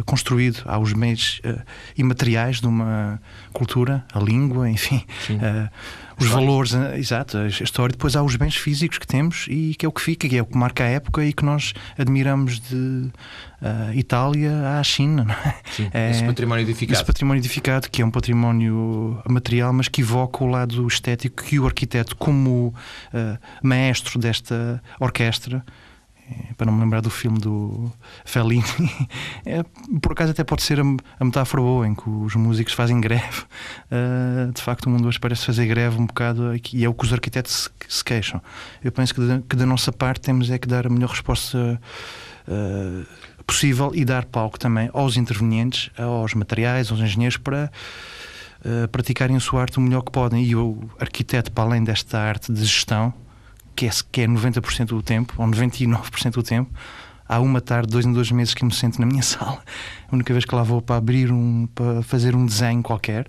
uh, 0.00 0.04
construído 0.04 0.60
aos 0.66 0.92
meios 0.92 1.40
uh, 1.44 1.62
imateriais 1.96 2.60
de 2.60 2.66
uma 2.66 3.22
cultura, 3.52 4.04
a 4.12 4.18
língua, 4.18 4.68
enfim, 4.68 5.04
os 6.18 6.26
valores, 6.26 6.74
exato, 6.96 7.38
a 7.38 7.46
história. 7.46 7.92
Depois 7.92 8.16
há 8.16 8.22
os 8.22 8.34
bens 8.34 8.56
físicos 8.56 8.98
que 8.98 9.06
temos 9.06 9.46
e 9.48 9.76
que 9.76 9.86
é 9.86 9.88
o 9.88 9.92
que 9.92 10.00
fica, 10.00 10.28
que 10.28 10.36
é 10.36 10.42
o 10.42 10.46
que 10.46 10.56
marca 10.56 10.82
a 10.82 10.86
época 10.88 11.24
e 11.24 11.32
que 11.32 11.44
nós 11.44 11.74
admiramos 11.96 12.58
de 12.58 13.08
Itália 13.94 14.78
à 14.78 14.82
China. 14.82 15.24
Não 15.24 15.34
é? 15.34 15.54
Sim, 15.70 15.90
é, 15.92 16.10
esse 16.10 16.24
património 16.24 16.62
edificado. 16.62 16.98
Esse 16.98 17.04
património 17.04 17.40
edificado, 17.40 17.88
que 17.90 18.02
é 18.02 18.04
um 18.04 18.10
património 18.10 19.20
material, 19.28 19.72
mas 19.72 19.88
que 19.88 20.00
evoca 20.00 20.44
o 20.44 20.46
lado 20.46 20.86
estético 20.86 21.42
que 21.42 21.58
o 21.58 21.66
arquiteto, 21.66 22.16
como 22.16 22.74
maestro 23.62 24.18
desta 24.18 24.82
orquestra, 25.00 25.64
é, 26.32 26.54
para 26.54 26.66
não 26.66 26.72
me 26.72 26.80
lembrar 26.80 27.00
do 27.00 27.10
filme 27.10 27.38
do 27.38 27.90
Fellini, 28.24 28.64
é, 29.44 29.62
por 30.00 30.12
acaso 30.12 30.32
até 30.32 30.42
pode 30.42 30.62
ser 30.62 30.80
a, 30.80 30.84
a, 31.20 31.24
metáfora 31.24 31.62
boa 31.62 31.86
em 31.86 31.94
que 31.94 32.08
os 32.08 32.34
músicos 32.34 32.72
fazem 32.72 33.00
greve. 33.00 33.42
Uh, 33.90 34.52
de 34.54 34.62
facto, 34.62 34.86
o 34.86 34.90
mundo 34.90 35.06
hoje 35.08 35.18
parece 35.18 35.44
fazer 35.44 35.66
greve 35.66 35.98
um 35.98 36.06
bocado 36.06 36.54
e 36.72 36.84
é 36.84 36.88
o 36.88 36.94
que 36.94 37.04
os 37.04 37.12
arquitetos 37.12 37.70
se, 37.88 37.96
se 37.96 38.04
queixam. 38.04 38.40
Eu 38.82 38.92
penso 38.92 39.14
que, 39.14 39.20
que, 39.48 39.56
da 39.56 39.66
nossa 39.66 39.92
parte 39.92 40.20
temos 40.20 40.50
é 40.50 40.58
que 40.58 40.66
dar 40.66 40.86
a 40.86 40.90
melhor 40.90 41.10
resposta 41.10 41.80
uh, 42.48 43.06
possível 43.46 43.92
e 43.94 44.04
dar 44.04 44.24
palco 44.24 44.58
também 44.58 44.88
aos 44.92 45.16
intervenientes, 45.16 45.90
aos 45.98 46.34
materiais, 46.34 46.90
aos 46.90 47.00
engenheiros 47.00 47.36
para 47.36 47.70
uh, 48.64 48.88
praticarem 48.88 49.36
a 49.36 49.40
sua 49.40 49.62
arte 49.62 49.78
o 49.78 49.80
melhor 49.80 50.02
que 50.02 50.12
podem. 50.12 50.44
E 50.44 50.56
o 50.56 50.78
arquiteto, 50.98 51.52
para 51.52 51.64
além 51.64 51.84
desta 51.84 52.18
arte 52.18 52.52
de 52.52 52.64
gestão, 52.64 53.12
que 53.74 53.86
é, 53.86 53.90
que 54.10 54.20
é 54.22 54.26
90% 54.26 54.86
do 54.86 55.02
tempo, 55.02 55.34
ou 55.38 55.46
99% 55.46 56.30
do 56.32 56.42
tempo, 56.42 56.70
há 57.28 57.40
uma 57.40 57.60
tarde, 57.60 57.90
dois 57.90 58.04
em 58.04 58.12
dois 58.12 58.30
meses 58.30 58.54
que 58.54 58.64
me 58.64 58.72
sento 58.72 59.00
na 59.00 59.06
minha 59.06 59.22
sala, 59.24 59.62
a 60.10 60.14
única 60.14 60.32
vez 60.32 60.44
que 60.44 60.54
lá 60.54 60.62
vou 60.62 60.82
para 60.82 60.96
abrir 60.96 61.32
um, 61.32 61.66
para 61.74 62.02
fazer 62.02 62.34
um 62.34 62.44
desenho 62.44 62.82
qualquer, 62.82 63.26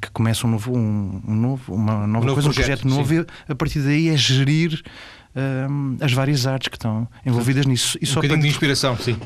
que 0.00 0.10
começa 0.10 0.46
um 0.46 0.50
novo, 0.50 0.76
um, 0.76 1.22
um 1.26 1.34
novo 1.34 1.74
uma 1.74 2.06
nova 2.06 2.30
um 2.30 2.34
coisa, 2.34 2.50
projeto, 2.50 2.86
um 2.86 2.88
projeto 2.88 2.88
novo, 2.88 3.14
sim. 3.14 3.26
e 3.48 3.52
a 3.52 3.54
partir 3.54 3.80
daí 3.80 4.08
é 4.08 4.16
gerir 4.16 4.82
um, 5.34 5.96
as 6.00 6.12
várias 6.12 6.46
artes 6.46 6.68
que 6.68 6.76
estão 6.76 7.08
envolvidas 7.24 7.66
nisso. 7.66 7.98
E 8.00 8.04
um 8.04 8.08
só 8.08 8.14
bocadinho 8.16 8.38
para... 8.38 8.42
de 8.42 8.48
inspiração, 8.48 8.96
sim. 8.98 9.16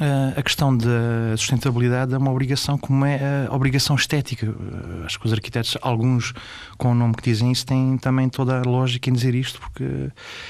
Uh, 0.00 0.32
a 0.34 0.42
questão 0.42 0.74
da 0.74 1.36
sustentabilidade 1.36 2.14
é 2.14 2.16
uma 2.16 2.30
obrigação, 2.30 2.78
como 2.78 3.04
é 3.04 3.46
a 3.46 3.54
obrigação 3.54 3.94
estética. 3.94 4.48
Uh, 4.48 5.04
acho 5.04 5.20
que 5.20 5.26
os 5.26 5.32
arquitetos, 5.32 5.76
alguns 5.82 6.32
com 6.78 6.92
o 6.92 6.94
nome 6.94 7.14
que 7.14 7.22
dizem 7.22 7.52
isso, 7.52 7.66
têm 7.66 7.98
também 7.98 8.26
toda 8.30 8.60
a 8.60 8.62
lógica 8.62 9.10
em 9.10 9.12
dizer 9.12 9.34
isto, 9.34 9.60
porque. 9.60 9.84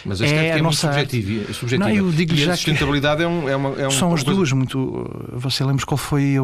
Mas 0.05 0.21
a 0.21 0.25
estética 0.25 0.47
é, 0.47 0.53
a 0.53 0.59
é 0.59 0.63
nossa 0.63 0.87
subjetiva. 0.87 1.53
subjetiva. 1.53 1.89
Não, 1.89 1.97
eu 1.97 2.13
digo 2.13 2.33
e 2.33 2.37
já 2.37 2.53
a 2.53 2.57
sustentabilidade 2.57 3.25
é 3.25 3.27
um, 3.27 3.49
é, 3.49 3.57
uma, 3.57 3.71
é 3.71 3.89
um. 3.89 3.91
São 3.91 4.15
as 4.15 4.23
duas, 4.23 4.53
muito. 4.53 5.29
Você 5.33 5.65
lembra 5.65 5.85
qual 5.85 5.99
foi 5.99 6.37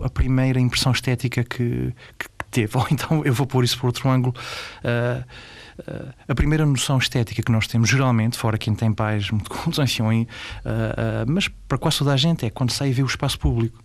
a 0.00 0.08
primeira 0.08 0.60
impressão 0.60 0.92
estética 0.92 1.42
que, 1.42 1.92
que 2.16 2.28
teve? 2.48 2.70
Ou 2.78 2.86
então 2.92 3.24
eu 3.24 3.34
vou 3.34 3.46
pôr 3.46 3.64
isso 3.64 3.76
por 3.76 3.88
outro 3.88 4.08
ângulo. 4.08 4.36
Uh, 4.84 5.24
a 6.28 6.34
primeira 6.34 6.64
noção 6.64 6.98
estética 6.98 7.42
que 7.42 7.52
nós 7.52 7.66
temos, 7.66 7.88
geralmente, 7.88 8.36
fora 8.36 8.58
quem 8.58 8.74
tem 8.74 8.92
pais 8.92 9.30
muito 9.30 9.50
cultos, 9.50 9.78
enfim, 9.78 10.02
uh, 10.02 10.12
uh, 10.12 10.26
mas 11.26 11.48
para 11.68 11.78
quase 11.78 11.98
toda 11.98 12.12
a 12.12 12.16
gente 12.16 12.46
é 12.46 12.50
quando 12.50 12.70
sai 12.70 12.88
e 12.88 12.92
vê 12.92 13.02
o 13.02 13.06
espaço 13.06 13.38
público. 13.38 13.78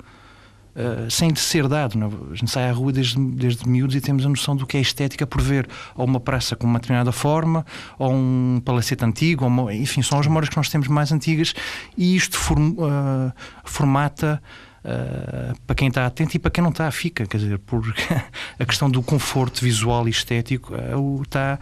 Uh, 0.75 1.09
sem 1.09 1.33
ser 1.35 1.69
dado. 1.69 1.97
Não? 1.97 2.11
A 2.31 2.35
gente 2.35 2.51
sai 2.51 2.69
à 2.69 2.73
rua 2.73 2.91
desde, 2.91 3.17
desde 3.17 3.65
miúdos 3.65 3.95
e 3.95 4.01
temos 4.01 4.25
a 4.25 4.29
noção 4.29 4.57
do 4.57 4.67
que 4.67 4.75
é 4.75 4.81
estética 4.81 5.25
por 5.25 5.41
ver 5.41 5.65
ou 5.95 6.05
uma 6.05 6.19
praça 6.19 6.53
com 6.53 6.67
uma 6.67 6.79
determinada 6.79 7.13
forma, 7.13 7.65
ou 7.97 8.11
um 8.11 8.61
palacete 8.63 9.05
antigo, 9.05 9.45
uma, 9.45 9.73
enfim, 9.73 10.01
são 10.01 10.19
as 10.19 10.27
memórias 10.27 10.49
que 10.49 10.57
nós 10.57 10.67
temos 10.67 10.89
mais 10.89 11.13
antigas 11.13 11.53
e 11.97 12.13
isto 12.13 12.37
form, 12.37 12.71
uh, 12.71 13.31
formata 13.63 14.43
Uh, 14.85 15.59
para 15.65 15.75
quem 15.75 15.87
está 15.87 16.05
atento 16.05 16.35
e 16.35 16.39
para 16.39 16.51
quem 16.51 16.63
não 16.63 16.69
está, 16.69 16.91
fica. 16.91 17.25
Quer 17.25 17.37
dizer, 17.37 17.57
porque 17.57 18.03
a 18.59 18.65
questão 18.65 18.87
do 18.87 19.01
conforto 19.01 19.63
visual 19.63 20.07
e 20.07 20.11
estético 20.11 20.75
uh, 20.75 21.21
está 21.23 21.57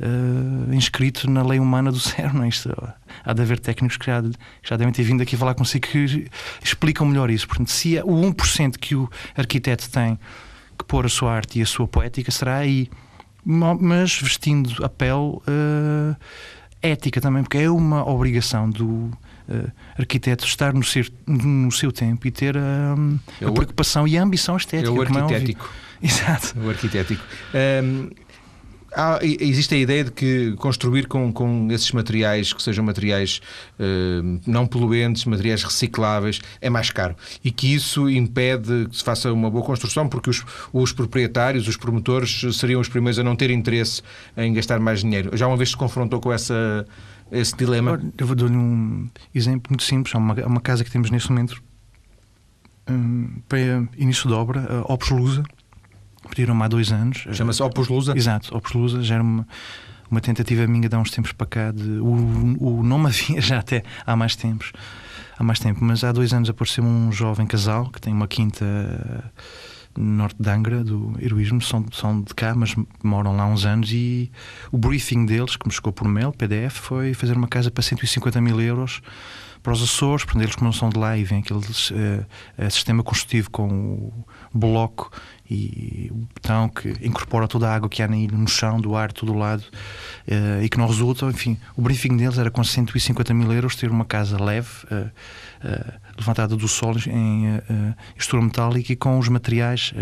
uh, 0.00 0.74
inscrito 0.74 1.30
na 1.30 1.44
lei 1.44 1.60
humana 1.60 1.92
do 1.92 2.00
cérebro. 2.02 2.38
Não 2.38 2.44
é? 2.44 2.48
Isto, 2.48 2.74
há 3.24 3.32
de 3.32 3.42
haver 3.42 3.60
técnicos 3.60 3.96
que 3.96 4.06
já, 4.06 4.20
que 4.20 4.68
já 4.68 4.76
devem 4.76 4.92
ter 4.92 5.04
vindo 5.04 5.22
aqui 5.22 5.36
falar 5.36 5.54
consigo 5.54 5.86
que 5.86 6.28
explicam 6.64 7.06
melhor 7.06 7.30
isso. 7.30 7.46
Portanto, 7.46 7.70
se 7.70 7.96
é 7.96 8.02
o 8.02 8.08
1% 8.08 8.76
que 8.76 8.96
o 8.96 9.08
arquiteto 9.36 9.88
tem 9.88 10.18
que 10.76 10.84
pôr 10.84 11.06
a 11.06 11.08
sua 11.08 11.32
arte 11.32 11.60
e 11.60 11.62
a 11.62 11.66
sua 11.66 11.86
poética, 11.86 12.32
será 12.32 12.56
aí. 12.56 12.90
Mas 13.44 14.20
vestindo 14.20 14.84
a 14.84 14.88
pele 14.88 15.38
ética 16.82 17.20
também, 17.20 17.42
porque 17.42 17.58
é 17.58 17.70
uma 17.70 18.08
obrigação 18.08 18.68
do 18.68 19.10
uh, 19.48 19.70
arquiteto 19.98 20.44
estar 20.44 20.72
no 20.72 20.84
seu, 20.84 21.04
no 21.26 21.70
seu 21.72 21.92
tempo 21.92 22.26
e 22.26 22.30
ter 22.30 22.56
uh, 22.56 23.20
a 23.46 23.52
preocupação 23.52 24.06
e 24.06 24.16
a 24.16 24.22
ambição 24.22 24.56
estética. 24.56 24.88
É 24.88 24.92
o 24.92 25.02
é 25.02 25.06
arquitético. 25.06 25.70
É 26.02 26.06
Exato. 26.06 26.58
O 26.60 26.68
arquitético. 26.68 27.24
Um, 27.82 28.10
há, 28.94 29.18
existe 29.22 29.74
a 29.74 29.78
ideia 29.78 30.04
de 30.04 30.12
que 30.12 30.52
construir 30.58 31.06
com, 31.06 31.32
com 31.32 31.68
esses 31.70 31.90
materiais, 31.92 32.52
que 32.52 32.62
sejam 32.62 32.84
materiais 32.84 33.40
uh, 33.78 34.40
não 34.46 34.66
poluentes, 34.66 35.24
materiais 35.24 35.62
recicláveis, 35.62 36.40
é 36.60 36.70
mais 36.70 36.90
caro. 36.90 37.16
E 37.42 37.50
que 37.50 37.74
isso 37.74 38.08
impede 38.08 38.86
que 38.88 38.96
se 38.96 39.04
faça 39.04 39.32
uma 39.32 39.50
boa 39.50 39.64
construção, 39.64 40.08
porque 40.08 40.30
os, 40.30 40.44
os 40.72 40.92
proprietários, 40.92 41.66
os 41.66 41.76
promotores, 41.76 42.56
seriam 42.56 42.80
os 42.80 42.88
primeiros 42.88 43.18
a 43.18 43.22
não 43.22 43.36
ter 43.36 43.50
interesse 43.50 44.02
em 44.36 44.52
gastar 44.52 44.78
mais 44.78 45.00
dinheiro. 45.00 45.36
Já 45.36 45.46
uma 45.46 45.56
vez 45.56 45.70
se 45.70 45.76
confrontou 45.76 46.20
com 46.20 46.32
essa 46.32 46.86
esse 47.30 47.56
dilema? 47.56 48.00
Eu 48.16 48.26
vou 48.26 48.36
dar-lhe 48.36 48.56
um 48.56 49.08
exemplo 49.34 49.70
muito 49.70 49.82
simples. 49.82 50.14
Há 50.14 50.18
uma, 50.18 50.34
uma 50.46 50.60
casa 50.60 50.84
que 50.84 50.90
temos 50.90 51.10
neste 51.10 51.30
momento 51.30 51.62
um, 52.88 53.40
para 53.48 53.58
início 53.96 54.28
de 54.28 54.34
obra, 54.34 54.66
a 54.70 54.92
Opus 54.92 55.10
Lusa. 55.10 55.42
Pediram-me 56.28 56.62
há 56.62 56.68
dois 56.68 56.92
anos. 56.92 57.26
Chama-se 57.32 57.62
Opus 57.62 57.88
Lusa? 57.88 58.16
Exato, 58.16 58.56
Opus 58.56 58.72
Lusa. 58.72 59.02
Já 59.02 59.16
era 59.16 59.24
uma, 59.24 59.46
uma 60.10 60.20
tentativa 60.20 60.66
minha 60.66 60.88
de 60.88 60.94
há 60.94 60.98
uns 60.98 61.10
tempos 61.10 61.32
para 61.32 61.46
cá. 61.46 61.70
De, 61.70 61.98
o, 61.98 62.56
o 62.60 62.82
nome 62.82 63.06
havia 63.08 63.40
já 63.40 63.58
até 63.58 63.82
há 64.06 64.16
mais 64.16 64.36
tempos. 64.36 64.72
Há 65.36 65.42
mais 65.42 65.58
tempo, 65.58 65.84
mas 65.84 66.04
há 66.04 66.12
dois 66.12 66.32
anos 66.32 66.48
apareceu 66.48 66.84
um 66.84 67.10
jovem 67.10 67.44
casal 67.44 67.90
que 67.90 68.00
tem 68.00 68.12
uma 68.12 68.28
quinta 68.28 68.64
norte 69.96 70.36
de 70.40 70.50
Angra, 70.50 70.82
do 70.82 71.14
heroísmo, 71.20 71.60
são, 71.60 71.84
são 71.92 72.22
de 72.22 72.34
cá, 72.34 72.54
mas 72.54 72.74
moram 73.02 73.36
lá 73.36 73.46
uns 73.46 73.64
anos. 73.64 73.90
E 73.92 74.30
o 74.70 74.78
briefing 74.78 75.26
deles, 75.26 75.56
que 75.56 75.66
me 75.66 75.72
chegou 75.72 75.92
por 75.92 76.08
mail, 76.08 76.32
PDF, 76.32 76.76
foi 76.76 77.14
fazer 77.14 77.36
uma 77.36 77.48
casa 77.48 77.70
para 77.70 77.82
150 77.82 78.40
mil 78.40 78.60
euros 78.60 79.02
para 79.64 79.72
os 79.72 79.82
Açores, 79.82 80.24
portanto, 80.26 80.42
eles 80.42 80.54
como 80.54 80.66
não 80.66 80.72
são 80.74 80.90
de 80.90 80.98
lá 80.98 81.16
e 81.16 81.24
vêm 81.24 81.38
aquele 81.38 81.58
uh, 81.60 82.70
sistema 82.70 83.02
construtivo 83.02 83.50
com 83.50 83.66
o 83.66 84.24
bloco 84.52 85.10
e 85.50 86.10
o 86.12 86.26
betão 86.34 86.68
que 86.68 86.94
incorpora 87.00 87.48
toda 87.48 87.70
a 87.70 87.74
água 87.74 87.88
que 87.88 88.02
há 88.02 88.06
na 88.06 88.16
ilha, 88.16 88.36
no 88.36 88.46
chão, 88.46 88.78
do 88.78 88.94
ar, 88.94 89.10
todo 89.10 89.32
lado, 89.32 89.64
uh, 90.28 90.62
e 90.62 90.68
que 90.68 90.76
não 90.76 90.86
resulta, 90.86 91.24
enfim, 91.26 91.58
o 91.74 91.80
briefing 91.80 92.14
deles 92.14 92.36
era 92.36 92.50
com 92.50 92.62
150 92.62 93.32
mil 93.32 93.50
euros 93.54 93.74
ter 93.74 93.90
uma 93.90 94.04
casa 94.04 94.42
leve, 94.42 94.68
uh, 94.92 95.10
levantada 96.18 96.56
do 96.56 96.68
solo 96.68 96.98
em 97.06 97.56
uh, 97.56 97.60
estrutura 98.16 98.42
metálica 98.42 98.92
e 98.92 98.96
com 98.96 99.18
os 99.18 99.28
materiais 99.28 99.92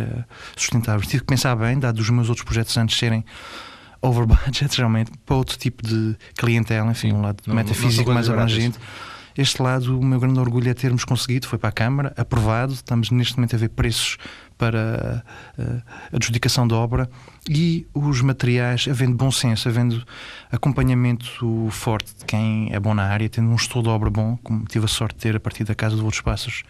sustentáveis. 0.56 1.06
Tive 1.06 1.20
que 1.20 1.26
pensar 1.26 1.54
bem, 1.56 1.78
dado 1.78 1.98
os 1.98 2.10
meus 2.10 2.28
outros 2.28 2.44
projetos 2.44 2.76
antes 2.76 2.98
serem 2.98 3.24
over 4.02 4.26
budget, 4.26 4.74
realmente, 4.76 5.12
para 5.24 5.36
outro 5.36 5.56
tipo 5.56 5.82
de 5.86 6.16
clientela, 6.36 6.90
enfim, 6.90 7.12
um 7.12 7.22
lado 7.22 7.42
não, 7.46 7.54
metafísico 7.54 8.08
não 8.08 8.14
mais 8.14 8.28
abrangente. 8.28 8.78
Este 9.38 9.62
lado, 9.62 9.98
o 9.98 10.04
meu 10.04 10.20
grande 10.20 10.38
orgulho 10.38 10.68
é 10.68 10.74
termos 10.74 11.04
conseguido, 11.04 11.46
foi 11.46 11.58
para 11.58 11.70
a 11.70 11.72
Câmara, 11.72 12.12
aprovado, 12.18 12.74
estamos 12.74 13.10
neste 13.10 13.36
momento 13.36 13.56
a 13.56 13.58
ver 13.58 13.70
preços 13.70 14.18
para 14.62 15.24
a 15.58 16.16
adjudicação 16.16 16.68
da 16.68 16.76
obra 16.76 17.10
e 17.50 17.84
os 17.92 18.20
materiais, 18.20 18.86
havendo 18.88 19.16
bom 19.16 19.32
senso, 19.32 19.68
havendo 19.68 20.00
acompanhamento 20.52 21.68
forte 21.72 22.14
de 22.16 22.24
quem 22.24 22.72
é 22.72 22.78
bom 22.78 22.94
na 22.94 23.02
área, 23.02 23.28
tendo 23.28 23.48
um 23.48 23.56
estudo 23.56 23.84
de 23.84 23.88
obra 23.88 24.08
bom, 24.08 24.38
como 24.44 24.64
tive 24.64 24.84
a 24.84 24.88
sorte 24.88 25.16
de 25.16 25.22
ter 25.22 25.34
a 25.34 25.40
partir 25.40 25.64
da 25.64 25.74
Casa 25.74 25.96
de 25.96 26.02
Outros 26.02 26.20
Passos 26.20 26.62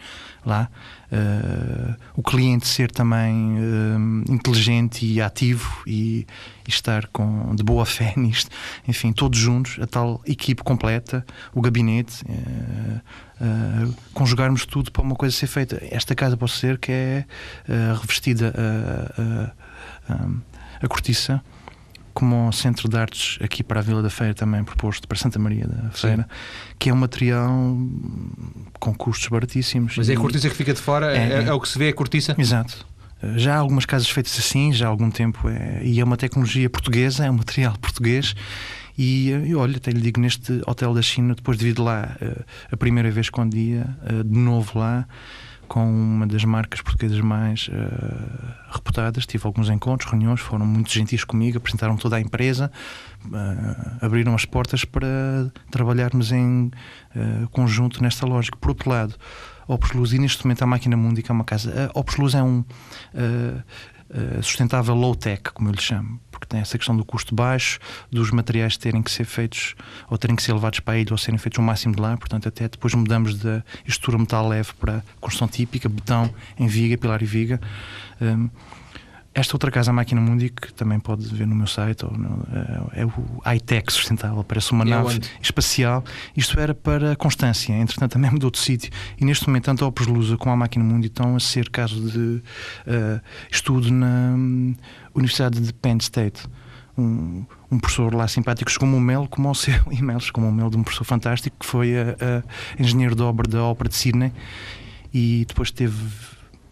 lá, 0.46 0.70
uh, 1.12 1.94
o 2.16 2.22
cliente 2.22 2.66
ser 2.66 2.90
também 2.90 3.58
uh, 3.58 4.32
inteligente 4.32 5.04
e 5.04 5.20
ativo 5.20 5.82
e, 5.86 6.26
e, 6.66 6.70
estar 6.70 7.06
com, 7.08 7.54
de 7.54 7.62
boa 7.62 7.84
fé 7.84 8.14
nisto, 8.16 8.50
enfim, 8.88 9.12
todos 9.12 9.38
juntos, 9.38 9.78
a 9.82 9.86
tal 9.86 10.22
equipe 10.26 10.62
completa, 10.62 11.26
o 11.52 11.60
gabinete. 11.60 12.24
Uh, 12.24 13.00
Uh, 13.42 13.92
conjugarmos 14.14 14.64
tudo 14.64 14.92
para 14.92 15.02
uma 15.02 15.16
coisa 15.16 15.34
ser 15.34 15.48
feita. 15.48 15.82
Esta 15.90 16.14
casa 16.14 16.36
pode 16.36 16.52
ser 16.52 16.78
que 16.78 16.92
é 16.92 17.24
uh, 17.68 17.98
revestida 18.00 18.54
a, 18.56 20.12
a, 20.12 20.26
a, 20.80 20.88
cortiça 20.88 21.42
como 22.14 22.48
o 22.48 22.52
Centro 22.52 22.88
de 22.88 22.96
Artes 22.96 23.38
aqui 23.42 23.64
para 23.64 23.80
a 23.80 23.82
Vila 23.82 24.00
da 24.00 24.10
Feira 24.10 24.32
também 24.32 24.62
proposto 24.62 25.08
para 25.08 25.18
Santa 25.18 25.40
Maria 25.40 25.66
da 25.66 25.90
Feira, 25.90 26.22
Sim. 26.22 26.74
que 26.78 26.90
é 26.90 26.92
um 26.92 26.96
material 26.96 27.50
com 28.78 28.94
custos 28.94 29.26
baratíssimos. 29.26 29.96
Mas 29.96 30.08
é 30.08 30.12
a 30.12 30.16
cortiça 30.16 30.48
que 30.48 30.54
fica 30.54 30.72
de 30.72 30.80
fora? 30.80 31.16
É, 31.16 31.32
é, 31.32 31.44
é 31.44 31.52
o 31.52 31.58
que 31.58 31.68
se 31.68 31.76
vê, 31.76 31.88
a 31.88 31.92
cortiça? 31.92 32.36
Exato. 32.38 32.86
Já 33.36 33.54
há 33.54 33.58
algumas 33.58 33.86
casas 33.86 34.08
feitas 34.08 34.38
assim, 34.38 34.72
já 34.72 34.86
há 34.86 34.88
algum 34.88 35.10
tempo, 35.10 35.48
é, 35.48 35.80
e 35.82 36.00
é 36.00 36.04
uma 36.04 36.16
tecnologia 36.16 36.68
portuguesa, 36.70 37.24
é 37.24 37.30
um 37.30 37.34
material 37.34 37.76
português 37.80 38.34
e, 38.96 39.30
e 39.30 39.54
olha, 39.54 39.76
até 39.76 39.90
lhe 39.90 40.00
digo, 40.00 40.20
neste 40.20 40.60
hotel 40.66 40.92
da 40.94 41.02
China, 41.02 41.34
depois 41.34 41.56
de 41.56 41.64
vir 41.64 41.74
de 41.74 41.80
lá 41.80 42.16
uh, 42.20 42.44
a 42.70 42.76
primeira 42.76 43.10
vez 43.10 43.30
com 43.30 43.42
o 43.42 43.48
dia, 43.48 43.86
uh, 44.10 44.24
de 44.24 44.38
novo 44.38 44.78
lá, 44.78 45.06
com 45.66 45.90
uma 45.90 46.26
das 46.26 46.44
marcas 46.44 46.82
portuguesas 46.82 47.20
mais 47.20 47.68
uh, 47.68 48.72
reputadas, 48.72 49.24
tive 49.24 49.46
alguns 49.46 49.70
encontros, 49.70 50.10
reuniões, 50.10 50.40
foram 50.40 50.66
muito 50.66 50.92
gentis 50.92 51.24
comigo, 51.24 51.56
apresentaram 51.56 51.96
toda 51.96 52.16
a 52.16 52.20
empresa, 52.20 52.70
abriram 54.02 54.34
as 54.34 54.44
portas 54.44 54.84
para 54.84 55.50
trabalharmos 55.70 56.32
em 56.32 56.70
conjunto 57.52 58.02
nesta 58.02 58.26
lógica. 58.26 58.58
Por 58.60 58.70
outro 58.70 58.90
lado, 58.90 59.14
Opus 59.66 59.92
Luz, 59.92 60.12
e 60.12 60.18
neste 60.18 60.44
momento 60.44 60.62
a 60.62 60.66
Máquina 60.66 60.96
Mundi, 60.96 61.22
que 61.22 61.30
é 61.30 61.34
uma 61.34 61.44
casa. 61.44 61.90
A 61.94 61.98
Opus 61.98 62.16
Luz 62.16 62.34
é 62.34 62.42
um 62.42 62.64
sustentável 64.42 64.94
low-tech, 64.94 65.52
como 65.52 65.68
eu 65.68 65.72
lhe 65.72 65.80
chamo 65.80 66.20
porque 66.42 66.46
tem 66.46 66.60
essa 66.60 66.76
questão 66.76 66.96
do 66.96 67.04
custo 67.04 67.34
baixo, 67.34 67.78
dos 68.10 68.32
materiais 68.32 68.76
terem 68.76 69.00
que 69.00 69.10
ser 69.10 69.24
feitos 69.24 69.76
ou 70.10 70.18
terem 70.18 70.34
que 70.34 70.42
ser 70.42 70.52
levados 70.52 70.80
para 70.80 70.94
a 70.94 70.98
ilha 70.98 71.12
ou 71.12 71.18
serem 71.18 71.38
feitos 71.38 71.58
o 71.58 71.62
máximo 71.62 71.94
de 71.94 72.00
lá, 72.00 72.16
portanto, 72.16 72.48
até 72.48 72.68
depois 72.68 72.92
mudamos 72.94 73.38
da 73.38 73.62
estrutura 73.86 74.18
metal 74.18 74.48
leve 74.48 74.72
para 74.74 75.04
construção 75.20 75.46
típica, 75.46 75.88
betão 75.88 76.28
em 76.58 76.66
viga, 76.66 76.98
pilar 76.98 77.22
e 77.22 77.26
viga. 77.26 77.60
Um, 78.20 78.50
esta 79.34 79.54
outra 79.54 79.70
casa, 79.70 79.90
a 79.90 79.94
Máquina 79.94 80.20
Mundi, 80.20 80.50
que 80.50 80.72
também 80.74 81.00
pode 81.00 81.26
ver 81.34 81.46
no 81.46 81.54
meu 81.54 81.66
site, 81.66 82.04
ou 82.04 82.12
no, 82.12 82.46
é, 82.94 83.00
é 83.00 83.06
o 83.06 83.54
iTech 83.54 83.90
sustentável, 83.90 84.44
parece 84.44 84.72
uma 84.72 84.84
E 84.84 84.90
nave 84.90 85.08
aonde? 85.14 85.30
espacial. 85.40 86.04
Isto 86.36 86.60
era 86.60 86.74
para 86.74 87.16
Constância, 87.16 87.72
entretanto 87.72 88.12
também 88.12 88.30
mudou 88.32 88.50
de 88.50 88.58
sítio. 88.58 88.90
E 89.18 89.24
neste 89.24 89.46
momento, 89.46 89.64
tanto 89.64 89.84
a 89.84 89.88
Opus 89.88 90.06
Lusa 90.06 90.36
como 90.36 90.52
a 90.52 90.56
Máquina 90.56 90.84
Mundi 90.84 91.06
estão 91.06 91.34
a 91.34 91.40
ser 91.40 91.70
caso 91.70 92.00
de 92.10 92.42
eh, 92.86 93.20
estudo 93.50 93.90
na 93.90 94.34
hum, 94.36 94.74
Universidade 95.14 95.60
de 95.60 95.72
Penn 95.72 95.98
State. 95.98 96.42
Um, 96.96 97.46
um 97.70 97.78
professor 97.78 98.14
lá 98.14 98.28
simpático 98.28 98.70
chegou-me 98.70 98.94
um 98.94 99.00
mail, 99.00 99.26
como 99.26 99.48
ao 99.48 99.54
seu 99.54 99.80
e-mail, 99.90 100.20
chegou-me 100.20 100.50
um 100.50 100.52
mail 100.52 100.68
de 100.68 100.76
um 100.76 100.82
professor 100.82 101.04
fantástico 101.04 101.56
que 101.58 101.64
foi 101.64 101.98
a, 101.98 102.16
a 102.20 102.82
engenheiro 102.82 103.14
de 103.14 103.22
obra 103.22 103.48
da 103.48 103.62
Ópera 103.62 103.88
de 103.88 103.94
Sydney 103.96 104.30
e 105.12 105.46
depois 105.48 105.70
teve 105.70 105.96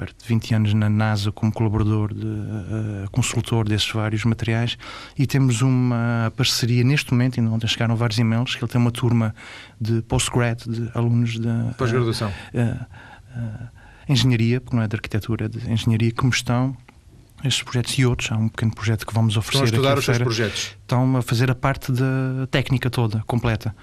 perto 0.01 0.23
de 0.23 0.27
20 0.29 0.55
anos 0.55 0.73
na 0.75 0.89
NASA 0.89 1.31
como 1.31 1.53
colaborador, 1.53 2.15
de, 2.15 2.27
eh, 2.27 3.07
consultor 3.13 3.69
desses 3.69 3.91
vários 3.93 4.25
materiais 4.25 4.79
e 5.19 5.27
temos 5.27 5.61
uma 5.61 6.33
parceria 6.35 6.83
neste 6.83 7.13
momento, 7.13 7.39
ainda 7.39 7.53
ontem 7.53 7.67
chegaram 7.69 7.95
vários 7.97 8.19
e-mails, 8.19 8.55
que 8.55 8.65
ele 8.65 8.73
tem 8.73 8.81
uma 8.81 8.91
turma 8.91 9.35
de 9.79 10.01
postgrad, 10.03 10.63
de 10.67 10.91
alunos 10.95 11.39
da 11.39 11.75
Pós-graduação. 11.77 12.33
eh, 12.55 12.77
eh, 13.37 13.69
engenharia, 14.09 14.59
porque 14.61 14.75
não 14.75 14.83
é 14.83 14.89
de 14.89 14.97
arquitetura, 14.97 15.45
é 15.45 15.49
de 15.49 15.71
engenharia 15.71 16.11
que 16.11 16.25
me 16.25 16.31
estão 16.33 16.75
estes 17.45 17.63
projetos 17.63 17.99
e 17.99 18.07
outros, 18.07 18.33
há 18.33 18.37
um 18.37 18.49
pequeno 18.49 18.75
projeto 18.75 19.07
que 19.07 19.13
vamos 19.15 19.33
Estão 19.37 19.41
oferecer 19.41 19.65
a 19.65 19.77
estudar 19.77 19.99
os 19.99 20.05
seus 20.05 20.19
projetos. 20.19 20.77
estão 20.81 21.17
a 21.17 21.23
fazer 21.23 21.51
a 21.51 21.55
parte 21.55 21.93
da 21.93 22.47
técnica 22.51 22.89
toda, 22.91 23.23
completa 23.27 23.75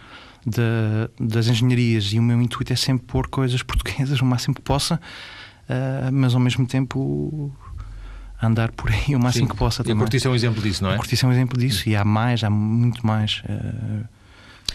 da- 0.45 1.09
das 1.19 1.47
engenharias 1.47 2.11
e 2.13 2.19
o 2.19 2.23
meu 2.23 2.41
intuito 2.41 2.71
é 2.71 2.75
sempre 2.75 3.05
pôr 3.05 3.27
coisas 3.27 3.61
portuguesas 3.63 4.19
o 4.21 4.25
máximo 4.25 4.55
que 4.55 4.61
possa 4.61 4.99
ah, 5.69 6.09
mas 6.11 6.33
ao 6.33 6.39
mesmo 6.39 6.65
tempo 6.65 7.51
andar 8.41 8.71
por 8.71 8.91
aí 8.91 9.15
o 9.15 9.19
máximo 9.19 9.45
Sim. 9.47 9.51
que 9.51 9.57
possa 9.57 9.81
E 9.81 9.83
a 9.83 9.85
também. 9.85 9.97
cortiça 9.99 10.27
é 10.27 10.31
um 10.31 10.35
exemplo 10.35 10.61
disso, 10.61 10.83
não 10.83 10.91
é? 10.91 10.93
A 10.93 10.97
cortiça 10.97 11.25
é 11.25 11.29
um 11.29 11.31
exemplo 11.31 11.57
disso 11.59 11.89
e 11.89 11.95
há 11.95 12.05
mais, 12.05 12.43
há 12.43 12.49
muito 12.49 13.05
mais. 13.05 13.41
ah, 13.49 14.03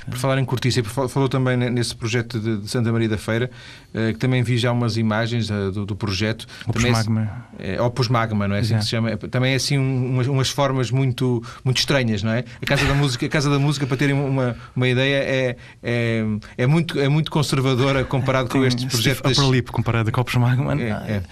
Por 0.09 0.16
falar 0.18 0.38
em 0.38 0.44
cortiça, 0.44 0.82
falou 0.82 1.28
também 1.28 1.57
ne- 1.57 1.70
nesse 1.70 1.94
projeto 1.94 2.40
de, 2.40 2.68
Santa 2.68 2.90
Maria 2.92 3.09
da 3.09 3.16
Feira, 3.18 3.50
eh, 3.94 4.12
que 4.12 4.18
também 4.18 4.42
vi 4.42 4.59
já 4.59 4.72
umas 4.72 4.96
imagens 4.96 5.50
eh, 5.50 5.70
do, 5.70 5.86
do 5.86 5.94
projeto. 5.94 6.46
Opus 6.66 6.82
Também 6.82 6.90
é- 6.90 6.92
Magma. 6.94 7.46
É, 7.59 7.82
Opus 7.82 8.09
Magma, 8.09 8.48
não 8.48 8.57
é 8.57 8.59
assim 8.61 8.68
que 8.70 8.74
Exato. 8.74 8.84
se 8.84 8.90
chama? 8.90 9.11
É, 9.11 9.16
Também 9.16 9.53
é 9.53 9.55
assim 9.57 9.78
um- 9.78 10.11
umas, 10.14 10.26
umas 10.26 10.48
formas 10.50 10.90
muito, 10.90 11.42
muito 11.64 11.78
estranhas, 11.78 12.22
não 12.22 12.32
é? 12.32 12.44
A 12.61 12.66
Casa 12.66 12.84
da 12.84 12.94
Música, 12.94 13.24
a 13.26 13.28
Casa 13.28 13.48
da 13.48 13.59
Música 13.59 13.86
para 13.86 13.96
terem 13.96 14.14
uma, 14.16 14.57
uma 14.74 14.88
ideia, 14.88 15.16
é, 15.22 15.57
é, 15.82 16.24
é, 16.59 16.66
muito, 16.66 16.98
é 16.98 17.09
muito 17.09 17.30
conservadora 17.30 18.05
comparado 18.05 18.48
com 18.48 18.59
Tem 18.59 18.68
este 18.68 18.86
projeto. 18.86 19.22
Das- 19.22 19.38
Upper 19.38 19.50
Lip 19.50 19.70
comparado 19.70 20.09
a 20.09 20.12
Copos 20.12 20.34
Magma. 20.34 20.74
É, 20.80 20.90
Ah, 20.90 21.05
é. 21.07 21.22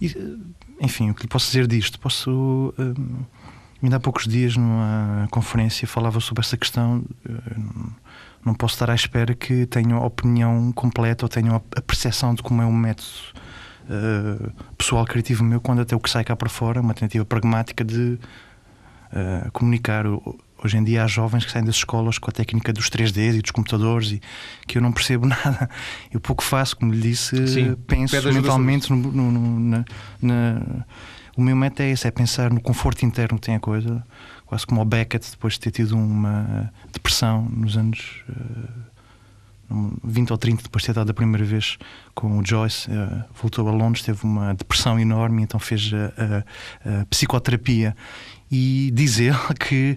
e, 0.00 0.14
enfim, 0.80 1.10
o 1.10 1.14
que 1.14 1.22
lhe 1.22 1.28
posso 1.28 1.46
dizer 1.46 1.66
disto? 1.66 1.98
Posso. 1.98 2.72
hum, 2.78 2.94
ainda 3.82 3.96
há 3.96 4.00
poucos 4.00 4.26
dias, 4.26 4.56
numa 4.56 5.26
conferência, 5.30 5.86
falava 5.88 6.20
sobre 6.20 6.40
essa 6.42 6.56
questão. 6.56 7.04
hum, 7.28 7.90
não 8.44 8.54
posso 8.54 8.74
estar 8.74 8.90
à 8.90 8.94
espera 8.94 9.34
que 9.34 9.66
tenham 9.66 9.98
a 10.02 10.04
opinião 10.06 10.72
completa 10.72 11.24
ou 11.24 11.28
tenham 11.28 11.54
a, 11.54 11.80
percepção 11.80 12.34
de 12.34 12.42
como 12.42 12.60
é 12.60 12.66
um 12.66 12.72
método 12.76 13.06
uh, 13.88 14.52
pessoal 14.76 15.04
criativo 15.04 15.44
meu, 15.44 15.60
quando 15.60 15.80
até 15.80 15.94
o 15.94 16.00
que 16.00 16.10
sai 16.10 16.24
cá 16.24 16.34
para 16.34 16.48
fora, 16.48 16.80
uma 16.80 16.92
tentativa 16.92 17.24
pragmática 17.24 17.84
de 17.84 18.18
uh, 19.12 19.50
comunicar. 19.52 20.04
Hoje 20.64 20.76
em 20.76 20.84
dia 20.84 21.02
há 21.04 21.06
jovens 21.08 21.44
que 21.44 21.50
saem 21.52 21.64
das 21.64 21.74
escolas 21.76 22.18
com 22.18 22.30
a 22.30 22.32
técnica 22.32 22.72
dos 22.72 22.88
3Ds 22.88 23.34
e 23.38 23.42
dos 23.42 23.50
computadores 23.52 24.12
e 24.12 24.20
que 24.66 24.78
eu 24.78 24.82
não 24.82 24.92
percebo 24.92 25.26
nada. 25.28 25.68
Eu 26.12 26.20
pouco 26.20 26.42
faço, 26.42 26.76
como 26.76 26.92
lhe 26.92 27.00
disse, 27.00 27.46
Sim, 27.48 27.76
penso 27.86 28.12
mentalmente 28.42 28.90
no, 28.92 28.96
no- 28.96 29.30
no- 29.32 29.60
na, 29.60 29.84
na- 30.20 30.86
O 31.36 31.40
meu 31.42 31.56
método 31.56 31.82
é 31.82 31.90
esse, 31.90 32.06
é 32.06 32.10
pensar 32.10 32.50
no 32.52 32.60
conforto 32.60 33.04
interno 33.06 33.38
que 33.38 33.46
tem 33.46 33.54
a 33.54 33.60
coisa, 33.60 34.04
quase 34.46 34.66
como 34.66 34.82
o 34.82 34.84
Beckett, 34.84 35.30
depois 35.30 35.54
de 35.54 35.60
ter 35.60 35.70
tido 35.70 35.96
uma 35.96 36.70
depressão 36.92 37.48
nos 37.50 37.76
anos 37.76 38.22
eh, 38.28 38.68
num- 39.70 39.96
20 40.04 40.30
ou 40.30 40.36
30, 40.38 40.62
depois 40.64 40.82
de 40.82 40.86
ter 40.88 40.92
dado 40.92 41.08
a 41.10 41.14
primeira 41.14 41.42
vez 41.44 41.78
com 42.14 42.38
o 42.38 42.44
Joyce, 42.46 42.90
eh, 42.90 43.24
voltou 43.40 43.66
a 43.66 43.72
Londres, 43.72 44.04
teve 44.04 44.24
uma 44.24 44.52
depressão 44.54 45.00
enorme, 45.00 45.42
então 45.42 45.58
fez 45.58 45.90
a, 45.94 46.90
a- 46.90 47.00
a 47.02 47.06
psicoterapia. 47.06 47.96
E 48.50 48.90
diz 48.92 49.18
ele 49.18 49.34
que 49.58 49.96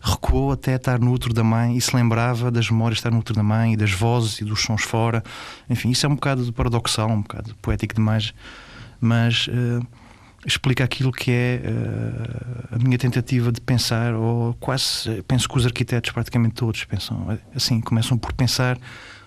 recuou 0.00 0.52
até 0.52 0.76
estar 0.76 1.00
no 1.00 1.12
útero 1.12 1.34
da 1.34 1.42
mãe 1.42 1.76
e 1.76 1.80
se 1.80 1.96
lembrava 1.96 2.52
das 2.52 2.70
memórias 2.70 2.98
de 2.98 3.00
estar 3.00 3.10
no 3.10 3.18
útero 3.18 3.34
da 3.34 3.42
mãe 3.42 3.72
e 3.72 3.76
das 3.76 3.90
vozes 3.90 4.40
e 4.40 4.44
dos 4.44 4.62
sons 4.62 4.84
fora. 4.84 5.24
Enfim, 5.68 5.90
isso 5.90 6.06
é 6.06 6.08
um 6.08 6.14
bocado 6.14 6.52
paradoxal, 6.52 7.10
um 7.10 7.22
bocado 7.22 7.52
poético 7.60 7.96
demais, 7.96 8.32
mas 9.00 9.48
eh, 9.50 9.80
explica 10.48 10.82
aquilo 10.82 11.12
que 11.12 11.30
é 11.30 11.60
eh, 11.62 12.74
a 12.74 12.78
minha 12.78 12.96
tentativa 12.98 13.52
de 13.52 13.60
pensar, 13.60 14.14
ou 14.14 14.54
quase 14.54 15.22
penso 15.28 15.48
que 15.48 15.56
os 15.58 15.64
arquitetos, 15.66 16.10
praticamente 16.10 16.54
todos, 16.54 16.84
pensam 16.84 17.38
assim, 17.54 17.80
começam 17.80 18.16
por 18.18 18.32
pensar 18.32 18.78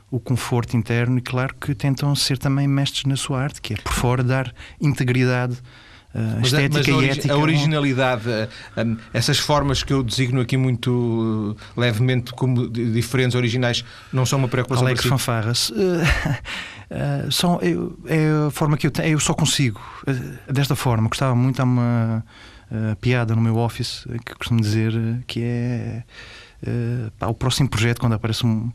o 0.09 0.19
conforto 0.19 0.76
interno 0.76 1.17
e, 1.17 1.22
claro, 1.22 1.55
que 1.55 1.74
tentam 1.74 2.13
ser 2.15 2.38
também 2.38 2.67
mestres 2.67 3.05
na 3.05 3.15
sua 3.15 3.41
arte, 3.41 3.61
que 3.61 3.74
é 3.74 3.78
por 3.78 3.93
fora 3.93 4.22
dar 4.24 4.53
integridade. 4.82 5.57
eh, 6.13 6.19
Mas, 6.41 6.51
mas 6.51 6.53
a, 6.88 6.91
e 6.91 7.09
ética 7.09 7.34
a 7.34 7.38
originalidade, 7.38 8.30
eh, 8.30 8.49
um, 8.84 8.97
essas 9.13 9.39
formas 9.39 9.84
que 9.84 9.93
eu 9.93 10.03
designo 10.03 10.41
aqui 10.41 10.57
muito 10.57 11.55
eh, 11.78 11.80
levemente 11.80 12.34
como 12.34 12.67
di- 12.69 12.91
diferentes, 12.91 13.36
originais, 13.36 13.86
não 14.11 14.26
são 14.26 14.39
uma 14.39 14.49
preocupação 14.49 14.86
Alex 14.86 14.99
para 14.99 15.03
si? 15.03 15.09
fanfarras 15.09 15.72
eh, 16.91 17.27
são, 17.31 17.57
eu, 17.61 17.97
é 18.05 18.47
a 18.47 18.51
forma 18.51 18.75
que 18.77 18.85
eu 18.85 18.91
tenho 18.91 19.13
eu 19.13 19.19
só 19.19 19.33
consigo 19.33 19.79
eh, 20.05 20.51
desta 20.51 20.75
forma. 20.75 21.07
Gostava 21.07 21.33
muito 21.33 21.61
há 21.61 21.63
uma 21.63 22.25
eh, 22.69 22.95
piada 22.99 23.33
no 23.33 23.41
meu 23.41 23.55
office 23.57 24.05
que 24.25 24.35
costumo 24.35 24.59
dizer 24.59 24.93
que 25.25 25.41
é 25.41 26.03
eh, 26.67 27.09
pá, 27.17 27.27
o 27.27 27.33
próximo 27.33 27.69
projeto 27.69 27.99
quando 27.99 28.13
aparece 28.13 28.45
um 28.45 28.71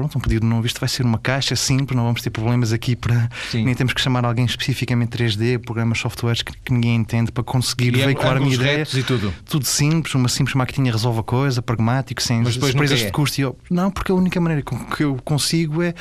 Pronto, 0.00 0.16
um 0.16 0.20
pedido 0.20 0.46
novo. 0.46 0.66
Isto 0.66 0.80
vai 0.80 0.88
ser 0.88 1.04
uma 1.04 1.18
caixa 1.18 1.54
simples, 1.54 1.94
não 1.96 2.04
vamos 2.04 2.22
ter 2.22 2.30
problemas 2.30 2.72
aqui 2.72 2.96
para. 2.96 3.28
Sim. 3.50 3.64
Nem 3.64 3.74
temos 3.74 3.92
que 3.92 4.00
chamar 4.00 4.24
alguém 4.24 4.46
especificamente 4.46 5.10
3D, 5.18 5.58
programas, 5.58 5.98
softwares 5.98 6.40
que, 6.42 6.52
que 6.52 6.72
ninguém 6.72 6.96
entende 6.96 7.30
para 7.30 7.44
conseguir 7.44 7.88
E 7.94 8.04
veicular 8.04 8.36
a 8.38 8.40
minha 8.40 8.54
ideia 8.54 8.86
e 8.94 9.02
tudo. 9.02 9.32
tudo 9.44 9.64
simples, 9.66 10.14
uma 10.14 10.28
simples 10.28 10.54
maquininha 10.54 10.92
resolve 10.92 11.20
a 11.20 11.22
coisa, 11.22 11.60
pragmático, 11.60 12.22
sem 12.22 12.42
Mas 12.42 12.54
surpresas 12.54 13.02
é. 13.02 13.06
de 13.06 13.12
custo. 13.12 13.38
E 13.38 13.42
eu, 13.42 13.58
não, 13.70 13.90
porque 13.90 14.10
a 14.10 14.14
única 14.14 14.40
maneira 14.40 14.62
que 14.96 15.04
eu 15.04 15.16
consigo 15.22 15.82
é. 15.82 15.92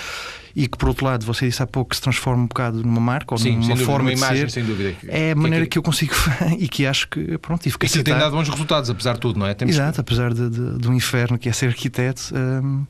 E 0.55 0.67
que 0.67 0.77
por 0.77 0.89
outro 0.89 1.05
lado, 1.05 1.25
você 1.25 1.45
disse 1.47 1.61
há 1.61 1.67
pouco 1.67 1.91
que 1.91 1.95
se 1.95 2.01
transforma 2.01 2.43
um 2.43 2.47
bocado 2.47 2.81
numa 2.83 2.99
marca 2.99 3.33
ou 3.33 3.37
Sim, 3.37 3.51
numa 3.51 3.67
dúvida, 3.69 3.85
forma 3.85 4.09
uma 4.09 4.11
de 4.15 4.17
imagem, 4.17 4.37
ser. 4.41 4.49
sem 4.51 4.65
dúvida. 4.65 4.95
É 5.07 5.31
a 5.31 5.35
Que- 5.35 5.39
maneira 5.39 5.65
que- 5.65 5.71
que 5.71 5.77
eu 5.77 5.83
consigo 5.83 6.13
e 6.57 6.67
que 6.67 6.85
acho 6.87 7.07
que 7.07 7.37
pronto, 7.37 7.61
que 7.61 7.69
E 7.69 7.71
que 7.89 8.03
tem 8.03 8.15
dado 8.17 8.31
bons 8.31 8.49
resultados, 8.49 8.89
apesar 8.89 9.13
de 9.13 9.19
tudo, 9.19 9.37
não 9.39 9.45
é? 9.45 9.53
Temos 9.53 9.75
que- 9.75 9.81
Exato, 9.81 10.01
apesar 10.01 10.33
de, 10.33 10.49
de, 10.49 10.71
do 10.79 10.91
inferno 10.93 11.37
que 11.37 11.47
é 11.47 11.51
ser 11.53 11.67
arquiteto, 11.67 12.33
hum, 12.35 12.83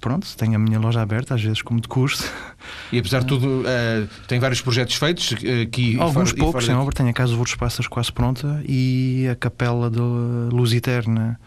pronto, 0.00 0.26
tenho 0.36 0.54
a 0.56 0.58
minha 0.58 0.78
loja 0.78 1.00
aberta, 1.00 1.34
às 1.34 1.42
vezes 1.42 1.62
como 1.62 1.80
de 1.80 1.88
curso. 1.88 2.24
E 2.92 2.98
apesar 2.98 3.20
de 3.20 3.26
tudo, 3.26 3.62
eh, 3.66 4.06
tem 4.26 4.38
vários 4.38 4.60
projetos 4.60 4.94
feitos 4.96 5.34
eh, 5.42 5.62
aqui 5.62 5.98
Alguns 5.98 6.30
fora- 6.30 6.40
poucos 6.40 6.68
em 6.68 6.74
obra, 6.74 6.94
tenho 6.94 7.08
a 7.08 7.12
Casa 7.12 7.36
dos 7.36 7.54
Pássaros 7.54 7.88
quase 7.88 8.12
pronta 8.12 8.62
e 8.66 9.26
a 9.30 9.34
Capela 9.36 9.90
da 9.90 10.02
Luz 10.52 10.72
Eterna 10.72 11.38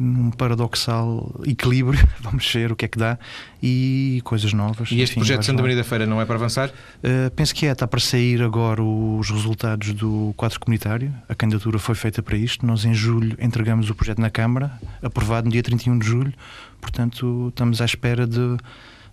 num 0.00 0.30
paradoxal 0.30 1.40
equilíbrio, 1.44 1.98
vamos 2.22 2.48
ver 2.52 2.70
o 2.70 2.76
que 2.76 2.84
é 2.84 2.88
que 2.88 2.96
dá, 2.96 3.18
e 3.60 4.20
coisas 4.22 4.52
novas. 4.52 4.92
E 4.92 5.00
este 5.00 5.12
enfim, 5.14 5.20
projeto 5.20 5.40
de 5.40 5.46
Santa. 5.46 5.60
Maria 5.60 5.76
da 5.76 5.82
Feira 5.82 6.06
não 6.06 6.20
é 6.20 6.24
para 6.24 6.36
avançar? 6.36 6.68
Uh, 6.68 7.28
penso 7.34 7.52
que 7.52 7.66
é, 7.66 7.72
está 7.72 7.84
para 7.86 7.98
sair 7.98 8.40
agora 8.40 8.80
os 8.80 9.28
resultados 9.28 9.92
do 9.92 10.32
quadro 10.36 10.60
comunitário. 10.60 11.12
A 11.28 11.34
candidatura 11.34 11.80
foi 11.80 11.96
feita 11.96 12.22
para 12.22 12.36
isto. 12.36 12.64
Nós, 12.64 12.84
em 12.84 12.94
julho, 12.94 13.36
entregamos 13.40 13.90
o 13.90 13.94
projeto 13.94 14.20
na 14.20 14.30
Câmara, 14.30 14.70
aprovado 15.02 15.46
no 15.46 15.50
dia 15.52 15.64
31 15.64 15.98
de 15.98 16.06
julho. 16.06 16.32
Portanto, 16.80 17.48
estamos 17.48 17.80
à 17.80 17.84
espera 17.84 18.26
de, 18.26 18.56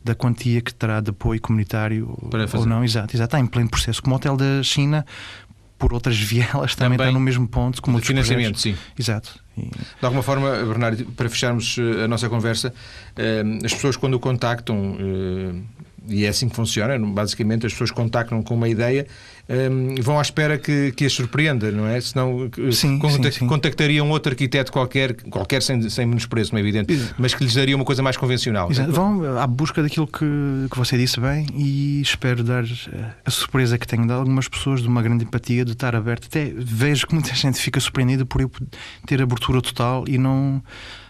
da 0.03 0.13
quantia 0.15 0.61
que 0.61 0.73
terá 0.73 1.01
de 1.01 1.09
apoio 1.09 1.41
comunitário 1.41 2.17
ou 2.53 2.65
não. 2.65 2.83
Exato, 2.83 3.15
exato, 3.15 3.23
está 3.35 3.39
em 3.39 3.45
pleno 3.47 3.69
processo. 3.69 4.01
Como 4.01 4.15
o 4.15 4.17
Hotel 4.17 4.37
da 4.37 4.61
China, 4.63 5.05
por 5.77 5.93
outras 5.93 6.17
vielas, 6.17 6.73
também, 6.75 6.97
Também 6.97 7.07
está 7.07 7.11
no 7.11 7.19
mesmo 7.19 7.47
ponto 7.47 7.81
como 7.81 7.99
De 7.99 8.07
financiamento, 8.07 8.53
projetos. 8.59 8.61
sim. 8.61 8.75
Exato. 8.97 9.39
E- 9.57 9.61
De 9.69 10.05
alguma 10.05 10.23
forma, 10.23 10.49
Bernardo, 10.51 11.05
para 11.07 11.29
fecharmos 11.29 11.77
eh, 11.77 12.03
a 12.03 12.07
nossa 12.07 12.29
conversa, 12.29 12.73
eh, 13.15 13.43
as 13.63 13.73
pessoas 13.73 13.97
quando 13.97 14.13
o 14.13 14.19
contactam, 14.19 14.95
eh, 14.99 15.61
e 16.07 16.25
é 16.25 16.29
assim 16.29 16.49
que 16.49 16.55
funciona, 16.55 16.97
basicamente 16.99 17.65
as 17.65 17.71
pessoas 17.71 17.91
contactam 17.91 18.41
com 18.41 18.55
uma 18.55 18.67
ideia, 18.69 19.07
eh, 19.47 19.69
vão 20.01 20.17
à 20.17 20.21
espera 20.21 20.57
que, 20.57 20.91
que 20.91 21.05
as 21.05 21.13
surpreenda, 21.13 21.71
não 21.71 21.87
é? 21.87 21.99
Senão 22.01 22.49
eh, 22.57 22.71
Sim, 22.71 22.99
sim, 22.99 23.31
sim. 23.31 23.47
contactariam 23.47 24.09
outro 24.09 24.31
arquiteto 24.31 24.71
qualquer, 24.71 25.13
qualquer 25.29 25.61
sem, 25.61 25.87
sem 25.89 26.05
menosprezo, 26.05 26.51
não 26.51 26.57
é 26.57 26.61
evidente, 26.61 26.93
Exato. 26.93 27.15
mas 27.17 27.33
que 27.33 27.43
lhes 27.43 27.53
daria 27.53 27.75
uma 27.75 27.85
coisa 27.85 28.01
mais 28.01 28.17
convencional. 28.17 28.71
Exato. 28.71 28.91
Vão 28.91 29.37
à 29.37 29.45
busca 29.45 29.83
daquilo 29.83 30.07
que, 30.07 30.25
que 30.69 30.77
você 30.77 30.97
disse 30.97 31.19
bem 31.19 31.45
e 31.53 32.01
espero 32.01 32.43
dar 32.43 32.63
eh, 32.63 33.11
a 33.23 33.31
surpresa 33.31 33.77
que 33.77 33.87
tenho 33.87 34.05
de 34.05 34.13
algumas 34.13 34.47
pessoas 34.47 34.81
de 34.81 34.87
uma 34.87 35.01
grande 35.01 35.25
empatia, 35.25 35.63
de 35.63 35.71
estar 35.73 35.95
aberto. 35.95 36.25
Até 36.25 36.51
vejo 36.55 37.07
que 37.07 37.13
muita 37.13 37.33
gente 37.35 37.59
fica 37.59 37.79
surpreendida 37.79 38.25
por 38.25 38.41
eu 38.41 38.51
ter 39.05 39.21
abertura 39.21 39.61
total 39.61 40.05
e 40.07 40.17
não 40.17 40.61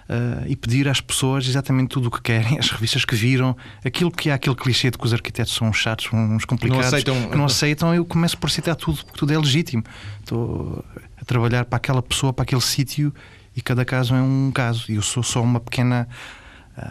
uh, 0.10 0.46
e 0.48 0.56
pedir 0.56 0.88
às 0.88 1.02
pessoas 1.02 1.48
exatamente 1.48 1.90
tudo 1.90 2.08
o 2.08 2.12
que 2.12 2.22
querem, 2.22 2.58
as 2.60 2.70
revistas 2.70 3.06
que 3.06 3.16
viram, 3.16 3.56
aquilo 3.84 4.12
que 4.12 4.30
há 4.30 4.36
aquele 4.36 4.56
clichê 4.56 4.92
de 4.92 4.98
que 4.98 5.06
os 5.06 5.14
arquitetos 5.14 5.54
são 5.54 5.72
chatos, 5.74 6.10
uns 6.14 6.46
complicados, 6.46 6.84
não 6.84 6.88
aceitam... 6.88 7.30
que 7.30 7.38
não 7.38 7.46
aceitam, 7.46 7.96
eu 7.96 8.06
começo 8.06 8.38
por 8.38 8.50
citar 8.50 8.76
tudo, 8.76 9.04
porque 9.04 9.20
tudo 9.20 9.34
é 9.34 9.38
legítimo. 9.38 9.84
Estou 10.20 10.84
a 11.20 11.26
trabalhar 11.26 11.66
para 11.66 11.78
aquela 11.78 12.02
pessoa, 12.02 12.34
para 12.34 12.44
aquele 12.44 12.62
sítio 12.62 13.14
e 13.56 13.62
cada 13.62 13.86
caso 13.86 14.14
é 14.14 14.22
um 14.22 14.52
caso. 14.54 14.92
E 14.92 14.96
eu 14.96 15.02
sou 15.02 15.24
só 15.24 15.42
uma 15.42 15.60
pequena 15.60 16.08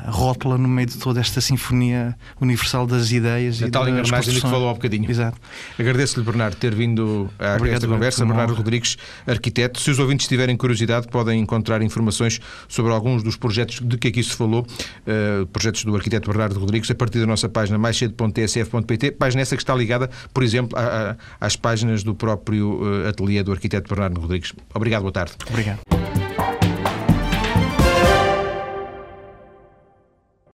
rótula 0.06 0.56
no 0.56 0.68
meio 0.68 0.88
de 0.88 0.96
toda 0.96 1.20
esta 1.20 1.40
sinfonia 1.40 2.16
universal 2.40 2.86
das 2.86 3.12
ideias 3.12 3.62
a 3.62 3.66
e 3.66 3.70
tal 3.70 3.88
engrenagem 3.88 4.34
que 4.34 4.40
falou 4.40 4.68
há 4.68 4.72
bocadinho. 4.72 5.10
Exato. 5.10 5.38
Agradeço-lhe, 5.78 6.24
Bernardo, 6.24 6.56
ter 6.56 6.74
vindo 6.74 7.30
a 7.38 7.56
Obrigado, 7.56 7.76
esta 7.76 7.88
conversa. 7.88 8.24
Bernardo 8.24 8.54
Rodrigues, 8.54 8.96
arquiteto. 9.26 9.80
Se 9.80 9.90
os 9.90 9.98
ouvintes 9.98 10.26
tiverem 10.26 10.56
curiosidade, 10.56 11.08
podem 11.08 11.40
encontrar 11.40 11.82
informações 11.82 12.40
sobre 12.68 12.92
alguns 12.92 13.22
dos 13.22 13.36
projetos 13.36 13.80
de 13.80 13.98
que 13.98 14.08
aqui 14.08 14.22
se 14.22 14.34
falou, 14.34 14.66
uh, 14.66 15.46
projetos 15.48 15.84
do 15.84 15.94
arquiteto 15.94 16.30
Bernardo 16.30 16.58
Rodrigues, 16.58 16.90
a 16.90 16.94
partir 16.94 17.20
da 17.20 17.26
nossa 17.26 17.48
página 17.48 17.78
maiscedo.tsf.pt, 17.78 19.12
página 19.12 19.42
essa 19.42 19.56
que 19.56 19.62
está 19.62 19.74
ligada, 19.74 20.08
por 20.32 20.42
exemplo, 20.42 20.78
a, 20.78 21.10
a, 21.40 21.46
às 21.46 21.56
páginas 21.56 22.02
do 22.02 22.14
próprio 22.14 22.80
uh, 22.80 23.08
ateliê 23.08 23.42
do 23.42 23.52
arquiteto 23.52 23.88
Bernardo 23.88 24.20
Rodrigues. 24.20 24.52
Obrigado, 24.74 25.02
boa 25.02 25.12
tarde. 25.12 25.32
Obrigado. 25.48 25.80